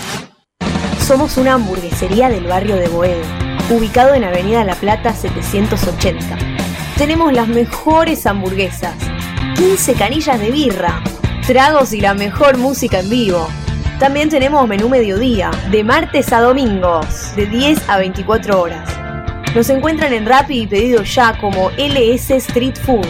Somos 1.07 1.37
una 1.37 1.55
hamburguesería 1.55 2.31
del 2.31 2.47
barrio 2.47 2.77
de 2.77 2.89
Boedo, 2.89 3.56
ubicado 3.71 4.15
en 4.15 4.23
Avenida 4.23 4.65
La 4.65 4.77
Plata 4.77 5.13
780. 5.13 6.39
Tenemos 6.97 7.33
las 7.33 7.49
mejores 7.49 8.27
hamburguesas, 8.27 8.95
15 9.57 9.95
canillas 9.95 10.41
de 10.41 10.51
birra, 10.51 11.03
tragos 11.47 11.93
y 11.93 12.01
la 12.01 12.15
mejor 12.15 12.59
música 12.59 13.01
en 13.01 13.11
vivo. 13.11 13.49
También 13.99 14.29
tenemos 14.29 14.69
menú 14.69 14.89
mediodía, 14.89 15.51
de 15.71 15.83
martes 15.83 16.33
a 16.33 16.41
domingos, 16.41 17.35
de 17.35 17.47
10 17.47 17.89
a 17.89 17.99
24 17.99 18.61
horas. 18.61 18.89
Nos 19.55 19.69
encuentran 19.71 20.13
en 20.13 20.27
Rappi 20.27 20.63
y 20.63 20.67
pedido 20.67 21.03
ya 21.03 21.37
como 21.39 21.71
LS 21.71 22.31
Street 22.31 22.77
Food. 22.85 23.07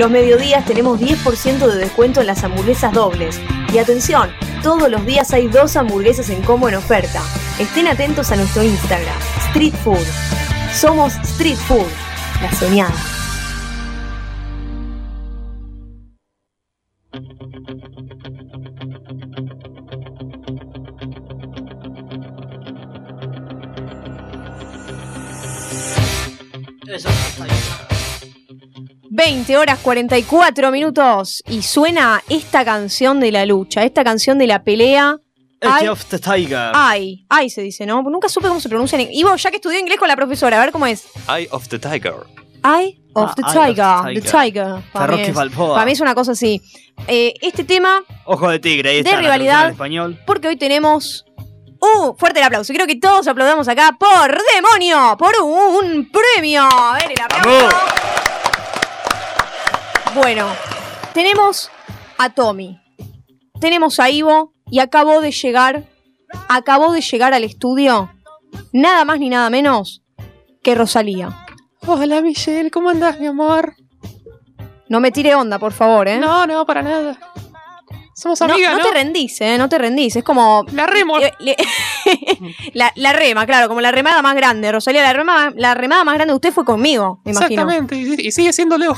Los 0.00 0.10
mediodías 0.10 0.64
tenemos 0.64 0.98
10% 0.98 1.58
de 1.58 1.76
descuento 1.76 2.22
en 2.22 2.26
las 2.28 2.42
hamburguesas 2.42 2.90
dobles. 2.94 3.38
Y 3.70 3.76
atención, 3.76 4.30
todos 4.62 4.90
los 4.90 5.04
días 5.04 5.30
hay 5.34 5.46
dos 5.46 5.76
hamburguesas 5.76 6.30
en 6.30 6.40
combo 6.40 6.70
en 6.70 6.76
oferta. 6.76 7.20
Estén 7.58 7.86
atentos 7.86 8.32
a 8.32 8.36
nuestro 8.36 8.62
Instagram, 8.62 9.18
Street 9.48 9.74
Food. 9.84 10.06
Somos 10.72 11.16
Street 11.16 11.58
Food, 11.68 11.84
la 12.40 12.50
soñada. 12.52 13.19
20 29.22 29.58
horas 29.58 29.78
44 29.80 30.70
minutos 30.70 31.42
y 31.46 31.60
suena 31.60 32.22
esta 32.30 32.64
canción 32.64 33.20
de 33.20 33.30
la 33.30 33.44
lucha, 33.44 33.84
esta 33.84 34.02
canción 34.02 34.38
de 34.38 34.46
la 34.46 34.62
pelea. 34.64 35.18
Ay, 35.60 35.88
of 35.88 36.06
the 36.06 36.18
Tiger. 36.18 36.70
ay, 36.72 37.26
ay 37.28 37.50
se 37.50 37.60
dice, 37.60 37.84
¿no? 37.84 38.00
Nunca 38.00 38.30
supe 38.30 38.48
cómo 38.48 38.60
se 38.60 38.70
pronuncia 38.70 38.98
en 38.98 39.12
Ivo, 39.12 39.36
ya 39.36 39.50
que 39.50 39.56
estudié 39.56 39.78
inglés 39.78 39.98
con 39.98 40.08
la 40.08 40.16
profesora, 40.16 40.56
a 40.56 40.60
ver 40.64 40.72
cómo 40.72 40.86
es. 40.86 41.04
Eye 41.28 41.48
of 41.50 41.68
the 41.68 41.78
Tiger. 41.78 42.14
Eye 42.64 42.98
of 43.12 43.32
Ah, 43.32 43.34
the 43.36 43.42
Eye 43.42 43.74
Tiger. 43.74 44.14
the 44.14 44.20
The 44.22 44.30
Tiger. 44.30 44.52
Tiger. 44.76 44.90
Para 44.90 45.16
mí, 45.16 45.20
es, 45.22 45.34
Balboa. 45.34 45.74
para 45.74 45.84
mí 45.84 45.92
es 45.92 46.00
una 46.00 46.14
cosa 46.14 46.32
así. 46.32 46.62
Eh, 47.06 47.34
este 47.42 47.64
tema, 47.64 48.02
Ojo 48.24 48.48
de 48.48 48.58
tigre, 48.58 48.88
ahí 48.88 49.02
De 49.02 49.10
está 49.10 49.20
rivalidad. 49.20 49.68
español. 49.68 50.18
porque 50.26 50.48
hoy 50.48 50.56
tenemos. 50.56 51.26
¡Uh! 51.82 52.14
Fuerte 52.16 52.40
el 52.40 52.46
aplauso. 52.46 52.72
Quiero 52.72 52.86
que 52.86 52.96
todos 52.96 53.28
aplaudamos 53.28 53.68
acá 53.68 53.96
por 54.00 54.38
demonio, 54.54 55.16
por 55.18 55.34
un 55.42 56.10
premio. 56.10 56.62
A 56.62 56.94
ver, 56.94 57.12
el 57.12 57.20
aplauso. 57.22 57.76
Bueno, 60.14 60.46
tenemos 61.14 61.70
a 62.18 62.30
Tommy, 62.30 62.78
tenemos 63.60 64.00
a 64.00 64.10
Ivo 64.10 64.52
y 64.70 64.80
acabó 64.80 65.20
de 65.20 65.30
llegar, 65.30 65.84
acabó 66.48 66.92
de 66.92 67.00
llegar 67.00 67.32
al 67.32 67.44
estudio, 67.44 68.10
nada 68.72 69.04
más 69.04 69.18
ni 69.20 69.28
nada 69.28 69.50
menos 69.50 70.02
que 70.62 70.74
Rosalía. 70.74 71.46
Hola 71.86 72.20
Michelle, 72.22 72.70
¿cómo 72.70 72.90
andás, 72.90 73.20
mi 73.20 73.26
amor? 73.26 73.74
No 74.88 75.00
me 75.00 75.12
tire 75.12 75.34
onda, 75.34 75.58
por 75.58 75.72
favor, 75.72 76.08
¿eh? 76.08 76.18
No, 76.18 76.46
no, 76.46 76.66
para 76.66 76.82
nada. 76.82 77.18
Somos 78.14 78.42
amigas, 78.42 78.72
no 78.72 78.78
¿no? 78.78 78.84
te 78.84 78.90
rendís, 78.92 79.40
¿eh? 79.40 79.56
No 79.56 79.68
te 79.70 79.78
rendís. 79.78 80.14
Es 80.16 80.24
como. 80.24 80.66
La 80.72 80.86
remo. 80.86 81.18
Le- 81.18 81.32
le- 81.38 81.56
la, 82.74 82.92
la 82.96 83.12
rema, 83.14 83.46
claro, 83.46 83.68
como 83.68 83.80
la 83.80 83.92
remada 83.92 84.20
más 84.20 84.34
grande. 84.34 84.70
Rosalía, 84.70 85.02
la 85.02 85.12
remada, 85.14 85.52
la 85.56 85.72
remada 85.74 86.04
más 86.04 86.16
grande 86.16 86.32
de 86.32 86.36
usted 86.36 86.52
fue 86.52 86.64
conmigo, 86.66 87.22
me 87.24 87.30
imagino. 87.30 87.62
Exactamente, 87.62 87.96
y, 87.96 88.26
y 88.26 88.32
sigue 88.32 88.52
siendo 88.52 88.76
Leo. 88.76 88.94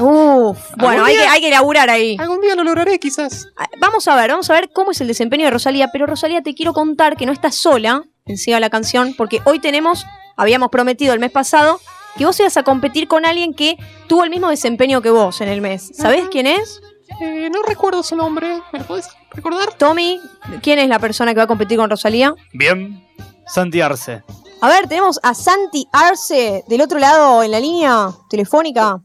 Uf, 0.00 0.58
bueno, 0.76 1.04
hay 1.04 1.16
que, 1.16 1.22
hay 1.22 1.40
que 1.40 1.50
laburar 1.50 1.90
ahí. 1.90 2.16
Algún 2.18 2.40
día 2.40 2.54
lo 2.54 2.64
lograré, 2.64 2.98
quizás. 2.98 3.48
Ah, 3.56 3.68
Vamos 3.78 4.06
a 4.08 4.16
ver, 4.16 4.30
vamos 4.30 4.48
a 4.50 4.54
ver 4.54 4.70
cómo 4.72 4.90
es 4.90 5.00
el 5.00 5.06
desempeño 5.08 5.44
de 5.44 5.50
Rosalía. 5.50 5.88
Pero 5.92 6.06
Rosalía, 6.06 6.42
te 6.42 6.54
quiero 6.54 6.72
contar 6.72 7.16
que 7.16 7.26
no 7.26 7.32
estás 7.32 7.54
sola 7.56 8.04
en 8.26 8.38
Siga 8.38 8.60
la 8.60 8.70
canción, 8.70 9.14
porque 9.16 9.40
hoy 9.44 9.58
tenemos, 9.58 10.06
habíamos 10.36 10.70
prometido 10.70 11.12
el 11.14 11.20
mes 11.20 11.30
pasado, 11.30 11.80
que 12.16 12.24
vos 12.24 12.38
ibas 12.40 12.56
a 12.56 12.62
competir 12.62 13.08
con 13.08 13.24
alguien 13.26 13.54
que 13.54 13.76
tuvo 14.06 14.24
el 14.24 14.30
mismo 14.30 14.48
desempeño 14.48 15.00
que 15.02 15.10
vos 15.10 15.40
en 15.40 15.48
el 15.48 15.60
mes. 15.60 15.90
¿Sabés 15.94 16.28
quién 16.30 16.46
es? 16.46 16.80
Eh, 17.20 17.50
no 17.50 17.62
recuerdo 17.62 18.02
su 18.02 18.16
nombre. 18.16 18.62
¿Me 18.72 18.78
lo 18.78 18.86
puedes 18.86 19.08
recordar? 19.32 19.72
Tommy, 19.74 20.20
¿quién 20.62 20.78
es 20.78 20.88
la 20.88 20.98
persona 20.98 21.32
que 21.32 21.38
va 21.38 21.44
a 21.44 21.48
competir 21.48 21.78
con 21.78 21.90
Rosalía? 21.90 22.34
Bien. 22.52 23.04
Santi 23.46 23.80
Arce. 23.80 24.22
A 24.60 24.68
ver, 24.68 24.86
tenemos 24.88 25.18
a 25.22 25.34
Santi 25.34 25.88
Arce 25.92 26.64
del 26.68 26.82
otro 26.82 26.98
lado 26.98 27.42
en 27.42 27.50
la 27.50 27.58
línea 27.60 28.10
telefónica. 28.28 29.00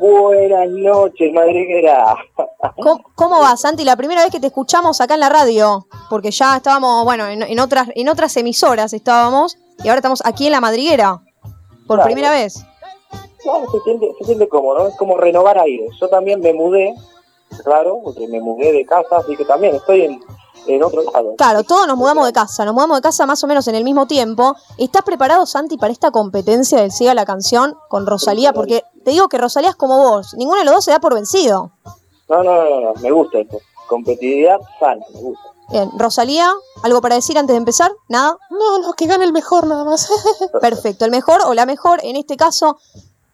Buenas 0.00 0.68
noches, 0.68 1.32
madriguera. 1.32 2.16
¿Cómo, 2.76 3.02
cómo 3.14 3.40
va, 3.40 3.56
Santi? 3.56 3.84
La 3.84 3.96
primera 3.96 4.22
vez 4.22 4.30
que 4.30 4.40
te 4.40 4.48
escuchamos 4.48 5.00
acá 5.00 5.14
en 5.14 5.20
la 5.20 5.28
radio, 5.28 5.86
porque 6.10 6.30
ya 6.30 6.56
estábamos, 6.56 7.04
bueno, 7.04 7.26
en, 7.26 7.42
en 7.42 7.60
otras, 7.60 7.88
en 7.94 8.08
otras 8.08 8.36
emisoras 8.36 8.92
estábamos, 8.92 9.56
y 9.82 9.88
ahora 9.88 9.98
estamos 9.98 10.22
aquí 10.24 10.46
en 10.46 10.52
la 10.52 10.60
madriguera, 10.60 11.20
por 11.86 11.96
Claro. 11.98 12.04
primera 12.04 12.30
vez. 12.30 12.64
Claro, 13.42 13.66
se 13.72 13.80
siente, 13.80 14.06
se 14.18 14.24
siente 14.24 14.48
cómodo, 14.48 14.78
¿no? 14.80 14.86
es 14.88 14.96
como 14.96 15.16
renovar 15.16 15.58
aire. 15.58 15.86
Yo 16.00 16.08
también 16.08 16.40
me 16.40 16.52
mudé, 16.52 16.94
claro, 17.64 18.00
porque 18.04 18.26
me 18.28 18.40
mudé 18.40 18.72
de 18.72 18.84
casa, 18.86 19.16
así 19.18 19.36
que 19.36 19.44
también 19.44 19.74
estoy 19.74 20.02
en, 20.02 20.20
en 20.66 20.82
otro 20.82 21.02
lado. 21.02 21.34
Claro, 21.36 21.62
todos 21.64 21.86
nos 21.86 21.96
mudamos 21.96 22.26
de 22.26 22.32
casa, 22.32 22.64
nos 22.64 22.74
mudamos 22.74 22.98
de 22.98 23.02
casa 23.02 23.26
más 23.26 23.42
o 23.42 23.46
menos 23.46 23.66
en 23.68 23.74
el 23.74 23.84
mismo 23.84 24.06
tiempo. 24.06 24.54
¿Estás 24.78 25.02
preparado, 25.02 25.46
Santi, 25.46 25.76
para 25.76 25.92
esta 25.92 26.10
competencia 26.10 26.80
del 26.80 26.92
Siga 26.92 27.14
la 27.14 27.24
canción 27.24 27.76
con 27.88 28.06
Rosalía? 28.06 28.52
Porque 28.52 28.84
te 29.04 29.10
digo 29.10 29.28
que 29.28 29.38
Rosalía 29.38 29.70
es 29.70 29.76
como 29.76 29.98
vos, 29.98 30.34
ninguno 30.34 30.58
de 30.58 30.64
los 30.64 30.74
dos 30.74 30.84
se 30.84 30.90
da 30.90 31.00
por 31.00 31.14
vencido. 31.14 31.72
No, 32.28 32.42
no, 32.42 32.64
no, 32.64 32.80
no, 32.80 32.94
me 33.00 33.10
gusta 33.10 33.38
esto. 33.38 33.58
Competitividad 33.88 34.58
sana, 34.78 35.04
me 35.14 35.20
gusta. 35.20 35.52
Bien, 35.70 35.90
Rosalía, 35.96 36.52
¿algo 36.82 37.00
para 37.00 37.14
decir 37.14 37.38
antes 37.38 37.54
de 37.54 37.58
empezar? 37.58 37.90
¿Nada? 38.08 38.36
No, 38.50 38.78
no, 38.78 38.92
que 38.92 39.06
gane 39.06 39.24
el 39.24 39.32
mejor 39.32 39.66
nada 39.66 39.84
más. 39.84 40.10
Perfecto, 40.60 41.04
el 41.04 41.10
mejor 41.10 41.40
o 41.46 41.54
la 41.54 41.66
mejor, 41.66 42.00
en 42.02 42.16
este 42.16 42.36
caso, 42.36 42.78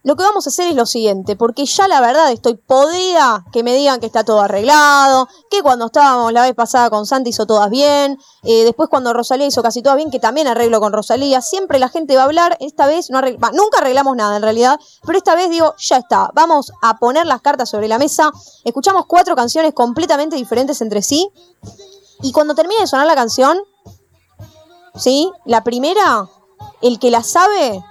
lo 0.09 0.17
que 0.17 0.23
vamos 0.23 0.47
a 0.47 0.49
hacer 0.49 0.69
es 0.69 0.75
lo 0.75 0.87
siguiente, 0.87 1.37
porque 1.37 1.67
ya 1.67 1.87
la 1.87 2.01
verdad 2.01 2.33
estoy 2.33 2.55
podrida 2.55 3.45
que 3.53 3.63
me 3.63 3.75
digan 3.75 4.01
que 4.01 4.07
está 4.07 4.25
todo 4.25 4.41
arreglado, 4.41 5.29
que 5.51 5.61
cuando 5.61 5.85
estábamos 5.85 6.33
la 6.33 6.41
vez 6.41 6.55
pasada 6.55 6.89
con 6.89 7.05
Santi 7.05 7.29
hizo 7.29 7.45
todas 7.45 7.69
bien, 7.69 8.19
eh, 8.43 8.65
después 8.65 8.89
cuando 8.89 9.13
Rosalía 9.13 9.47
hizo 9.47 9.63
casi 9.63 9.83
todas 9.83 9.99
bien, 9.99 10.11
que 10.11 10.19
también 10.19 10.49
arreglo 10.49 10.81
con 10.81 10.95
Rosalía, 10.95 11.43
siempre 11.43 11.79
la 11.79 11.91
gente 11.91 12.17
va 12.17 12.23
a 12.23 12.25
hablar, 12.25 12.57
esta 12.59 12.87
vez 12.87 13.11
no 13.11 13.21
nunca 13.21 13.81
arreglamos 13.83 14.17
nada 14.17 14.35
en 14.37 14.43
realidad, 14.43 14.81
pero 15.05 15.19
esta 15.19 15.35
vez 15.35 15.51
digo, 15.51 15.75
ya 15.77 15.99
está, 15.99 16.31
vamos 16.33 16.73
a 16.81 16.97
poner 16.97 17.27
las 17.27 17.43
cartas 17.43 17.69
sobre 17.69 17.87
la 17.87 17.99
mesa, 17.99 18.33
escuchamos 18.65 19.05
cuatro 19.07 19.37
canciones 19.37 19.75
completamente 19.75 20.37
diferentes 20.37 20.81
entre 20.81 21.03
sí, 21.03 21.29
y 22.23 22.33
cuando 22.33 22.55
termine 22.55 22.81
de 22.81 22.87
sonar 22.87 23.07
la 23.07 23.15
canción, 23.15 23.59
¿sí? 24.95 25.31
La 25.45 25.63
primera, 25.65 26.31
el 26.81 26.99
que 26.99 27.11
la 27.11 27.23
sabe, 27.23 27.85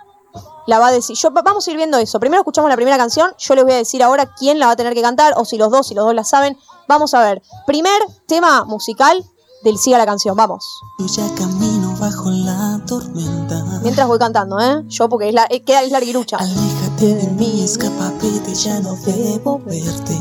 la 0.67 0.77
va 0.79 0.87
a 0.87 0.91
decir. 0.91 1.15
Yo, 1.17 1.31
va- 1.33 1.41
vamos 1.41 1.67
a 1.67 1.71
ir 1.71 1.77
viendo 1.77 1.97
eso. 1.97 2.19
Primero 2.19 2.41
escuchamos 2.41 2.69
la 2.69 2.75
primera 2.75 2.97
canción. 2.97 3.31
Yo 3.39 3.55
les 3.55 3.63
voy 3.63 3.73
a 3.73 3.77
decir 3.77 4.03
ahora 4.03 4.31
quién 4.37 4.59
la 4.59 4.67
va 4.67 4.73
a 4.73 4.75
tener 4.75 4.93
que 4.93 5.01
cantar, 5.01 5.33
o 5.37 5.45
si 5.45 5.57
los 5.57 5.71
dos, 5.71 5.87
si 5.87 5.95
los 5.95 6.05
dos 6.05 6.13
la 6.13 6.23
saben. 6.23 6.55
Vamos 6.87 7.13
a 7.15 7.21
ver. 7.23 7.41
Primer 7.65 7.99
tema 8.27 8.63
musical 8.65 9.25
del 9.63 9.77
Siga 9.79 9.97
la 9.97 10.05
canción. 10.05 10.35
Vamos. 10.37 10.63
Yo 10.99 11.07
ya 11.07 11.33
camino 11.35 11.95
bajo 11.99 12.29
la 12.29 12.79
tormenta. 12.85 13.63
Mientras 13.81 14.07
voy 14.07 14.19
cantando, 14.19 14.59
¿eh? 14.59 14.83
Yo, 14.87 15.09
porque 15.09 15.29
es, 15.29 15.33
la, 15.33 15.47
eh, 15.49 15.63
queda 15.63 15.81
es 15.83 15.91
larguirucha. 15.91 16.37
Aléjate 16.37 17.15
de 17.15 17.27
mí, 17.31 17.63
escapa, 17.63 18.11
vete, 18.21 18.53
ya 18.53 18.79
no 18.79 18.95
debo 19.05 19.59
verte. 19.65 20.17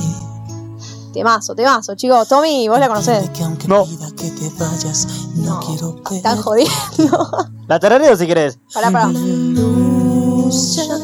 Temazo, 1.12 1.55
temazo, 1.55 1.94
chicos. 1.94 2.28
Tommy, 2.28 2.68
vos 2.68 2.78
la 2.78 2.88
conocés. 2.88 3.30
Que 3.30 3.42
aunque 3.42 3.66
pida 3.66 4.11
que 4.16 4.30
te 4.30 4.51
vayas, 4.59 5.07
no, 5.36 5.61
quiero. 5.61 5.97
Están 6.11 6.42
jodiendo. 6.42 7.28
La 7.68 7.80
tarareo 7.80 8.16
si 8.16 8.26
querés. 8.26 8.59
Pará, 8.74 8.90
pará. 8.90 9.11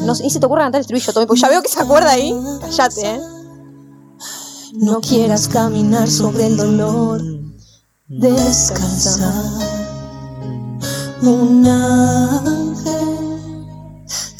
No, 0.03 0.13
ni 0.13 0.29
se 0.29 0.39
te 0.39 0.45
ocurra 0.45 0.63
cantar 0.63 0.79
el 0.79 0.81
estribillo, 0.81 1.13
Tommy, 1.13 1.25
porque 1.25 1.41
ya 1.41 1.49
veo 1.49 1.61
que 1.61 1.69
se 1.69 1.79
acuerda 1.79 2.11
ahí. 2.11 2.33
Cállate, 2.61 3.01
¿eh? 3.01 3.21
No 4.73 5.01
quieras 5.01 5.47
caminar 5.47 6.09
sobre 6.09 6.47
el 6.47 6.57
dolor. 6.57 7.21
Descansa. 8.07 9.31
Un 11.21 11.65
ángel 11.67 13.03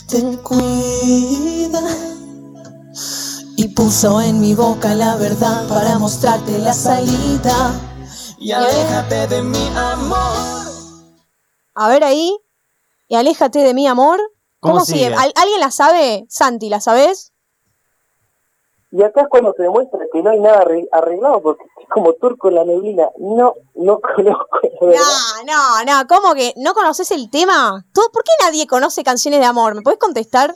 te 0.08 0.38
cuida 0.40 1.82
y 3.56 3.68
puso 3.70 4.20
en 4.22 4.42
mi 4.42 4.54
boca 4.54 4.94
la 4.96 5.16
verdad 5.16 5.68
para 5.68 5.98
mostrarte 5.98 6.58
la 6.60 6.74
salida. 6.74 7.80
Y 8.38 8.52
aléjate 8.52 9.28
de 9.28 9.42
mi 9.42 9.68
amor. 9.76 10.74
A 11.76 11.88
ver 11.88 12.04
ahí. 12.04 12.36
Y 13.08 13.16
aléjate 13.16 13.60
de 13.60 13.74
mí, 13.74 13.88
amor. 13.88 14.20
¿Cómo, 14.64 14.76
¿Cómo 14.76 14.86
sigue? 14.86 15.04
sigue? 15.06 15.16
¿Al- 15.16 15.34
¿Alguien 15.36 15.60
la 15.60 15.70
sabe? 15.72 16.26
Santi, 16.30 16.70
¿la 16.70 16.82
sabes? 16.82 17.32
Y 18.92 19.02
acá 19.04 19.22
es 19.22 19.28
cuando 19.28 19.54
se 19.58 19.64
demuestra 19.64 20.00
que 20.12 20.22
no 20.22 20.30
hay 20.30 20.40
nada 20.40 20.62
arre- 20.64 20.88
arreglado, 20.92 21.42
porque 21.42 21.64
es 21.82 21.90
como 21.90 22.14
turco 22.14 22.50
en 22.50 22.56
la 22.56 22.64
neblina. 22.64 23.10
No, 23.18 23.54
no 23.76 24.00
conozco, 24.16 24.60
la 24.82 24.88
verdad. 24.88 25.02
No, 25.46 25.84
no, 25.84 26.02
no. 26.02 26.08
¿Cómo 26.08 26.34
que 26.36 26.54
no 26.58 26.74
conoces 26.74 27.10
el 27.12 27.30
tema? 27.30 27.84
¿Tú- 27.94 28.02
¿Por 28.12 28.24
qué 28.24 28.32
nadie 28.42 28.66
conoce 28.68 29.04
canciones 29.04 29.40
de 29.40 29.46
amor? 29.48 29.76
¿Me 29.76 29.82
puedes 29.82 30.00
contestar? 30.00 30.56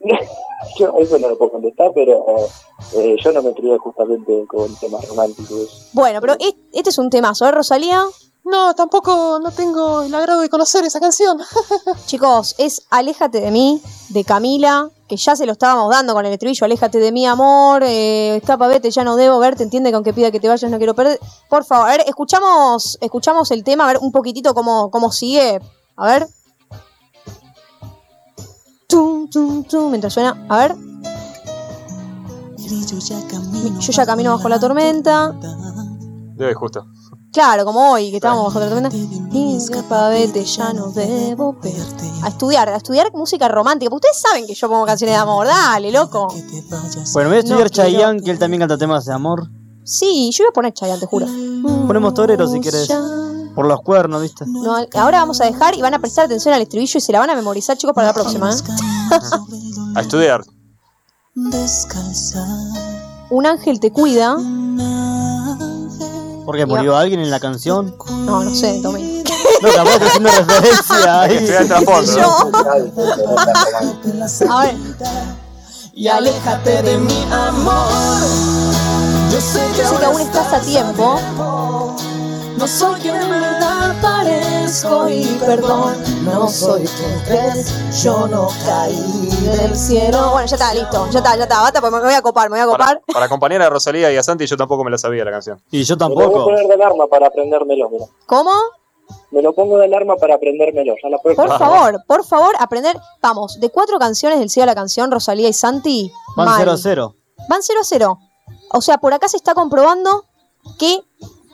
Yo 0.78 0.92
eso 0.98 1.18
no 1.18 1.28
lo 1.28 1.38
puedo 1.38 1.52
contestar, 1.52 1.90
pero 1.94 2.24
eh, 2.94 3.16
yo 3.24 3.32
no 3.32 3.42
me 3.42 3.54
crié 3.54 3.78
justamente 3.78 4.44
con 4.46 4.74
temas 4.76 5.06
románticos. 5.08 5.88
Bueno, 5.92 6.20
pero 6.20 6.34
es- 6.38 6.54
este 6.72 6.90
es 6.90 6.98
un 6.98 7.08
temazo, 7.10 7.46
¿eh, 7.46 7.50
Rosalía? 7.52 8.04
No, 8.44 8.74
tampoco 8.74 9.38
no 9.42 9.50
tengo 9.50 10.02
el 10.02 10.14
agrado 10.14 10.40
de 10.40 10.48
conocer 10.48 10.84
esa 10.84 10.98
canción. 10.98 11.38
Chicos, 12.06 12.54
es 12.58 12.82
Aléjate 12.90 13.40
de 13.40 13.50
mí, 13.50 13.82
de 14.08 14.24
Camila, 14.24 14.90
que 15.08 15.16
ya 15.16 15.36
se 15.36 15.46
lo 15.46 15.52
estábamos 15.52 15.90
dando 15.90 16.14
con 16.14 16.24
el 16.24 16.32
estribillo, 16.32 16.64
aléjate 16.64 16.98
de 16.98 17.12
mi 17.12 17.26
amor, 17.26 17.82
eh, 17.84 18.36
escapa, 18.36 18.66
vete, 18.66 18.90
ya 18.90 19.04
no 19.04 19.16
debo 19.16 19.38
verte, 19.38 19.62
entiende 19.62 19.90
que 19.90 19.96
aunque 19.96 20.12
pida 20.12 20.30
que 20.30 20.40
te 20.40 20.48
vayas 20.48 20.70
no 20.70 20.78
quiero 20.78 20.94
perder. 20.94 21.20
Por 21.48 21.64
favor, 21.64 21.88
a 21.88 21.90
ver, 21.90 22.04
escuchamos, 22.06 22.98
escuchamos 23.00 23.50
el 23.50 23.62
tema, 23.62 23.84
a 23.84 23.88
ver 23.88 23.98
un 24.00 24.10
poquitito 24.10 24.54
cómo, 24.54 24.90
cómo 24.90 25.12
sigue. 25.12 25.60
A 25.96 26.06
ver. 26.06 26.26
Tum, 28.88 29.28
tum, 29.28 29.64
tum, 29.64 29.90
mientras 29.90 30.12
suena, 30.12 30.46
a 30.48 30.58
ver. 30.58 30.76
Yo 33.80 33.92
ya 33.92 34.06
camino 34.06 34.36
bajo 34.36 34.48
la 34.48 34.58
tormenta. 34.58 35.32
Debe 36.36 36.54
justo. 36.54 36.86
Claro, 37.32 37.64
como 37.64 37.92
hoy, 37.92 38.10
que 38.10 38.16
estábamos 38.16 38.52
bajo 38.52 38.66
vete, 40.10 40.44
ya 40.44 40.72
no 40.72 40.90
debo 40.90 41.52
verte. 41.52 42.10
A 42.22 42.28
estudiar, 42.28 42.68
a 42.68 42.76
estudiar 42.76 43.12
música 43.14 43.48
romántica. 43.48 43.88
Porque 43.88 44.08
ustedes 44.08 44.20
saben 44.20 44.46
que 44.46 44.54
yo 44.54 44.68
pongo 44.68 44.84
canciones 44.84 45.14
de 45.14 45.20
amor. 45.20 45.46
Dale, 45.46 45.92
loco. 45.92 46.26
Bueno, 47.12 47.30
voy 47.30 47.36
a 47.36 47.40
estudiar 47.40 47.64
No 47.64 47.70
quiero. 47.70 47.90
Chayanne, 47.90 48.22
que 48.22 48.30
él 48.32 48.38
también 48.38 48.60
canta 48.60 48.76
temas 48.76 49.04
de 49.04 49.12
amor. 49.12 49.48
Sí, 49.84 50.30
yo 50.32 50.44
voy 50.44 50.50
a 50.50 50.52
poner 50.52 50.72
Chayanne, 50.74 51.00
te 51.00 51.06
juro. 51.06 51.26
Ponemos 51.86 52.14
torero 52.14 52.48
si 52.48 52.60
querés. 52.60 52.88
Por 53.54 53.66
los 53.66 53.80
cuernos, 53.82 54.22
¿viste? 54.22 54.44
No, 54.46 54.76
ahora 54.94 55.20
vamos 55.20 55.40
a 55.40 55.44
dejar 55.44 55.76
y 55.76 55.82
van 55.82 55.94
a 55.94 55.98
prestar 55.98 56.26
atención 56.26 56.54
al 56.54 56.62
estribillo 56.62 56.98
y 56.98 57.00
se 57.00 57.12
la 57.12 57.18
van 57.18 57.30
a 57.30 57.34
memorizar, 57.34 57.76
chicos, 57.76 57.94
para 57.94 58.08
la 58.08 58.14
próxima. 58.14 58.50
¿eh? 58.50 58.56
A 59.94 60.00
estudiar. 60.00 60.42
Un 63.30 63.46
ángel 63.46 63.80
te 63.80 63.92
cuida. 63.92 64.36
Porque 66.44 66.66
murió 66.66 66.96
alguien 66.96 67.20
en 67.20 67.30
la 67.30 67.40
canción. 67.40 67.94
No, 68.08 68.42
no 68.42 68.54
sé, 68.54 68.80
Tommy. 68.82 69.22
No, 69.62 69.72
capaz 69.74 69.92
estoy 69.94 70.08
haciendo 70.08 70.30
referencia 70.30 71.20
ahí. 71.20 71.36
El 71.36 71.68
trasfondo. 71.68 72.52
A 74.48 74.60
ver. 74.62 74.74
Y 75.92 76.08
aléjate 76.08 76.82
de 76.82 76.98
mi 76.98 77.22
amor. 77.30 78.22
Yo 79.32 79.40
sé 79.40 79.60
que, 79.76 80.04
aún 80.04 80.20
estás 80.20 80.52
a 80.52 80.60
tiempo. 80.60 81.20
No 82.56 82.66
soy 82.66 83.00
quien 83.00 83.16
en 83.16 83.30
verdad 83.30 83.94
parezco 84.00 84.49
y 85.10 85.24
perdón, 85.44 85.96
no 86.24 86.48
soy 86.48 86.84
quien 86.84 87.18
crees, 87.26 88.02
yo 88.04 88.28
no 88.28 88.46
caí 88.64 88.94
del 89.58 89.76
cielo. 89.76 90.30
Bueno, 90.30 90.46
ya 90.46 90.54
está, 90.56 90.72
listo. 90.72 91.08
Ya 91.10 91.18
está, 91.18 91.36
ya 91.36 91.42
está. 91.42 91.60
Basta, 91.60 91.80
porque 91.80 91.96
me 91.96 92.02
voy 92.02 92.14
a 92.14 92.22
copar, 92.22 92.48
me 92.48 92.56
voy 92.62 92.68
a 92.68 92.70
Para, 92.78 92.84
copar. 92.94 93.02
para 93.12 93.26
acompañar 93.26 93.62
a 93.62 93.68
Rosalía 93.68 94.12
y 94.12 94.16
a 94.16 94.22
Santi, 94.22 94.46
yo 94.46 94.56
tampoco 94.56 94.84
me 94.84 94.92
la 94.92 94.98
sabía 94.98 95.24
la 95.24 95.32
canción. 95.32 95.60
Y 95.72 95.82
yo 95.82 95.96
Me 95.96 96.08
lo 96.08 96.14
voy 96.14 96.22
a 96.22 96.26
tampoco. 96.26 96.44
poner 96.44 96.66
de 96.68 96.74
alarma 96.74 97.06
para 97.08 97.26
aprendérmelo, 97.26 97.90
mira. 97.90 98.06
¿Cómo? 98.26 98.52
Me 99.32 99.42
lo 99.42 99.52
pongo 99.54 99.76
de 99.76 99.86
alarma 99.86 100.14
para 100.16 100.36
aprendérmelo. 100.36 100.94
Ya 101.02 101.08
la 101.08 101.18
próxima. 101.18 101.46
Por 101.48 101.58
favor, 101.58 102.04
por 102.06 102.24
favor, 102.24 102.54
aprender. 102.60 102.96
Vamos, 103.20 103.58
de 103.58 103.70
cuatro 103.70 103.98
canciones 103.98 104.38
del 104.38 104.50
cielo 104.50 104.64
a 104.64 104.66
la 104.66 104.74
canción, 104.76 105.10
Rosalía 105.10 105.48
y 105.48 105.52
Santi. 105.52 106.12
Van 106.36 106.46
mal. 106.46 106.58
0 106.60 106.70
a 106.70 106.76
0. 106.76 107.14
Van 107.48 107.60
0 107.60 107.80
a 107.80 107.84
0. 107.84 108.18
O 108.72 108.80
sea, 108.80 108.98
por 108.98 109.12
acá 109.14 109.26
se 109.28 109.36
está 109.36 109.52
comprobando 109.54 110.26
que 110.78 111.00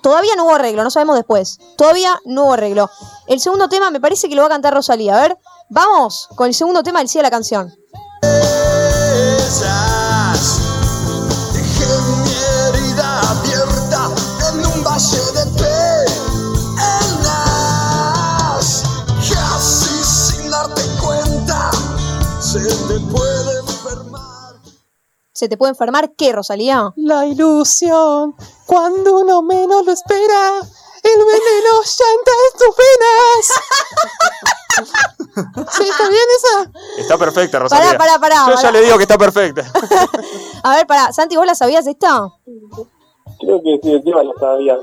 todavía 0.07 0.37
no 0.37 0.45
hubo 0.45 0.55
arreglo, 0.55 0.85
no 0.85 0.91
sabemos 0.93 1.17
después. 1.17 1.59
Todavía 1.77 2.21
no 2.27 2.45
hubo 2.45 2.53
arreglo. 2.53 2.89
El 3.27 3.41
segundo 3.41 3.69
tema 3.69 3.91
me 3.91 4.01
parece 4.01 4.29
que 4.29 4.37
lo 4.37 4.43
va 4.43 4.47
a 4.47 4.51
cantar 4.51 4.73
Rosalía. 4.73 5.19
A 5.19 5.21
ver, 5.21 5.37
vamos 5.69 6.29
con 6.37 6.47
el 6.47 6.55
segundo 6.55 6.85
tema 6.85 7.01
del 7.01 7.09
cielo 7.09 7.27
a 7.27 7.27
la 7.27 7.31
canción. 7.33 7.75
Dejé 8.23 10.06
¿Se 25.37 25.51
te 25.51 25.59
puede 25.59 25.73
enfermar 25.73 26.13
qué, 26.17 26.33
Rosalía? 26.33 26.95
La 26.97 27.27
ilusión, 27.27 28.35
cuando 28.65 29.19
uno 29.19 29.43
menos 29.43 29.85
lo 29.85 29.93
espera, 29.93 30.61
el 31.03 31.19
veneno 31.19 31.83
llanta 31.85 32.31
en 32.41 32.59
tus 32.59 32.75
venas. 32.79 33.53
¿Sí, 35.77 35.83
está 35.83 36.09
bien 36.09 36.25
esa? 36.39 36.71
Está 37.03 37.19
perfecta, 37.19 37.59
Rosalía. 37.59 37.99
Pará, 37.99 38.19
pará, 38.19 38.19
pará, 38.19 38.37
Yo 38.47 38.55
pará. 38.55 38.63
ya 38.63 38.71
le 38.71 38.81
digo 38.81 38.97
que 38.97 39.03
está 39.03 39.19
perfecta. 39.19 39.71
A 40.63 40.75
ver, 40.77 40.87
pará, 40.87 41.13
Santi, 41.13 41.37
¿vos 41.37 41.45
la 41.45 41.55
sabías 41.55 41.87
esta? 41.87 42.31
Creo 43.39 43.61
que 43.63 43.79
sí, 43.83 44.03
tema 44.03 44.23
lo 44.23 44.33
sabía. 44.41 44.77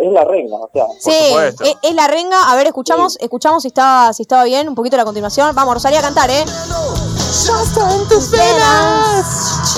Es 0.00 0.10
la 0.10 0.24
renga, 0.24 0.56
o 0.56 0.70
sea. 0.72 0.86
Sí, 0.98 1.12
es, 1.60 1.76
es 1.82 1.94
la 1.94 2.06
renga. 2.08 2.50
A 2.50 2.56
ver, 2.56 2.66
escuchamos, 2.66 3.18
escuchamos 3.20 3.60
si 3.60 3.68
estaba, 3.68 4.14
si 4.14 4.22
estaba 4.22 4.44
bien, 4.44 4.70
un 4.70 4.74
poquito 4.74 4.96
la 4.96 5.04
continuación. 5.04 5.54
Vamos, 5.54 5.74
Rosalía, 5.74 5.98
a 5.98 6.02
cantar, 6.02 6.30
¿eh? 6.30 6.46
Ya 6.46 7.62
está 7.62 7.94
en 7.94 8.08
tus 8.08 8.30
venas. 8.30 9.77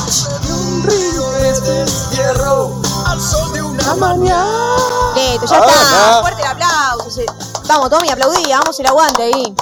Un 0.80 0.86
río 0.88 1.30
de 1.32 1.50
destierro 1.80 2.80
al 3.06 3.20
sol 3.20 3.52
de 3.52 3.62
una 3.62 3.94
mañana. 3.96 5.12
Listo, 5.14 5.46
ya 5.46 5.60
Ah, 5.62 5.66
está. 5.66 6.12
no. 6.16 6.20
Fuerte 6.22 6.42
el 6.42 6.48
aplauso. 6.48 7.20
Vamos, 7.68 7.90
Tommy, 7.90 8.08
aplaudí, 8.08 8.48
vamos 8.50 8.80
el 8.80 8.86
aguante 8.86 9.22
ahí. 9.24 9.54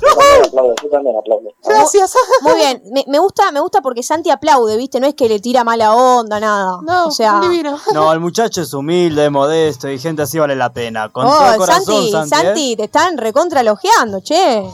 Yo 0.00 0.08
también 0.16 0.44
aplaudo, 0.46 0.74
yo 0.82 0.88
también 0.90 1.16
aplaudo. 1.16 1.48
Gracias. 1.62 2.14
Muy 2.40 2.54
bien, 2.54 2.82
me, 2.92 3.04
me 3.06 3.18
gusta, 3.18 3.52
me 3.52 3.60
gusta 3.60 3.80
porque 3.82 4.02
Santi 4.02 4.30
aplaude, 4.30 4.76
¿viste? 4.76 4.98
No 4.98 5.06
es 5.06 5.14
que 5.14 5.28
le 5.28 5.40
tira 5.40 5.62
mala 5.62 5.94
onda, 5.94 6.40
nada. 6.40 6.78
No, 6.82 7.06
o 7.08 7.10
sea, 7.10 7.38
divino. 7.40 7.78
No, 7.92 8.12
el 8.12 8.18
muchacho 8.20 8.62
es 8.62 8.72
humilde, 8.72 9.28
modesto 9.30 9.88
y 9.90 9.98
gente 9.98 10.22
así 10.22 10.38
vale 10.38 10.56
la 10.56 10.72
pena. 10.72 11.10
Con 11.10 11.26
oh, 11.26 11.30
todo 11.30 11.52
el 11.52 11.58
corazón, 11.58 11.84
Santi, 11.84 12.10
Santi. 12.12 12.28
Santi, 12.30 12.72
¿eh? 12.72 12.76
te 12.78 12.84
están 12.84 13.18
recontra 13.18 13.60
elogiando, 13.60 14.20
che. 14.20 14.64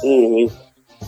Sí, 0.00 0.48
sí. 0.48 0.52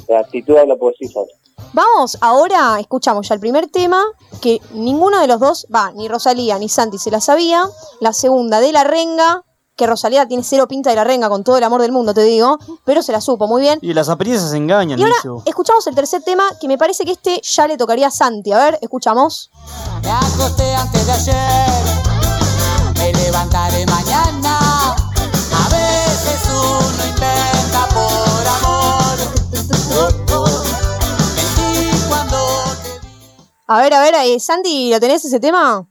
La 0.09 0.21
actitud 0.21 0.57
habla 0.57 0.77
por 0.77 0.95
sí 0.97 1.09
sola. 1.09 1.33
Vamos, 1.73 2.17
ahora 2.21 2.79
escuchamos 2.81 3.29
ya 3.29 3.35
el 3.35 3.41
primer 3.41 3.69
tema, 3.69 4.03
que 4.41 4.61
ninguno 4.73 5.21
de 5.21 5.27
los 5.27 5.41
dos, 5.41 5.67
va, 5.75 5.93
ni 5.93 6.09
Rosalía 6.09 6.59
ni 6.59 6.69
Santi 6.69 6.99
se 6.99 7.11
la 7.11 7.21
sabía. 7.21 7.65
La 8.01 8.13
segunda 8.13 8.61
de 8.61 8.73
la 8.73 8.85
renga, 8.85 9.45
que 9.77 9.87
Rosalía 9.87 10.27
tiene 10.27 10.43
cero 10.43 10.67
pinta 10.69 10.91
de 10.91 10.97
la 10.97 11.05
renga 11.05 11.29
con 11.29 11.45
todo 11.45 11.59
el 11.59 11.65
amor 11.65 11.83
del 11.83 11.93
mundo, 11.93 12.15
te 12.15 12.23
digo, 12.23 12.59
pero 12.85 13.03
se 13.03 13.13
la 13.13 13.21
supo 13.21 13.47
muy 13.47 13.61
bien. 13.61 13.79
Y 13.83 13.93
las 13.93 14.09
apariencias 14.09 14.53
engañan, 14.55 14.99
Y 14.99 15.03
ahora 15.03 15.43
escuchamos 15.45 15.87
el 15.87 15.95
tercer 15.95 16.23
tema, 16.23 16.45
que 16.61 16.67
me 16.69 16.79
parece 16.79 17.05
que 17.05 17.13
este 17.13 17.41
ya 17.43 17.67
le 17.67 17.77
tocaría 17.77 18.07
a 18.07 18.11
Santi. 18.11 18.53
A 18.53 18.59
ver, 18.59 18.79
escuchamos. 18.81 19.51
Me 20.03 20.11
acosté 20.11 20.75
antes 20.75 21.07
de 21.07 21.13
ayer, 21.13 21.85
me 22.95 23.13
levantaré 23.13 23.85
mañana. 23.87 24.66
A 33.69 33.81
ver, 33.83 33.93
a 33.95 34.01
ver, 34.01 34.15
eh, 34.15 34.39
Santi, 34.39 34.91
¿lo 34.91 35.01
tenés 35.01 35.25
ese 35.25 35.41
tema? 35.41 35.87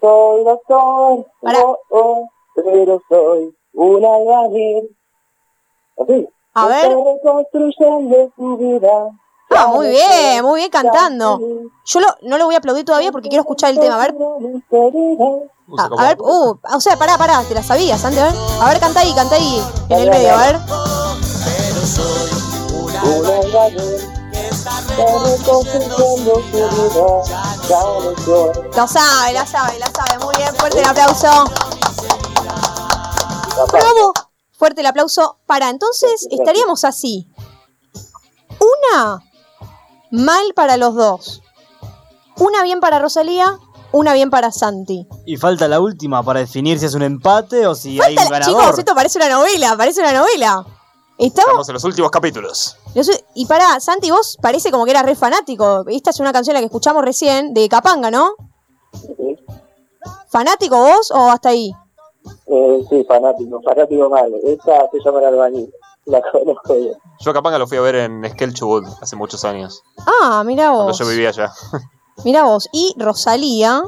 Soy 0.00 0.44
doctor, 0.44 1.26
oh, 1.42 1.78
oh, 1.90 2.28
pero 2.54 3.00
soy 3.08 3.54
un 3.74 4.04
albañil. 4.04 4.96
Así. 5.98 6.28
A 6.54 6.66
ver. 6.68 6.88
reconstruyendo 6.96 8.30
su 8.36 8.56
vida. 8.58 9.10
Ah, 9.50 9.66
muy 9.68 9.88
bien, 9.88 10.44
muy 10.44 10.60
bien 10.60 10.70
cantando. 10.70 11.38
Yo 11.84 12.00
lo- 12.00 12.14
no 12.22 12.38
lo 12.38 12.44
voy 12.46 12.54
a 12.54 12.58
aplaudir 12.58 12.84
todavía 12.84 13.10
porque 13.12 13.28
quiero 13.28 13.42
escuchar 13.42 13.70
el 13.70 13.78
tema. 13.80 13.96
A 13.96 14.06
ver, 14.06 14.14
a, 15.78 15.84
a 15.98 16.08
ver, 16.08 16.18
uh, 16.20 16.54
o 16.76 16.80
sea, 16.80 16.96
pará, 16.96 17.18
pará, 17.18 17.42
te 17.48 17.54
la 17.54 17.62
sabías, 17.62 18.00
Santi, 18.00 18.18
a 18.20 18.24
ver. 18.26 18.34
A 18.60 18.68
ver, 18.68 18.80
canta 18.80 19.00
ahí, 19.00 19.12
canta 19.14 19.34
ahí, 19.36 19.60
en 19.90 19.98
el 19.98 20.10
medio, 20.10 20.32
a 20.34 20.46
ver. 20.46 20.56
Un 23.04 23.26
albañil. 23.26 24.21
Lo 28.76 28.88
sabe, 28.88 29.32
la 29.34 29.46
sabe, 29.46 29.78
la 29.78 29.90
sabe. 29.90 30.24
Muy 30.24 30.34
bien, 30.36 30.54
fuerte 30.56 30.78
el 30.80 30.86
aplauso. 30.86 31.28
Bravo. 33.70 34.12
Fuerte 34.52 34.80
el 34.80 34.86
aplauso. 34.86 35.38
Para, 35.46 35.68
entonces 35.70 36.26
estaríamos 36.30 36.84
así. 36.84 37.28
Una 38.92 39.20
mal 40.10 40.52
para 40.54 40.76
los 40.76 40.94
dos. 40.94 41.42
Una 42.36 42.62
bien 42.62 42.80
para 42.80 42.98
Rosalía, 42.98 43.58
una 43.92 44.14
bien 44.14 44.30
para 44.30 44.50
Santi. 44.52 45.06
Y 45.26 45.36
falta 45.36 45.68
la 45.68 45.80
última 45.80 46.22
para 46.22 46.40
definir 46.40 46.78
si 46.78 46.86
es 46.86 46.94
un 46.94 47.02
empate 47.02 47.66
o 47.66 47.74
si 47.74 48.00
hay 48.00 48.12
un 48.12 48.16
Falta- 48.18 48.30
ganador. 48.30 48.60
chicos, 48.64 48.78
esto 48.78 48.94
parece 48.94 49.18
una 49.18 49.28
novela, 49.28 49.76
parece 49.76 50.00
una 50.00 50.12
novela. 50.12 50.64
Estamos. 51.26 51.46
Estamos 51.48 51.68
en 51.68 51.74
los 51.74 51.84
últimos 51.84 52.10
capítulos. 52.10 52.76
yo 52.94 53.02
y 53.34 53.46
para, 53.46 53.78
Santi, 53.80 54.10
vos 54.10 54.36
parece 54.40 54.70
como 54.70 54.84
que 54.84 54.90
eras 54.90 55.04
re 55.04 55.14
fanático. 55.14 55.84
Esta 55.88 56.10
es 56.10 56.20
una 56.20 56.32
canción 56.32 56.54
la 56.54 56.60
que 56.60 56.66
escuchamos 56.66 57.04
recién 57.04 57.54
de 57.54 57.68
Capanga, 57.68 58.10
¿no? 58.10 58.34
¿Fanático 60.28 60.76
vos 60.76 61.10
o 61.10 61.30
hasta 61.30 61.50
ahí? 61.50 61.72
Eh, 62.46 62.84
sí, 62.88 63.04
fanático, 63.06 63.60
fanático 63.62 64.08
mal. 64.10 64.32
Esta 64.44 64.88
se 64.90 64.98
llama 65.04 65.20
el 65.20 65.26
albañil. 65.26 65.72
La 66.06 66.20
conozco 66.20 66.74
bien. 66.74 66.94
Yo 67.20 67.30
a 67.30 67.34
Capanga 67.34 67.58
lo 67.58 67.66
fui 67.68 67.78
a 67.78 67.80
ver 67.82 67.94
en 67.94 68.28
Skelchwood 68.28 68.84
hace 69.00 69.14
muchos 69.14 69.44
años. 69.44 69.82
Ah, 69.98 70.42
mira 70.44 70.64
Cuando 70.66 70.86
vos. 70.86 70.98
yo 70.98 71.06
vivía 71.06 71.28
allá. 71.28 71.52
Mira 72.24 72.42
vos. 72.44 72.68
Y 72.72 72.94
Rosalía. 72.98 73.82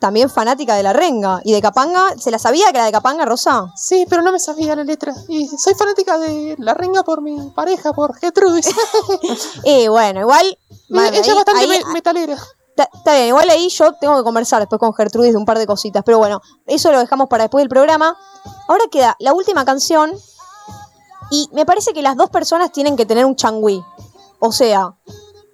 También 0.00 0.28
fanática 0.30 0.74
de 0.74 0.82
la 0.82 0.92
renga. 0.92 1.40
¿Y 1.44 1.52
de 1.52 1.60
Capanga? 1.62 2.16
¿Se 2.18 2.30
la 2.30 2.38
sabía 2.38 2.64
que 2.72 2.78
era 2.78 2.86
de 2.86 2.92
Capanga, 2.92 3.24
Rosa? 3.24 3.66
Sí, 3.76 4.06
pero 4.08 4.22
no 4.22 4.32
me 4.32 4.40
sabía 4.40 4.74
la 4.74 4.82
letra. 4.84 5.14
Y 5.28 5.46
soy 5.46 5.74
fanática 5.74 6.18
de 6.18 6.56
la 6.58 6.74
renga 6.74 7.02
por 7.04 7.20
mi 7.22 7.38
pareja, 7.50 7.92
por 7.92 8.16
Gertrudis. 8.16 8.66
Eh, 9.64 9.88
bueno, 9.88 10.20
igual. 10.20 10.46
Ella 10.46 10.56
madre, 10.88 11.18
es 11.20 11.28
ahí- 11.28 11.34
bastante 11.34 11.60
ahí- 11.60 11.68
me- 11.68 11.92
metalera. 11.92 12.34
Está 12.70 12.88
está 12.96 13.14
bien, 13.14 13.28
igual 13.28 13.50
ahí 13.50 13.68
yo 13.68 13.92
tengo 14.00 14.16
que 14.16 14.22
conversar 14.22 14.60
después 14.60 14.78
con 14.78 14.94
Gertrudis 14.94 15.32
de 15.32 15.38
un 15.38 15.44
par 15.44 15.58
de 15.58 15.66
cositas. 15.66 16.02
Pero 16.04 16.18
bueno, 16.18 16.40
eso 16.66 16.90
lo 16.90 16.98
dejamos 16.98 17.28
para 17.28 17.44
después 17.44 17.62
del 17.62 17.68
programa. 17.68 18.16
Ahora 18.68 18.84
queda 18.90 19.16
la 19.20 19.32
última 19.34 19.64
canción. 19.64 20.12
Y 21.30 21.48
me 21.52 21.64
parece 21.66 21.92
que 21.92 22.02
las 22.02 22.16
dos 22.16 22.30
personas 22.30 22.72
tienen 22.72 22.96
que 22.96 23.06
tener 23.06 23.24
un 23.24 23.36
changüí. 23.36 23.84
O 24.40 24.50
sea, 24.52 24.94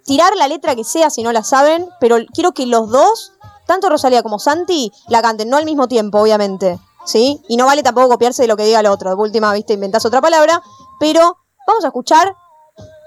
tirar 0.05 0.35
la 0.35 0.47
letra 0.47 0.75
que 0.75 0.83
sea 0.83 1.09
si 1.09 1.21
no 1.21 1.31
la 1.33 1.43
saben. 1.43 1.87
Pero 1.99 2.17
quiero 2.33 2.53
que 2.53 2.65
los 2.65 2.89
dos, 2.89 3.33
tanto 3.67 3.89
Rosalía 3.89 4.23
como 4.23 4.39
Santi, 4.39 4.91
la 5.09 5.21
canten. 5.21 5.49
No 5.49 5.57
al 5.57 5.65
mismo 5.65 5.87
tiempo, 5.87 6.19
obviamente. 6.19 6.79
¿Sí? 7.05 7.41
Y 7.47 7.57
no 7.57 7.65
vale 7.65 7.83
tampoco 7.83 8.09
copiarse 8.09 8.41
de 8.41 8.47
lo 8.47 8.57
que 8.57 8.65
diga 8.65 8.79
el 8.79 8.87
otro. 8.87 9.09
De 9.09 9.15
última, 9.15 9.53
viste, 9.53 9.73
inventás 9.73 10.05
otra 10.05 10.21
palabra. 10.21 10.61
Pero 10.99 11.37
vamos 11.67 11.83
a 11.83 11.87
escuchar. 11.87 12.35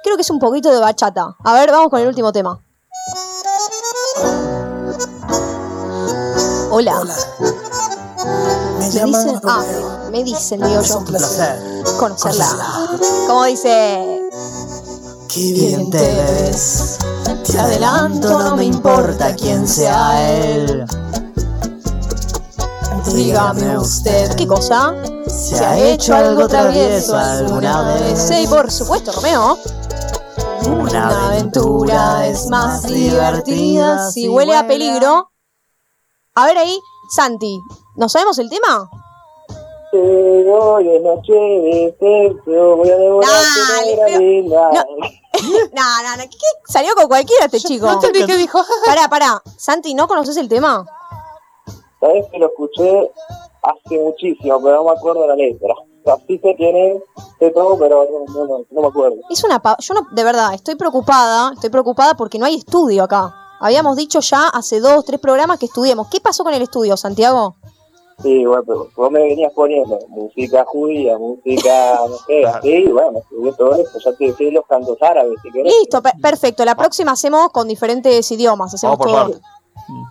Creo 0.02 0.16
que 0.16 0.22
es 0.22 0.30
un 0.30 0.38
poquito 0.38 0.70
de 0.70 0.78
bachata. 0.78 1.36
A 1.44 1.52
ver, 1.54 1.70
vamos 1.70 1.90
con 1.90 2.00
el 2.00 2.08
último 2.08 2.32
tema. 2.32 2.62
Hola. 6.70 7.02
Me, 8.78 8.88
dicen, 8.88 9.40
ah, 9.44 9.64
me 10.11 10.24
dicen, 10.24 10.61
digo 10.62 10.82
yo. 10.82 11.04
Conocerla. 11.98 12.46
Como 13.26 13.44
dice. 13.44 14.22
Qué 15.28 15.52
bien 15.52 15.90
te 15.90 15.98
ves. 15.98 16.98
Te 17.47 17.59
adelanto, 17.59 18.43
no 18.43 18.57
me 18.57 18.64
importa 18.64 19.35
quién 19.35 19.66
sea 19.66 20.31
él. 20.39 20.85
Dígame 23.14 23.78
usted, 23.78 24.35
¿Qué 24.37 24.47
cosa? 24.47 24.95
¿se 25.26 25.64
ha 25.64 25.78
hecho 25.78 26.14
algo 26.14 26.47
travieso 26.49 27.16
alguna 27.16 27.95
vez? 27.95 28.18
Sí, 28.18 28.47
por 28.49 28.70
supuesto, 28.70 29.12
Romeo. 29.12 29.59
Una 30.66 31.28
aventura 31.28 32.26
es 32.26 32.47
más 32.49 32.83
divertida 32.87 34.11
Si 34.11 34.28
huele 34.28 34.55
a 34.55 34.66
peligro. 34.66 35.31
A 36.35 36.47
ver 36.47 36.59
ahí, 36.59 36.78
Santi, 37.14 37.61
¿no 37.97 38.09
sabemos 38.09 38.39
el 38.39 38.49
tema? 38.49 38.89
Hoy 39.93 40.85
de 40.85 41.01
noche 41.01 41.33
de 41.33 41.97
sexo, 41.99 42.76
voy 42.76 42.91
a 42.91 42.97
devorar 42.97 43.31
tu. 44.07 45.20
No, 45.72 46.03
no, 46.03 46.16
no, 46.16 46.22
¿qué, 46.24 46.31
qué? 46.31 46.47
Salió 46.72 46.95
con 46.95 47.07
cualquiera 47.09 47.47
este 47.47 47.61
chico. 47.61 47.87
no 47.87 47.93
entendí 47.95 48.24
qué 48.26 48.37
dijo. 48.37 48.61
Pará, 48.87 49.09
pará. 49.09 49.43
Santi, 49.57 49.95
¿no 49.95 50.09
conoces 50.09 50.37
el 50.37 50.49
tema? 50.49 50.85
Sabes 52.01 52.26
que 52.33 52.39
lo 52.39 52.47
escuché 52.47 53.11
hace 53.62 53.99
muchísimo, 53.99 54.61
pero 54.62 54.76
no 54.76 54.85
me 54.85 54.91
acuerdo 54.93 55.26
la 55.26 55.37
letra. 55.37 55.74
O 55.74 56.03
sea, 56.05 56.16
sí 56.26 56.39
sé 56.43 56.55
quién 56.57 56.74
es, 56.76 57.03
sé 57.39 57.51
todo, 57.51 57.78
pero 57.78 58.07
no, 58.11 58.33
no, 58.35 58.47
no, 58.47 58.64
no 58.70 58.81
me 58.81 58.89
acuerdo. 58.89 59.16
Es 59.28 59.45
una 59.45 59.61
pa- 59.61 59.76
yo 59.81 59.93
no, 59.95 60.07
de 60.11 60.24
verdad, 60.24 60.55
estoy 60.55 60.76
preocupada, 60.76 61.53
estoy 61.53 61.68
preocupada 61.68 62.14
porque 62.14 62.39
no 62.39 62.47
hay 62.47 62.57
estudio 62.57 63.05
acá. 63.05 63.35
Habíamos 63.61 63.97
dicho 63.97 64.20
ya 64.20 64.49
hace 64.49 64.81
dos, 64.81 65.05
tres 65.05 65.20
programas 65.20 65.59
que 65.59 65.66
estudiemos. 65.66 66.09
¿Qué 66.11 66.20
pasó 66.20 66.43
con 66.43 66.55
el 66.55 66.62
estudio, 66.62 66.97
Santiago? 66.97 67.57
Sí, 68.23 68.45
bueno, 68.45 68.62
pero 68.66 68.89
vos 68.97 69.11
me 69.11 69.21
venías 69.21 69.53
poniendo 69.55 69.99
música 70.09 70.64
judía, 70.66 71.16
música, 71.18 72.01
no 72.09 72.16
sé, 72.27 72.45
así, 72.45 72.85
bueno, 72.89 73.18
estudié 73.21 73.53
todo 73.55 73.75
eso, 73.75 73.99
ya 74.05 74.12
te 74.16 74.27
decía 74.27 74.51
los 74.53 74.66
cantos 74.66 74.97
árabes, 75.01 75.35
si 75.43 75.51
querés. 75.51 75.73
Listo, 75.81 76.03
pe- 76.03 76.12
perfecto. 76.21 76.64
La 76.64 76.75
próxima 76.75 77.12
hacemos 77.12 77.49
con 77.51 77.66
diferentes 77.68 78.31
idiomas. 78.31 78.75
Hacemos 78.75 78.99
Vamos 78.99 79.12
por 79.12 79.33
todo. 79.33 79.41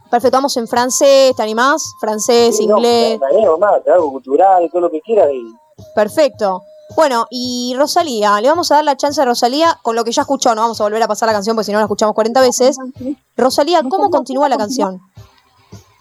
Perfecto, 0.09 0.37
vamos 0.37 0.57
en 0.57 0.67
francés, 0.67 1.35
¿te 1.35 1.43
animás? 1.43 1.93
Francés, 2.01 2.57
Sí, 2.57 2.67
no, 2.67 2.77
inglés. 2.77 3.19
animo 3.31 3.57
más, 3.57 3.83
te 3.83 3.91
hago 3.91 4.11
cultural, 4.11 4.67
todo 4.71 4.81
lo 4.81 4.89
que 4.89 4.99
quieras, 5.01 5.29
y 5.31 5.43
Perfecto. 5.95 6.63
Bueno, 6.95 7.27
y 7.29 7.75
Rosalía, 7.77 8.41
le 8.41 8.49
vamos 8.49 8.71
a 8.71 8.75
dar 8.77 8.83
la 8.83 8.97
chance 8.97 9.21
a 9.21 9.25
Rosalía 9.25 9.77
con 9.83 9.95
lo 9.95 10.03
que 10.03 10.11
ya 10.11 10.23
escuchó, 10.23 10.55
no 10.55 10.61
vamos 10.61 10.81
a 10.81 10.83
volver 10.85 11.03
a 11.03 11.07
pasar 11.07 11.27
la 11.27 11.33
canción 11.33 11.55
porque 11.55 11.65
si 11.67 11.71
no 11.71 11.77
la 11.77 11.83
escuchamos 11.85 12.15
40 12.15 12.41
veces. 12.41 12.77
Rosalía, 13.37 13.81
¿cómo 13.87 14.09
continúa 14.09 14.49
la 14.49 14.57
canción? 14.57 14.99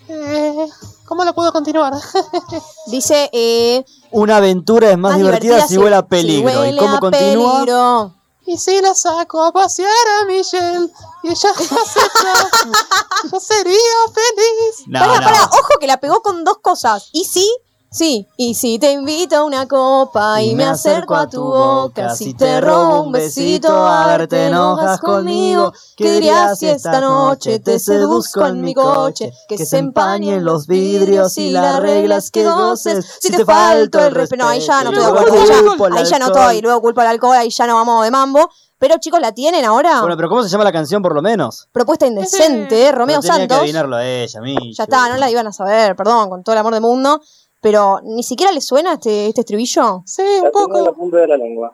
Eh, 0.09 0.67
¿Cómo 1.07 1.25
la 1.25 1.33
puedo 1.33 1.53
continuar? 1.53 1.95
Dice, 2.87 3.29
eh, 3.33 3.85
Una 4.11 4.39
aventura 4.39 4.91
es 4.91 4.99
más, 4.99 5.17
divertida, 5.17 5.67
si 5.67 5.77
huele 5.79 5.97
a 5.97 6.07
peligro. 6.07 6.51
si 6.51 6.57
huele 6.57 6.77
¿Y 6.77 6.79
cómo 6.79 6.97
a 6.97 7.01
continúa? 7.01 7.53
peligro. 7.61 8.15
Y 8.47 8.57
si 8.57 8.81
la 8.81 8.95
saco 8.95 9.43
a 9.45 9.53
pasear 9.53 9.91
a 10.23 10.25
Michelle 10.25 10.89
y 11.23 11.29
ella 11.29 11.49
yo 13.31 13.41
sería 13.41 13.75
feliz. 14.15 14.87
No, 14.87 15.01
pará, 15.01 15.15
no. 15.21 15.25
pará, 15.27 15.45
ojo 15.45 15.69
que 15.79 15.87
la 15.87 15.99
pegó 16.01 16.23
con 16.23 16.45
dos 16.45 16.57
cosas. 16.63 17.11
¿Y 17.13 17.25
sí? 17.27 17.47
Sí. 17.91 18.27
Y 18.37 18.55
si 18.55 18.79
te 18.79 18.93
invito 18.93 19.37
a 19.37 19.45
una 19.45 19.67
copa 19.67 20.43
y 20.43 20.55
me 20.55 20.65
acerco 20.65 21.15
a 21.15 21.29
tu 21.29 21.43
boca, 21.43 22.15
si 22.15 22.35
te 22.35 22.61
robo 22.61 23.03
un 23.03 23.13
besito, 23.13 23.69
a 23.73 24.07
ver, 24.07 24.29
te 24.29 24.47
enojas 24.47 25.01
conmigo. 25.01 25.73
¿Qué 25.97 26.13
dirías 26.13 26.59
si 26.59 26.69
esta 26.69 27.01
noche 27.01 27.59
te 27.61 27.79
seduzco 27.79 28.47
en 28.47 28.61
mi 28.61 28.75
coche? 28.75 29.33
Que 29.49 29.65
se 29.65 29.79
empañen 29.79 30.45
los 30.45 30.67
vidrios 30.67 31.39
y 31.39 31.51
la 31.51 31.81
regla 31.81 32.17
es 32.17 32.31
que 32.31 32.45
goces. 32.45 33.05
Si 33.21 33.31
te 33.31 33.45
falto 33.45 34.05
el 34.05 34.15
respeto. 34.15 34.45
No, 34.45 34.51
ahí 34.51 34.61
ya 34.61 34.85
no 34.85 34.91
estoy 34.91 35.05
de 35.05 35.11
acuerdo. 35.11 35.35
Ahí 35.35 35.49
ya, 35.49 35.99
ahí 35.99 36.05
ya 36.05 36.19
no 36.19 36.27
estoy. 36.27 36.61
Luego 36.61 36.81
culpo 36.81 37.01
al 37.01 37.09
alcohol, 37.09 37.37
ahí 37.37 37.51
ya 37.51 37.67
no 37.67 37.75
vamos 37.75 38.05
de 38.05 38.11
mambo. 38.11 38.49
Pero 38.79 38.97
chicos, 38.99 39.21
¿la 39.21 39.33
tienen 39.33 39.65
ahora? 39.65 40.01
Bueno, 40.01 40.17
pero 40.17 40.29
¿cómo 40.29 40.43
se 40.45 40.49
llama 40.49 40.63
la 40.63 40.71
canción 40.71 41.03
por 41.03 41.13
lo 41.13 41.21
menos? 41.21 41.69
Propuesta 41.73 42.07
indecente, 42.07 42.87
¿eh? 42.87 42.93
Romeo 42.93 43.21
Pero 43.21 43.23
tenía 43.23 43.37
Santos. 43.39 43.57
que 43.57 43.61
adivinarlo 43.63 43.97
a 43.97 44.07
ella, 44.07 44.39
a 44.39 44.43
mí. 44.43 44.57
Ya 44.73 44.85
está, 44.85 45.09
no 45.09 45.17
la 45.17 45.29
iban 45.29 45.49
a 45.49 45.53
saber, 45.53 45.97
perdón, 45.97 46.31
con 46.31 46.45
todo 46.45 46.53
el 46.53 46.61
amor 46.61 46.75
del 46.75 46.83
mundo. 46.83 47.21
Pero 47.61 48.01
ni 48.05 48.23
siquiera 48.23 48.53
le 48.53 48.61
suena 48.61 48.95
este, 48.95 49.29
este 49.29 49.41
estribillo. 49.41 50.03
Sí, 50.07 50.23
la 50.43 50.51
tengo 50.51 50.79
en 50.79 50.85
la 50.85 50.93
punta 50.93 51.17
de 51.19 51.27
la 51.27 51.37
lengua. 51.37 51.73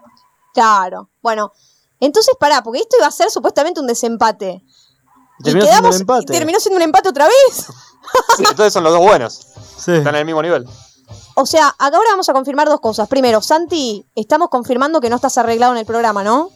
Claro. 0.54 1.10
Bueno, 1.22 1.52
entonces 2.00 2.34
pará, 2.38 2.62
porque 2.62 2.80
esto 2.80 2.96
iba 2.98 3.06
a 3.06 3.10
ser 3.10 3.30
supuestamente 3.30 3.80
un 3.80 3.86
desempate. 3.86 4.62
Terminó 5.42 5.64
y 5.64 5.68
siendo 5.68 5.88
un 5.88 5.94
empate. 5.94 6.22
y 6.22 6.26
terminó 6.26 6.60
siendo 6.60 6.76
un 6.76 6.82
empate 6.82 7.08
otra 7.08 7.26
vez. 7.26 7.66
Sí, 8.36 8.44
entonces 8.48 8.72
son 8.72 8.84
los 8.84 8.92
dos 8.92 9.02
buenos. 9.02 9.46
Están 9.78 10.08
en 10.08 10.16
el 10.16 10.24
mismo 10.24 10.42
nivel. 10.42 10.66
O 11.36 11.46
sea, 11.46 11.68
acá 11.68 11.96
ahora 11.96 12.10
vamos 12.10 12.28
a 12.28 12.32
confirmar 12.32 12.68
dos 12.68 12.80
cosas. 12.80 13.08
Primero, 13.08 13.40
Santi, 13.40 14.06
estamos 14.14 14.48
confirmando 14.48 15.00
que 15.00 15.10
no 15.10 15.16
estás 15.16 15.36
arreglado 15.38 15.72
en 15.72 15.78
el 15.78 15.86
programa, 15.86 16.22
¿no? 16.22 16.50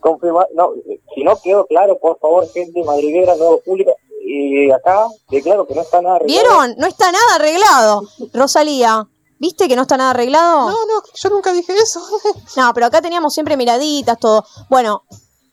Confirma, 0.00 0.46
no, 0.54 0.74
eh, 0.74 1.00
si 1.14 1.24
no 1.24 1.36
quedó 1.42 1.66
claro, 1.66 1.98
por 1.98 2.18
favor, 2.18 2.48
gente 2.52 2.84
madriguera, 2.84 3.36
nuevo 3.36 3.60
público, 3.64 3.92
y 4.32 4.70
acá 4.70 5.06
declaro 5.28 5.66
que 5.66 5.74
no 5.74 5.82
está 5.82 6.00
nada 6.00 6.16
arreglado. 6.16 6.42
¿Vieron? 6.42 6.74
No 6.78 6.86
está 6.86 7.12
nada 7.12 7.34
arreglado. 7.34 8.02
Rosalía, 8.32 9.06
¿viste 9.38 9.68
que 9.68 9.76
no 9.76 9.82
está 9.82 9.98
nada 9.98 10.10
arreglado? 10.10 10.70
No, 10.70 10.86
no, 10.86 11.02
yo 11.14 11.28
nunca 11.28 11.52
dije 11.52 11.74
eso. 11.76 12.00
No, 12.56 12.72
pero 12.74 12.86
acá 12.86 13.02
teníamos 13.02 13.34
siempre 13.34 13.56
miraditas, 13.56 14.18
todo. 14.18 14.44
Bueno, 14.70 15.02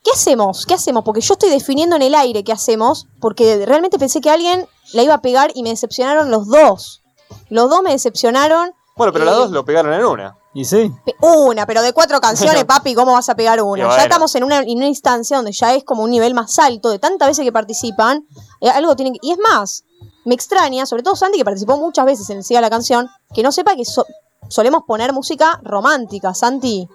¿qué 0.04 0.12
hacemos? 0.14 0.66
¿Qué 0.66 0.76
hacemos? 0.76 1.04
Porque 1.04 1.22
yo 1.22 1.34
estoy 1.34 1.50
definiendo 1.50 1.96
en 1.98 2.04
el 2.04 2.16
aire 2.16 2.44
qué 2.44 2.54
hacemos, 2.54 3.08
porque 3.20 3.66
realmente 3.66 4.00
pensé 4.00 4.22
que 4.22 4.30
alguien 4.30 4.68
la 4.94 5.04
iba 5.04 5.14
a 5.14 5.22
pegar 5.22 5.52
y 5.54 5.64
me 5.64 5.70
decepcionaron 5.70 6.32
los 6.32 6.48
dos. 6.48 7.02
Los 7.50 7.70
dos 7.70 7.82
me 7.82 7.92
decepcionaron. 7.92 8.74
Bueno, 8.96 9.12
pero 9.12 9.26
las 9.26 9.36
dos 9.36 9.52
lo 9.52 9.66
pegaron 9.66 9.94
en 9.94 10.06
una. 10.06 10.38
¿Y 10.54 10.66
sí? 10.66 10.92
Una, 11.22 11.66
pero 11.66 11.82
de 11.82 11.94
cuatro 11.94 12.20
canciones, 12.20 12.64
papi, 12.66 12.96
¿cómo 12.96 13.14
vas 13.14 13.30
a 13.30 13.36
pegar 13.36 13.62
una? 13.62 13.86
Bueno. 13.86 13.96
Ya 13.96 14.04
estamos 14.04 14.34
en 14.36 14.44
una, 14.44 14.60
en 14.60 14.78
una 14.78 14.88
instancia 14.88 15.38
donde 15.38 15.52
ya 15.52 15.76
es 15.76 15.84
como 15.84 16.04
un 16.04 16.10
nivel 16.10 16.34
más 16.34 16.58
alto, 16.60 16.90
de 16.90 17.00
tantas 17.00 17.28
veces 17.28 17.46
que 17.46 17.52
participan, 17.52 18.26
eh, 18.62 18.70
algo 18.70 18.96
tienen 18.96 19.14
que... 19.14 19.20
Y 19.22 19.32
es 19.32 19.38
más, 19.38 19.84
me 20.26 20.34
extraña, 20.34 20.86
sobre 20.86 21.04
todo 21.04 21.16
Santi, 21.16 21.38
que 21.38 21.46
participó 21.46 21.78
muchas 21.78 22.06
veces 22.06 22.30
en 22.32 22.38
el 22.38 22.44
Siga 22.44 22.62
la 22.62 22.70
Canción, 22.70 23.08
que 23.34 23.44
no 23.44 23.52
sepa 23.52 23.76
que 23.76 23.86
so- 23.86 24.06
solemos 24.48 24.84
poner 24.88 25.14
música 25.14 25.60
romántica, 25.64 26.34
Santi. 26.34 26.88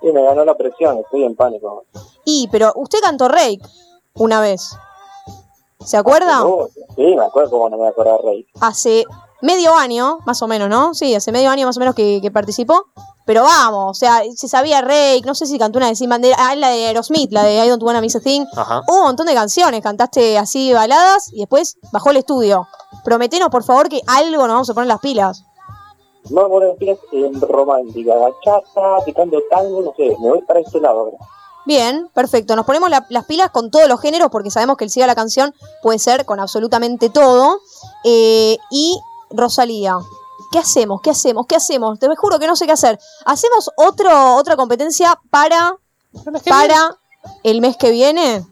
Sí, 0.00 0.06
me 0.12 0.22
ganó 0.22 0.44
la 0.44 0.56
presión, 0.56 0.98
estoy 0.98 1.24
en 1.24 1.36
pánico. 1.36 1.84
Y, 2.24 2.48
pero 2.50 2.72
usted 2.76 3.00
cantó 3.02 3.28
Rake 3.28 3.60
una 4.14 4.40
vez. 4.40 4.76
¿Se 5.84 5.98
acuerda? 5.98 6.42
Sí, 6.96 7.02
me 7.14 7.24
acuerdo 7.24 7.50
cómo 7.50 7.68
no 7.68 7.76
me 7.76 7.88
acuerdo 7.88 8.16
de 8.16 8.22
Rey. 8.30 8.46
Hace 8.60 9.04
medio 9.42 9.74
año, 9.76 10.18
más 10.26 10.40
o 10.42 10.46
menos, 10.46 10.68
¿no? 10.68 10.94
Sí, 10.94 11.14
hace 11.14 11.32
medio 11.32 11.50
año 11.50 11.66
más 11.66 11.76
o 11.76 11.80
menos 11.80 11.94
que, 11.94 12.20
que 12.22 12.30
participó. 12.30 12.86
Pero 13.26 13.42
vamos, 13.42 13.90
o 13.90 13.94
sea, 13.94 14.22
se 14.36 14.48
sabía 14.48 14.82
Rake, 14.82 15.22
no 15.24 15.34
sé 15.34 15.46
si 15.46 15.58
cantó 15.58 15.78
una 15.78 15.88
de 15.88 15.96
Sin 15.96 16.10
Bandera, 16.10 16.36
ah, 16.38 16.54
la 16.56 16.68
de 16.68 16.86
Aerosmith, 16.86 17.32
la 17.32 17.42
de 17.42 17.64
I 17.64 17.68
Don't 17.70 17.82
Wanna 17.82 18.02
Miss 18.02 18.16
a 18.16 18.20
Thing. 18.20 18.44
Ajá. 18.54 18.82
Hubo 18.86 18.98
un 18.98 19.02
montón 19.04 19.26
de 19.26 19.32
canciones, 19.34 19.82
cantaste 19.82 20.36
así 20.36 20.72
baladas 20.74 21.32
y 21.32 21.38
después 21.40 21.78
bajó 21.90 22.10
el 22.10 22.18
estudio. 22.18 22.66
Prometenos, 23.02 23.48
por 23.48 23.64
favor, 23.64 23.88
que 23.88 24.02
algo 24.06 24.42
nos 24.46 24.48
vamos 24.54 24.70
a 24.70 24.74
poner 24.74 24.88
las 24.88 25.00
pilas. 25.00 25.42
No, 26.30 26.48
bueno, 26.48 26.74
pilas 26.78 26.98
en 27.12 27.40
romántica, 27.40 28.14
bachata, 28.14 29.04
picando 29.06 29.38
tango, 29.50 29.80
no 29.82 29.92
sé, 29.96 30.16
me 30.20 30.28
voy 30.28 30.42
para 30.42 30.60
este 30.60 30.80
lado 30.80 31.00
ahora. 31.00 31.16
Bien, 31.66 32.10
perfecto. 32.12 32.56
Nos 32.56 32.66
ponemos 32.66 32.90
la- 32.90 33.06
las 33.08 33.24
pilas 33.24 33.50
con 33.50 33.70
todos 33.70 33.88
los 33.88 33.98
géneros 34.00 34.28
porque 34.30 34.50
sabemos 34.50 34.76
que 34.76 34.84
el 34.84 34.90
Siga 34.90 35.06
la 35.06 35.14
Canción 35.14 35.54
puede 35.82 35.98
ser 35.98 36.26
con 36.26 36.40
absolutamente 36.40 37.08
todo. 37.08 37.60
Eh, 38.04 38.58
y 38.70 39.00
Rosalía, 39.36 39.96
¿qué 40.52 40.58
hacemos? 40.58 41.00
¿Qué 41.02 41.10
hacemos? 41.10 41.46
¿Qué 41.46 41.56
hacemos? 41.56 41.98
Te 41.98 42.08
juro 42.16 42.38
que 42.38 42.46
no 42.46 42.56
sé 42.56 42.66
qué 42.66 42.72
hacer. 42.72 42.98
¿Hacemos 43.24 43.70
otro, 43.76 44.36
otra 44.36 44.56
competencia 44.56 45.20
para, 45.30 45.76
para 46.48 46.96
el 47.42 47.60
mes 47.60 47.76
que 47.76 47.90
viene? 47.90 48.44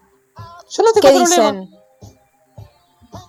Yo 0.70 0.82
no 0.82 0.92
tengo 0.92 1.08
¿Qué 1.08 1.24
problema. 1.24 1.52
dicen? 1.52 1.70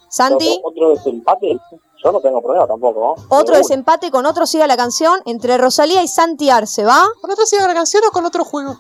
Santi. 0.10 0.62
¿Otro 0.64 0.90
desempate? 0.90 1.60
Yo 2.04 2.12
no 2.12 2.20
tengo 2.20 2.42
problema 2.42 2.68
tampoco. 2.68 3.16
¿no? 3.18 3.38
Otro 3.38 3.56
desempate 3.56 4.12
con 4.12 4.26
otro 4.26 4.46
siga 4.46 4.68
la 4.68 4.78
canción 4.78 5.22
entre 5.26 5.58
Rosalía 5.58 6.04
y 6.04 6.08
Santi 6.08 6.50
Arce, 6.50 6.84
¿va? 6.84 7.04
¿Con 7.22 7.32
otro 7.32 7.46
siga 7.46 7.68
la 7.68 7.74
canción 7.74 8.04
o 8.08 8.12
con 8.12 8.26
otro 8.26 8.44
juego? 8.44 8.78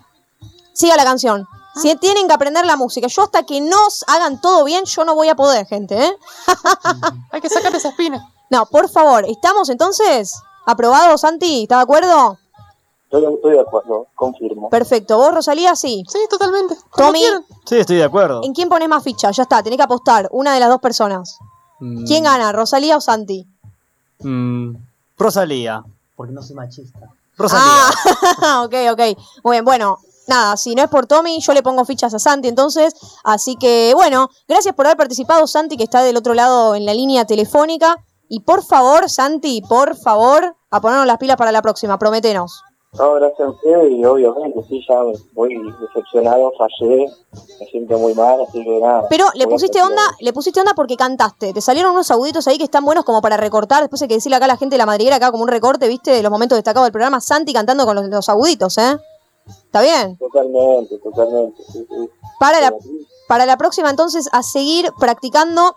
Siga 0.73 0.95
la 0.95 1.03
canción. 1.03 1.47
Si 1.75 1.95
tienen 1.95 2.27
que 2.27 2.33
aprender 2.33 2.65
la 2.65 2.75
música, 2.75 3.07
yo 3.07 3.23
hasta 3.23 3.43
que 3.43 3.59
nos 3.61 4.05
hagan 4.07 4.39
todo 4.41 4.63
bien, 4.63 4.85
yo 4.85 5.05
no 5.05 5.15
voy 5.15 5.29
a 5.29 5.35
poder, 5.35 5.65
gente, 5.65 6.05
¿eh? 6.05 6.17
Hay 7.31 7.41
que 7.41 7.49
sacar 7.49 7.73
esa 7.75 7.89
espina. 7.89 8.32
No, 8.53 8.67
por 8.67 8.87
favor, 8.87 9.25
¿estamos 9.27 9.67
entonces? 9.69 10.39
¿Aprobado, 10.67 11.17
Santi? 11.17 11.63
¿Está 11.63 11.77
de 11.77 11.81
acuerdo? 11.81 12.37
Estoy, 13.05 13.33
estoy 13.33 13.53
de 13.53 13.61
acuerdo, 13.61 14.05
confirmo. 14.13 14.69
Perfecto. 14.69 15.17
¿Vos, 15.17 15.33
Rosalía? 15.33 15.75
Sí. 15.75 16.03
Sí, 16.07 16.19
totalmente. 16.29 16.75
Como 16.91 17.07
Tommy, 17.07 17.19
quieran. 17.21 17.45
Sí, 17.65 17.77
estoy 17.77 17.95
de 17.95 18.03
acuerdo. 18.03 18.41
¿en 18.43 18.53
quién 18.53 18.69
pones 18.69 18.87
más 18.87 19.03
ficha? 19.03 19.31
Ya 19.31 19.41
está, 19.41 19.63
tenés 19.63 19.77
que 19.77 19.83
apostar. 19.83 20.29
Una 20.31 20.53
de 20.53 20.59
las 20.59 20.69
dos 20.69 20.79
personas. 20.81 21.39
Mm, 21.79 22.05
¿Quién 22.05 22.25
gana, 22.25 22.51
Rosalía 22.51 22.95
o 22.95 23.01
Santi? 23.01 23.47
mm, 24.19 24.75
Rosalía. 25.17 25.83
Porque 26.15 26.31
no 26.31 26.43
soy 26.43 26.55
machista. 26.55 26.99
Rosalía. 27.35 27.65
Ah, 28.43 28.61
ok, 28.67 28.75
ok. 28.91 29.17
Muy 29.43 29.55
bien, 29.55 29.65
bueno, 29.65 29.97
nada, 30.27 30.57
si 30.57 30.75
no 30.75 30.83
es 30.83 30.89
por 30.89 31.07
Tommy, 31.07 31.39
yo 31.41 31.53
le 31.55 31.63
pongo 31.63 31.85
fichas 31.85 32.13
a 32.13 32.19
Santi 32.19 32.49
entonces. 32.49 32.93
Así 33.23 33.55
que, 33.55 33.93
bueno, 33.95 34.29
gracias 34.47 34.75
por 34.75 34.85
haber 34.85 34.97
participado, 34.97 35.47
Santi, 35.47 35.75
que 35.75 35.85
está 35.85 36.03
del 36.03 36.17
otro 36.17 36.35
lado 36.35 36.75
en 36.75 36.85
la 36.85 36.93
línea 36.93 37.25
telefónica. 37.25 37.97
Y 38.35 38.39
por 38.39 38.63
favor, 38.63 39.11
Santi, 39.11 39.61
por 39.61 39.95
favor, 39.95 40.55
a 40.71 40.81
ponernos 40.81 41.05
las 41.05 41.19
pilas 41.19 41.37
para 41.37 41.51
la 41.51 41.61
próxima, 41.61 41.99
prometenos. 41.99 42.63
No, 42.97 43.13
gracias 43.13 43.41
a 43.41 43.51
usted 43.51 43.89
y 43.91 44.03
obviamente 44.03 44.59
sí, 44.67 44.83
ya 44.89 45.03
voy 45.33 45.55
decepcionado, 45.79 46.51
fallé, 46.57 47.11
me 47.59 47.65
siento 47.67 47.99
muy 47.99 48.15
mal, 48.15 48.41
así 48.41 48.63
que 48.63 48.79
nada. 48.79 49.05
Pero 49.07 49.27
le 49.35 49.45
pusiste 49.45 49.83
onda, 49.83 50.01
le 50.19 50.33
pusiste 50.33 50.59
onda 50.59 50.73
porque 50.73 50.97
cantaste. 50.97 51.53
Te 51.53 51.61
salieron 51.61 51.91
unos 51.91 52.09
auditos 52.09 52.47
ahí 52.47 52.57
que 52.57 52.63
están 52.63 52.83
buenos 52.83 53.05
como 53.05 53.21
para 53.21 53.37
recortar. 53.37 53.81
Después 53.81 54.01
hay 54.01 54.07
que 54.07 54.15
decirle 54.15 54.37
acá 54.37 54.45
a 54.45 54.47
la 54.47 54.57
gente 54.57 54.73
de 54.73 54.79
la 54.79 54.87
madriguera 54.87 55.17
acá 55.17 55.29
como 55.29 55.43
un 55.43 55.49
recorte, 55.49 55.87
viste, 55.87 56.09
de 56.09 56.23
los 56.23 56.31
momentos 56.31 56.57
destacados 56.57 56.87
del 56.87 56.91
programa. 56.91 57.21
Santi 57.21 57.53
cantando 57.53 57.85
con 57.85 57.95
los, 57.95 58.07
los 58.07 58.29
auditos, 58.29 58.79
¿eh? 58.79 58.97
¿Está 59.45 59.81
bien? 59.83 60.17
Totalmente, 60.17 60.97
totalmente. 60.97 61.61
sí, 61.71 61.85
sí. 61.87 62.09
Para 62.39 62.61
la, 62.61 62.73
para 63.27 63.45
la 63.45 63.57
próxima, 63.57 63.91
entonces, 63.91 64.27
a 64.31 64.41
seguir 64.41 64.91
practicando. 64.99 65.75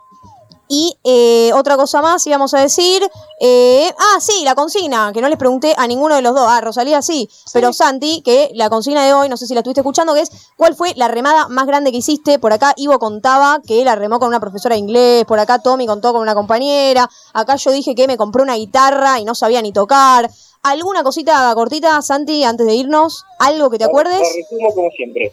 Y 0.69 0.97
eh, 1.05 1.53
otra 1.55 1.77
cosa 1.77 2.03
más 2.03 2.27
íbamos 2.27 2.53
a 2.55 2.61
decir. 2.61 3.03
eh, 3.41 3.91
ah, 3.97 4.21
sí, 4.21 4.43
la 4.45 4.55
consigna, 4.55 5.13
que 5.13 5.21
no 5.21 5.29
les 5.29 5.39
pregunté 5.39 5.75
a 5.77 5.87
ninguno 5.87 6.15
de 6.17 6.23
los 6.23 6.35
dos. 6.35 6.47
Ah, 6.49 6.61
Rosalía 6.61 7.03
sí, 7.03 7.29
pero 7.53 7.73
Santi, 7.73 8.23
que 8.23 8.51
la 8.55 8.71
consigna 8.71 9.05
de 9.05 9.13
hoy, 9.13 9.29
no 9.29 9.37
sé 9.37 9.47
si 9.47 9.55
la 9.55 9.61
estuviste 9.61 9.81
escuchando, 9.81 10.15
que 10.15 10.23
es 10.23 10.31
¿cuál 10.57 10.75
fue 10.75 10.95
la 10.97 11.09
remada 11.09 11.49
más 11.49 11.67
grande 11.67 11.93
que 11.93 11.99
hiciste? 11.99 12.39
Por 12.39 12.53
acá 12.53 12.73
Ivo 12.77 12.99
contaba 12.99 13.61
que 13.67 13.85
la 13.85 13.95
remó 13.95 14.19
con 14.19 14.29
una 14.29 14.41
profesora 14.41 14.75
de 14.75 14.81
inglés, 14.81 15.25
por 15.27 15.39
acá 15.39 15.59
Tommy 15.59 15.87
contó 15.87 16.13
con 16.13 16.23
una 16.23 16.35
compañera, 16.35 17.09
acá 17.33 17.57
yo 17.57 17.71
dije 17.73 17.95
que 17.95 18.07
me 18.07 18.17
compré 18.17 18.43
una 18.43 18.57
guitarra 18.57 19.21
y 19.21 19.25
no 19.25 19.35
sabía 19.35 19.63
ni 19.63 19.73
tocar. 19.73 20.31
¿Alguna 20.63 21.05
cosita 21.05 21.53
cortita, 21.55 22.03
Santi, 22.03 22.43
antes 22.43 22.67
de 22.67 22.75
irnos? 22.75 23.25
¿Algo 23.39 23.71
que 23.71 23.79
te 23.79 23.85
acuerdes? 23.85 24.19
Resumo 24.19 24.75
como 24.75 24.91
siempre. 24.91 25.33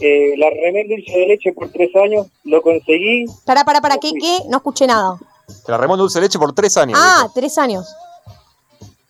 Eh, 0.00 0.34
la 0.36 0.50
remé 0.50 0.84
dulce 0.88 1.12
de 1.18 1.26
leche 1.26 1.52
por 1.52 1.70
tres 1.70 1.90
años, 1.96 2.26
lo 2.44 2.60
conseguí. 2.62 3.26
Para, 3.44 3.64
para, 3.64 3.80
para, 3.80 3.98
¿qué, 3.98 4.12
qué? 4.12 4.38
No 4.48 4.56
escuché 4.58 4.86
nada. 4.86 5.16
Te 5.64 5.70
la 5.72 5.78
remó 5.78 5.94
en 5.94 5.98
dulce 6.00 6.18
de 6.18 6.26
leche 6.26 6.38
por 6.38 6.52
tres 6.52 6.76
años. 6.76 6.98
Ah, 7.00 7.28
tres 7.34 7.56
años. 7.58 7.86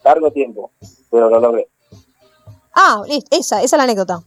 Largo 0.04 0.30
tiempo, 0.30 0.70
pero 1.10 1.30
lo 1.30 1.40
logré. 1.40 1.68
Ah, 2.74 3.02
listo, 3.06 3.36
esa, 3.36 3.62
esa 3.62 3.76
es 3.76 3.78
la 3.78 3.84
anécdota. 3.84 4.20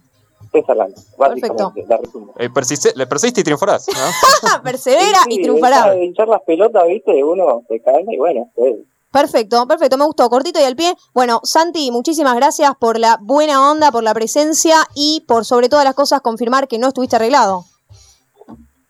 Esa 0.53 0.71
es 0.71 0.77
la, 0.77 0.87
básicamente, 1.17 1.85
la 1.87 1.97
resumo. 1.97 2.33
Eh, 2.39 2.49
persiste- 2.49 2.93
le 2.95 3.05
persiste 3.05 3.41
y 3.41 3.43
triunfarás. 3.43 3.85
¿no? 3.89 4.61
Persevera 4.63 5.19
Sí, 5.25 5.33
y 5.35 5.41
triunfará. 5.41 5.91
De 5.91 6.05
hinchar 6.05 6.27
las 6.29 6.41
pelotas, 6.41 6.87
viste, 6.87 7.23
uno 7.23 7.61
se 7.67 7.79
cae 7.81 8.03
y 8.09 8.17
bueno, 8.17 8.49
pues, 8.55 8.75
Perfecto, 9.18 9.65
perfecto, 9.68 9.97
me 9.97 10.05
gustó, 10.05 10.30
cortito 10.30 10.59
y 10.59 10.63
al 10.63 10.76
pie. 10.76 10.93
Bueno, 11.11 11.39
Santi, 11.41 11.89
muchísimas 11.89 12.36
gracias 12.36 12.74
por 12.80 12.99
la 12.99 13.18
buena 13.20 13.72
onda, 13.72 13.91
por 13.91 14.03
la 14.03 14.13
presencia 14.13 14.76
y 14.93 15.24
por 15.28 15.43
sobre 15.43 15.70
todas 15.70 15.84
las 15.84 15.95
cosas 15.95 16.22
confirmar 16.22 16.68
que 16.68 16.78
no 16.78 16.89
estuviste 16.89 17.15
arreglado. 17.15 17.63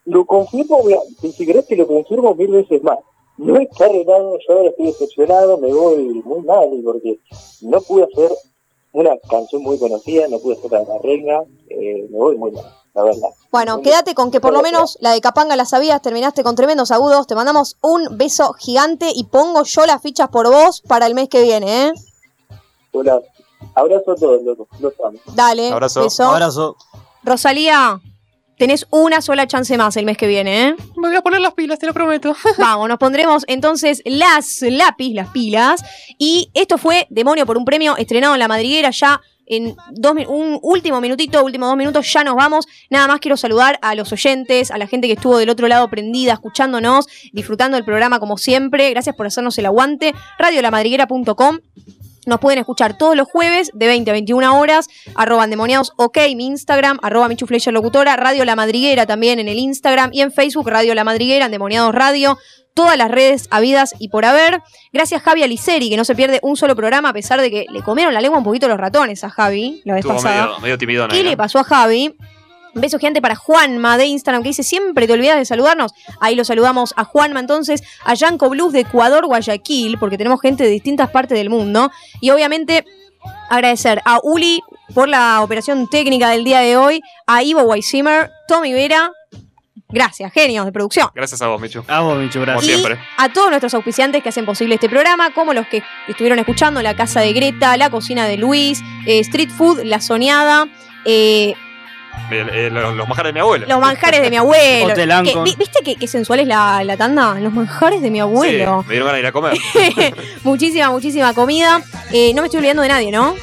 Lo 0.04 0.26
confirmo, 0.26 0.80
si 1.22 1.46
querés 1.46 1.66
te 1.66 1.78
lo 1.78 1.88
confirmo 1.88 2.36
mil 2.36 2.50
veces 2.50 2.84
más. 2.84 3.00
No 3.38 3.56
está 3.58 3.86
arreglado, 3.86 4.38
yo 4.46 4.54
ahora 4.54 4.70
estoy 4.72 4.88
decepcionado, 4.88 5.60
me 5.60 5.74
voy 5.74 6.22
muy 6.26 6.42
mal 6.42 6.68
porque 6.84 7.22
no 7.62 7.80
pude 7.80 8.04
hacer 8.04 8.30
una 8.94 9.12
canción 9.30 9.62
muy 9.62 9.78
conocida, 9.78 10.28
no 10.28 10.40
pude 10.40 10.56
hacer 10.56 10.72
la, 10.72 10.80
la 10.84 10.98
reina, 11.00 11.42
eh, 11.70 12.08
me 12.10 12.18
voy 12.18 12.38
muy 12.38 12.52
mal, 12.52 12.66
la 12.94 13.04
verdad. 13.04 13.30
Bueno, 13.52 13.82
quédate 13.82 14.16
con 14.16 14.32
que 14.32 14.40
por 14.40 14.54
lo 14.54 14.62
menos 14.62 14.98
la 15.02 15.12
de 15.12 15.22
Capanga 15.22 15.56
la 15.56 15.66
sabías, 15.66 16.02
terminaste 16.02 16.44
con 16.44 16.56
tremendos 16.56 16.92
agudos. 16.92 17.28
Te 17.28 17.36
mandamos 17.36 17.78
un 17.82 18.18
beso 18.18 18.54
gigante 18.54 19.12
y 19.14 19.26
pongo 19.26 19.64
yo 19.64 19.86
las 19.86 20.02
fichas 20.02 20.30
por 20.30 20.50
vos 20.50 20.82
para 20.82 21.06
el 21.06 21.16
mes 21.16 21.30
que 21.30 21.42
viene, 21.42 21.88
¿eh? 21.88 21.94
Hola, 22.94 23.22
abrazo 23.76 24.12
a 24.12 24.16
todos, 24.16 24.42
loco, 24.44 24.68
los 24.80 24.94
amo. 25.04 25.20
Dale, 25.34 25.72
beso. 25.96 26.24
Abrazo. 26.24 26.76
Rosalía, 27.24 28.00
tenés 28.58 28.88
una 28.90 29.22
sola 29.22 29.48
chance 29.48 29.78
más 29.78 29.96
el 29.98 30.06
mes 30.06 30.18
que 30.18 30.28
viene, 30.28 30.68
¿eh? 30.70 30.76
Me 30.96 31.08
voy 31.08 31.18
a 31.18 31.22
poner 31.22 31.42
las 31.42 31.54
pilas, 31.54 31.80
te 31.80 31.86
lo 31.86 31.94
prometo. 31.94 32.36
Vamos, 32.58 32.90
nos 32.90 32.98
pondremos 32.98 33.44
entonces 33.48 34.02
las 34.06 34.62
lápiz, 34.62 35.14
las 35.14 35.30
pilas. 35.30 35.84
Y 36.18 36.50
esto 36.54 36.78
fue 36.78 37.08
Demonio 37.10 37.46
por 37.46 37.58
un 37.58 37.66
premio 37.66 37.98
estrenado 37.98 38.34
en 38.34 38.40
La 38.40 38.48
Madriguera 38.48 38.90
ya 38.90 39.22
en 39.50 39.76
dos, 39.92 40.14
un 40.28 40.60
último 40.62 41.00
minutito, 41.00 41.44
últimos 41.44 41.70
dos 41.70 41.78
minutos, 41.78 42.12
ya 42.12 42.24
nos 42.24 42.36
vamos. 42.36 42.68
Nada 42.90 43.08
más 43.08 43.20
quiero 43.20 43.38
saludar 43.38 43.80
a 43.82 43.96
los 43.96 44.12
oyentes, 44.12 44.72
a 44.72 44.78
la 44.78 44.88
gente 44.88 45.08
que 45.08 45.14
estuvo 45.14 45.38
del 45.38 45.50
otro 45.50 45.68
lado 45.68 45.88
prendida, 45.90 46.34
escuchándonos, 46.34 47.08
disfrutando 47.32 47.76
del 47.76 47.86
programa 47.86 48.20
como 48.20 48.38
siempre. 48.38 48.90
Gracias 48.90 49.16
por 49.16 49.26
hacernos 49.26 49.58
el 49.58 49.66
aguante. 49.68 50.14
Radiolamadriguera.com 50.38 51.60
nos 52.28 52.40
pueden 52.40 52.60
escuchar 52.60 52.98
todos 52.98 53.16
los 53.16 53.28
jueves 53.28 53.72
de 53.74 53.88
20 53.88 54.12
a 54.12 54.14
21 54.14 54.60
horas. 54.60 54.88
Arroba 55.16 55.44
endemoniados, 55.46 55.94
ok, 55.98 56.18
mi 56.36 56.46
Instagram, 56.48 57.00
arroba 57.02 57.28
Michu 57.28 57.48
Fleischer 57.48 57.74
Locutora, 57.74 58.16
Radio 58.16 58.46
La 58.46 58.56
Madriguera 58.56 59.06
también 59.06 59.40
en 59.40 59.48
el 59.48 59.58
Instagram 59.58 60.12
y 60.14 60.22
en 60.22 60.32
Facebook, 60.32 60.68
Radio 60.70 60.94
La 60.94 61.04
Madriguera, 61.04 61.46
Endemoniados 61.46 61.94
Radio. 61.96 62.38
Todas 62.74 62.96
las 62.96 63.10
redes 63.10 63.48
habidas 63.50 63.96
y 63.98 64.10
por 64.10 64.24
haber. 64.24 64.62
Gracias 64.94 65.24
Javi 65.24 65.42
Aliceri, 65.42 65.90
que 65.90 65.98
no 65.98 66.06
se 66.06 66.14
pierde 66.14 66.40
un 66.44 66.56
solo 66.56 66.76
programa, 66.76 67.10
a 67.10 67.14
pesar 67.14 67.42
de 67.42 67.50
que 67.50 67.66
le 67.72 67.82
comieron 67.82 68.14
la 68.14 68.22
lengua 68.22 68.38
un 68.38 68.44
poquito 68.44 68.68
los 68.68 68.78
ratones 68.78 69.24
a 69.24 69.32
Javi 69.32 69.82
la 69.84 69.96
vez 69.96 70.02
Estuvo 70.06 70.14
pasada. 70.22 70.60
medio, 70.60 70.76
ahí, 70.76 71.08
¿Qué 71.10 71.24
¿no? 71.24 71.30
le 71.32 71.38
pasó 71.38 71.58
a 71.58 71.64
Javi? 71.64 72.14
Un 72.78 72.82
beso 72.82 73.00
gigante 73.00 73.24
para 73.24 73.36
Juanma 73.36 73.98
de 73.98 74.06
Instagram 74.06 74.44
que 74.44 74.50
dice 74.50 74.62
siempre 74.62 75.08
te 75.08 75.14
olvidas 75.14 75.38
de 75.38 75.46
saludarnos. 75.46 75.96
Ahí 76.20 76.36
lo 76.36 76.46
saludamos 76.46 76.94
a 76.96 77.06
Juanma 77.06 77.40
entonces, 77.40 77.82
a 78.06 78.14
Yanko 78.14 78.52
Blues 78.52 78.72
de 78.72 78.82
Ecuador, 78.82 79.26
Guayaquil, 79.26 79.98
porque 79.98 80.16
tenemos 80.16 80.40
gente 80.42 80.64
de 80.64 80.70
distintas 80.70 81.10
partes 81.10 81.40
del 81.40 81.50
mundo. 81.50 81.90
Y 82.22 82.30
obviamente 82.30 82.86
agradecer 83.50 84.00
a 84.06 84.20
Uli 84.22 84.62
por 84.94 85.10
la 85.10 85.42
operación 85.42 85.88
técnica 85.90 86.30
del 86.30 86.44
día 86.44 86.60
de 86.60 86.78
hoy, 86.78 87.02
a 87.26 87.42
Ivo 87.42 87.64
Weissimer, 87.64 88.30
Tommy 88.48 88.74
Vera. 88.74 89.12
Gracias, 89.90 90.32
genios 90.32 90.64
de 90.64 90.72
producción. 90.72 91.10
Gracias 91.16 91.42
a 91.42 91.48
vos, 91.48 91.60
Michu. 91.60 91.84
A 91.88 92.02
vos, 92.02 92.20
Michu, 92.20 92.42
Como 92.42 92.52
gracias. 92.60 93.00
A 93.18 93.30
todos 93.34 93.50
nuestros 93.50 93.74
auspiciantes 93.74 94.22
que 94.22 94.30
hacen 94.30 94.46
posible 94.46 94.76
este 94.76 94.88
programa, 94.88 95.34
como 95.34 95.56
los 95.56 95.66
que 95.66 95.82
estuvieron 96.08 96.38
escuchando, 96.38 96.80
la 96.84 96.96
casa 96.96 97.22
de 97.22 97.34
Greta, 97.34 97.76
la 97.76 97.90
cocina 97.90 98.28
de 98.28 98.38
Luis, 98.38 98.84
eh, 99.08 99.18
Street 99.22 99.50
Food, 99.50 99.82
la 99.84 100.00
soñada, 100.00 100.68
eh, 101.06 101.56
Eh, 102.32 102.46
eh, 102.52 102.70
los, 102.72 102.94
los 102.96 103.08
manjares 103.08 103.30
de 103.30 103.34
mi 103.34 103.40
abuelo. 103.40 103.66
los 103.68 103.80
manjares 103.80 104.22
de 104.22 104.30
mi 104.30 104.38
abuelo. 104.38 104.94
Que- 105.24 105.40
vi- 105.44 105.56
¿Viste 105.58 105.80
qué, 105.84 105.96
qué 105.96 106.08
sensual 106.08 106.40
es 106.42 106.48
la, 106.48 106.84
la 106.84 106.98
tanda? 106.98 107.36
Los 107.36 107.54
manjares 107.54 108.02
de 108.02 108.12
mi 108.12 108.20
abuelo. 108.20 108.82
Sí, 108.82 108.88
me 108.88 108.94
dieron 108.96 109.08
ganas 109.08 109.14
de 109.14 109.20
ir 109.20 109.26
a 109.28 109.32
comer. 109.32 109.58
muchísima, 110.44 110.90
muchísima 110.90 111.34
comida. 111.34 111.82
Eh, 112.12 112.34
no 112.34 112.42
me 112.42 112.48
estoy 112.48 112.58
olvidando 112.60 112.82
de 112.84 112.90
nadie, 112.90 113.12
¿no? 113.12 113.36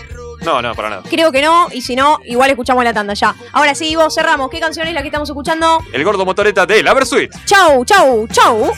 No, 0.43 0.61
no, 0.61 0.75
para 0.75 0.91
nada. 0.91 1.03
Creo 1.09 1.33
que 1.33 1.41
no, 1.41 1.69
y 1.73 1.81
si 1.81 1.97
no, 1.97 2.19
igual 2.27 2.51
escuchamos 2.51 2.85
la 2.85 2.93
tanda 2.93 3.15
ya. 3.15 3.35
Ahora 3.53 3.75
sí, 3.75 3.97
vos 3.97 4.15
cerramos. 4.15 4.51
¿Qué 4.51 4.61
canción 4.61 4.87
es 4.87 4.93
la 4.93 5.01
que 5.01 5.09
estamos 5.09 5.29
escuchando? 5.29 5.79
El 5.93 6.05
gordo 6.05 6.27
motoreta 6.27 6.67
de 6.67 6.83
La 6.83 6.93
Versuit. 6.93 7.31
Chau, 7.47 7.83
chau, 7.87 8.29
chau. 8.29 8.71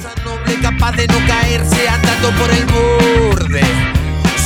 capaz 0.62 0.92
de 0.92 1.08
no 1.08 1.16
caerse 1.26 1.88
andando 1.88 2.30
por 2.40 2.50
el 2.52 2.64
borde, 2.66 3.62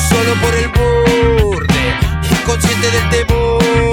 solo 0.09 0.35
por 0.41 0.55
el 0.55 0.69
borde, 0.69 1.95
inconsciente 2.41 2.91
del 2.91 3.11
temor, 3.11 3.90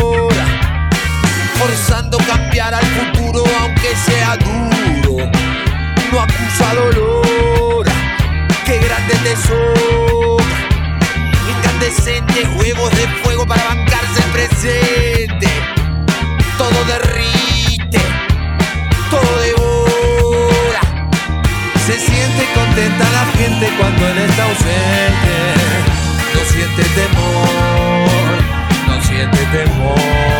forzando 1.57 2.17
cambiar 2.19 2.73
al 2.73 2.85
futuro 2.85 3.43
aunque 3.61 3.95
sea 3.95 4.37
duro, 4.37 5.29
no 6.11 6.19
acusa 6.19 6.73
dolor, 6.73 7.85
qué 8.65 8.79
grande 8.79 9.15
tesoro, 9.23 10.37
incandescente, 11.49 12.45
juegos 12.57 12.91
de 12.91 13.07
fuego 13.23 13.45
para 13.45 13.63
bancarse 13.63 14.23
el 14.23 14.31
presente, 14.31 15.47
todo 16.57 16.85
derrite, 16.85 17.99
todo 19.09 19.41
devora. 19.41 20.81
Se 21.85 21.99
siente 21.99 22.45
contenta 22.53 23.05
la 23.11 23.25
gente 23.37 23.69
cuando 23.79 24.07
él 24.07 24.17
está 24.19 24.43
ausente. 24.43 25.37
No 26.33 26.41
siente 26.51 26.83
temor, 26.95 28.31
no 28.87 29.01
siente 29.01 29.37
temor. 29.51 30.36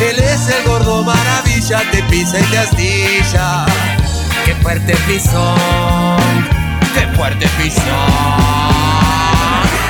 Él 0.00 0.16
es 0.20 0.48
el 0.48 0.62
gordo 0.64 1.02
maravilla, 1.02 1.82
te 1.90 2.02
pisa 2.04 2.38
y 2.38 2.44
te 2.44 2.58
astilla. 2.58 3.66
qué 4.44 4.54
fuerte 4.54 4.94
pisón, 5.08 6.46
qué 6.94 7.04
fuerte 7.16 7.48
pisón. 7.58 7.84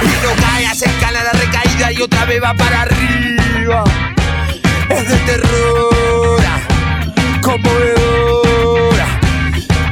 Y 0.02 0.24
no 0.24 0.34
caigas, 0.40 0.80
escala 0.80 1.22
la 1.24 1.32
recaída 1.32 1.92
y 1.92 2.00
otra 2.00 2.24
vez 2.24 2.42
va 2.42 2.54
para 2.54 2.82
arriba. 2.82 3.84
Es 4.88 5.08
de 5.08 5.16
terror, 5.18 6.40
conmovedora. 7.42 9.06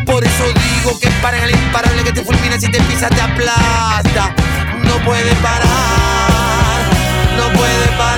Por 0.06 0.24
eso 0.24 0.44
digo 0.44 0.98
que 0.98 1.10
para 1.20 1.44
el 1.44 1.50
imparable 1.50 2.02
que 2.04 2.12
te 2.12 2.24
fulmina 2.24 2.58
si 2.58 2.70
te 2.70 2.80
pisa 2.84 3.10
te 3.10 3.20
aplasta. 3.20 4.34
No 4.82 4.96
puede 5.04 5.34
parar, 5.42 6.80
no 7.36 7.52
puede 7.52 7.86
parar. 7.98 8.15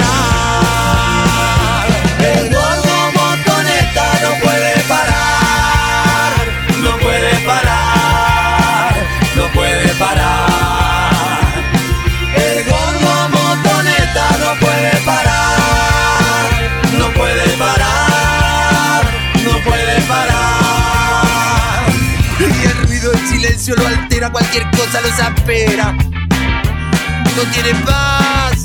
Altera, 24.19 24.31
cualquier 24.31 24.69
cosa 24.71 25.01
lo 25.01 25.09
zapera. 25.11 25.93
No 25.93 27.43
tiene 27.53 27.75
paz, 27.85 28.64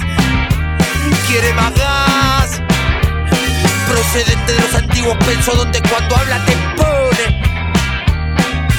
quiere 1.27 1.53
más 1.53 1.71
gas. 1.75 2.61
Procedente 3.87 4.53
de 4.53 4.59
los 4.59 4.75
antiguos 4.75 5.17
penso 5.25 5.55
donde 5.55 5.81
cuando 5.81 6.15
habla 6.15 6.43
te 6.45 6.53
pone. 6.75 7.41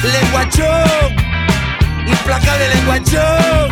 Lenguachón, 0.03 1.17
implacable 2.07 2.69
lenguachón. 2.75 3.71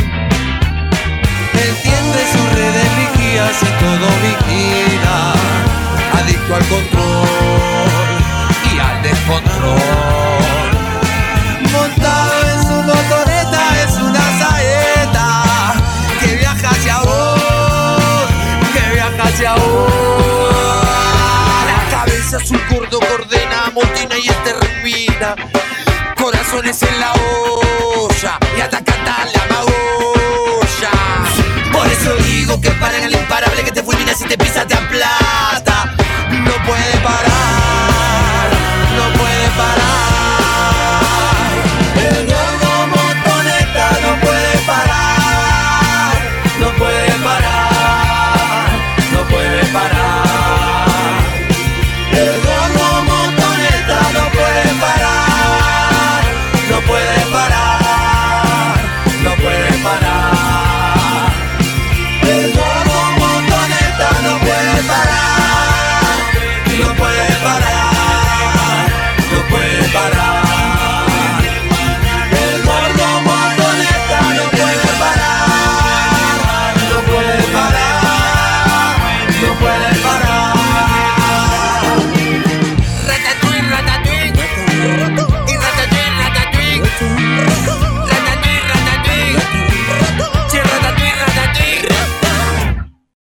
Entiende 1.54 2.18
sus 2.32 2.52
redes 2.54 2.88
vigías 2.98 3.62
y 3.62 3.66
todo 3.82 4.08
vigila. 4.22 5.32
Adicto 6.20 6.54
al 6.54 6.64
control 6.66 7.28
y 8.74 8.78
al 8.78 9.02
descontrol. 9.02 10.41
Y 24.22 24.28
extermina. 24.28 25.34
Corazones 26.16 26.82
en 26.82 27.00
la 27.00 27.12
olla 27.12 28.38
y 28.56 28.60
atacata 28.60 29.26
la 29.34 29.54
magolla. 29.54 30.92
Por 31.72 31.86
eso 31.86 32.14
digo 32.16 32.60
que 32.60 32.70
paran 32.72 33.02
al 33.04 33.12
imparable 33.12 33.62
que 33.64 33.72
te 33.72 33.82
fulmina 33.82 34.14
si 34.14 34.24
te 34.24 34.38
pisa 34.38 34.66
te 34.66 34.74
aplasta. 34.74 35.61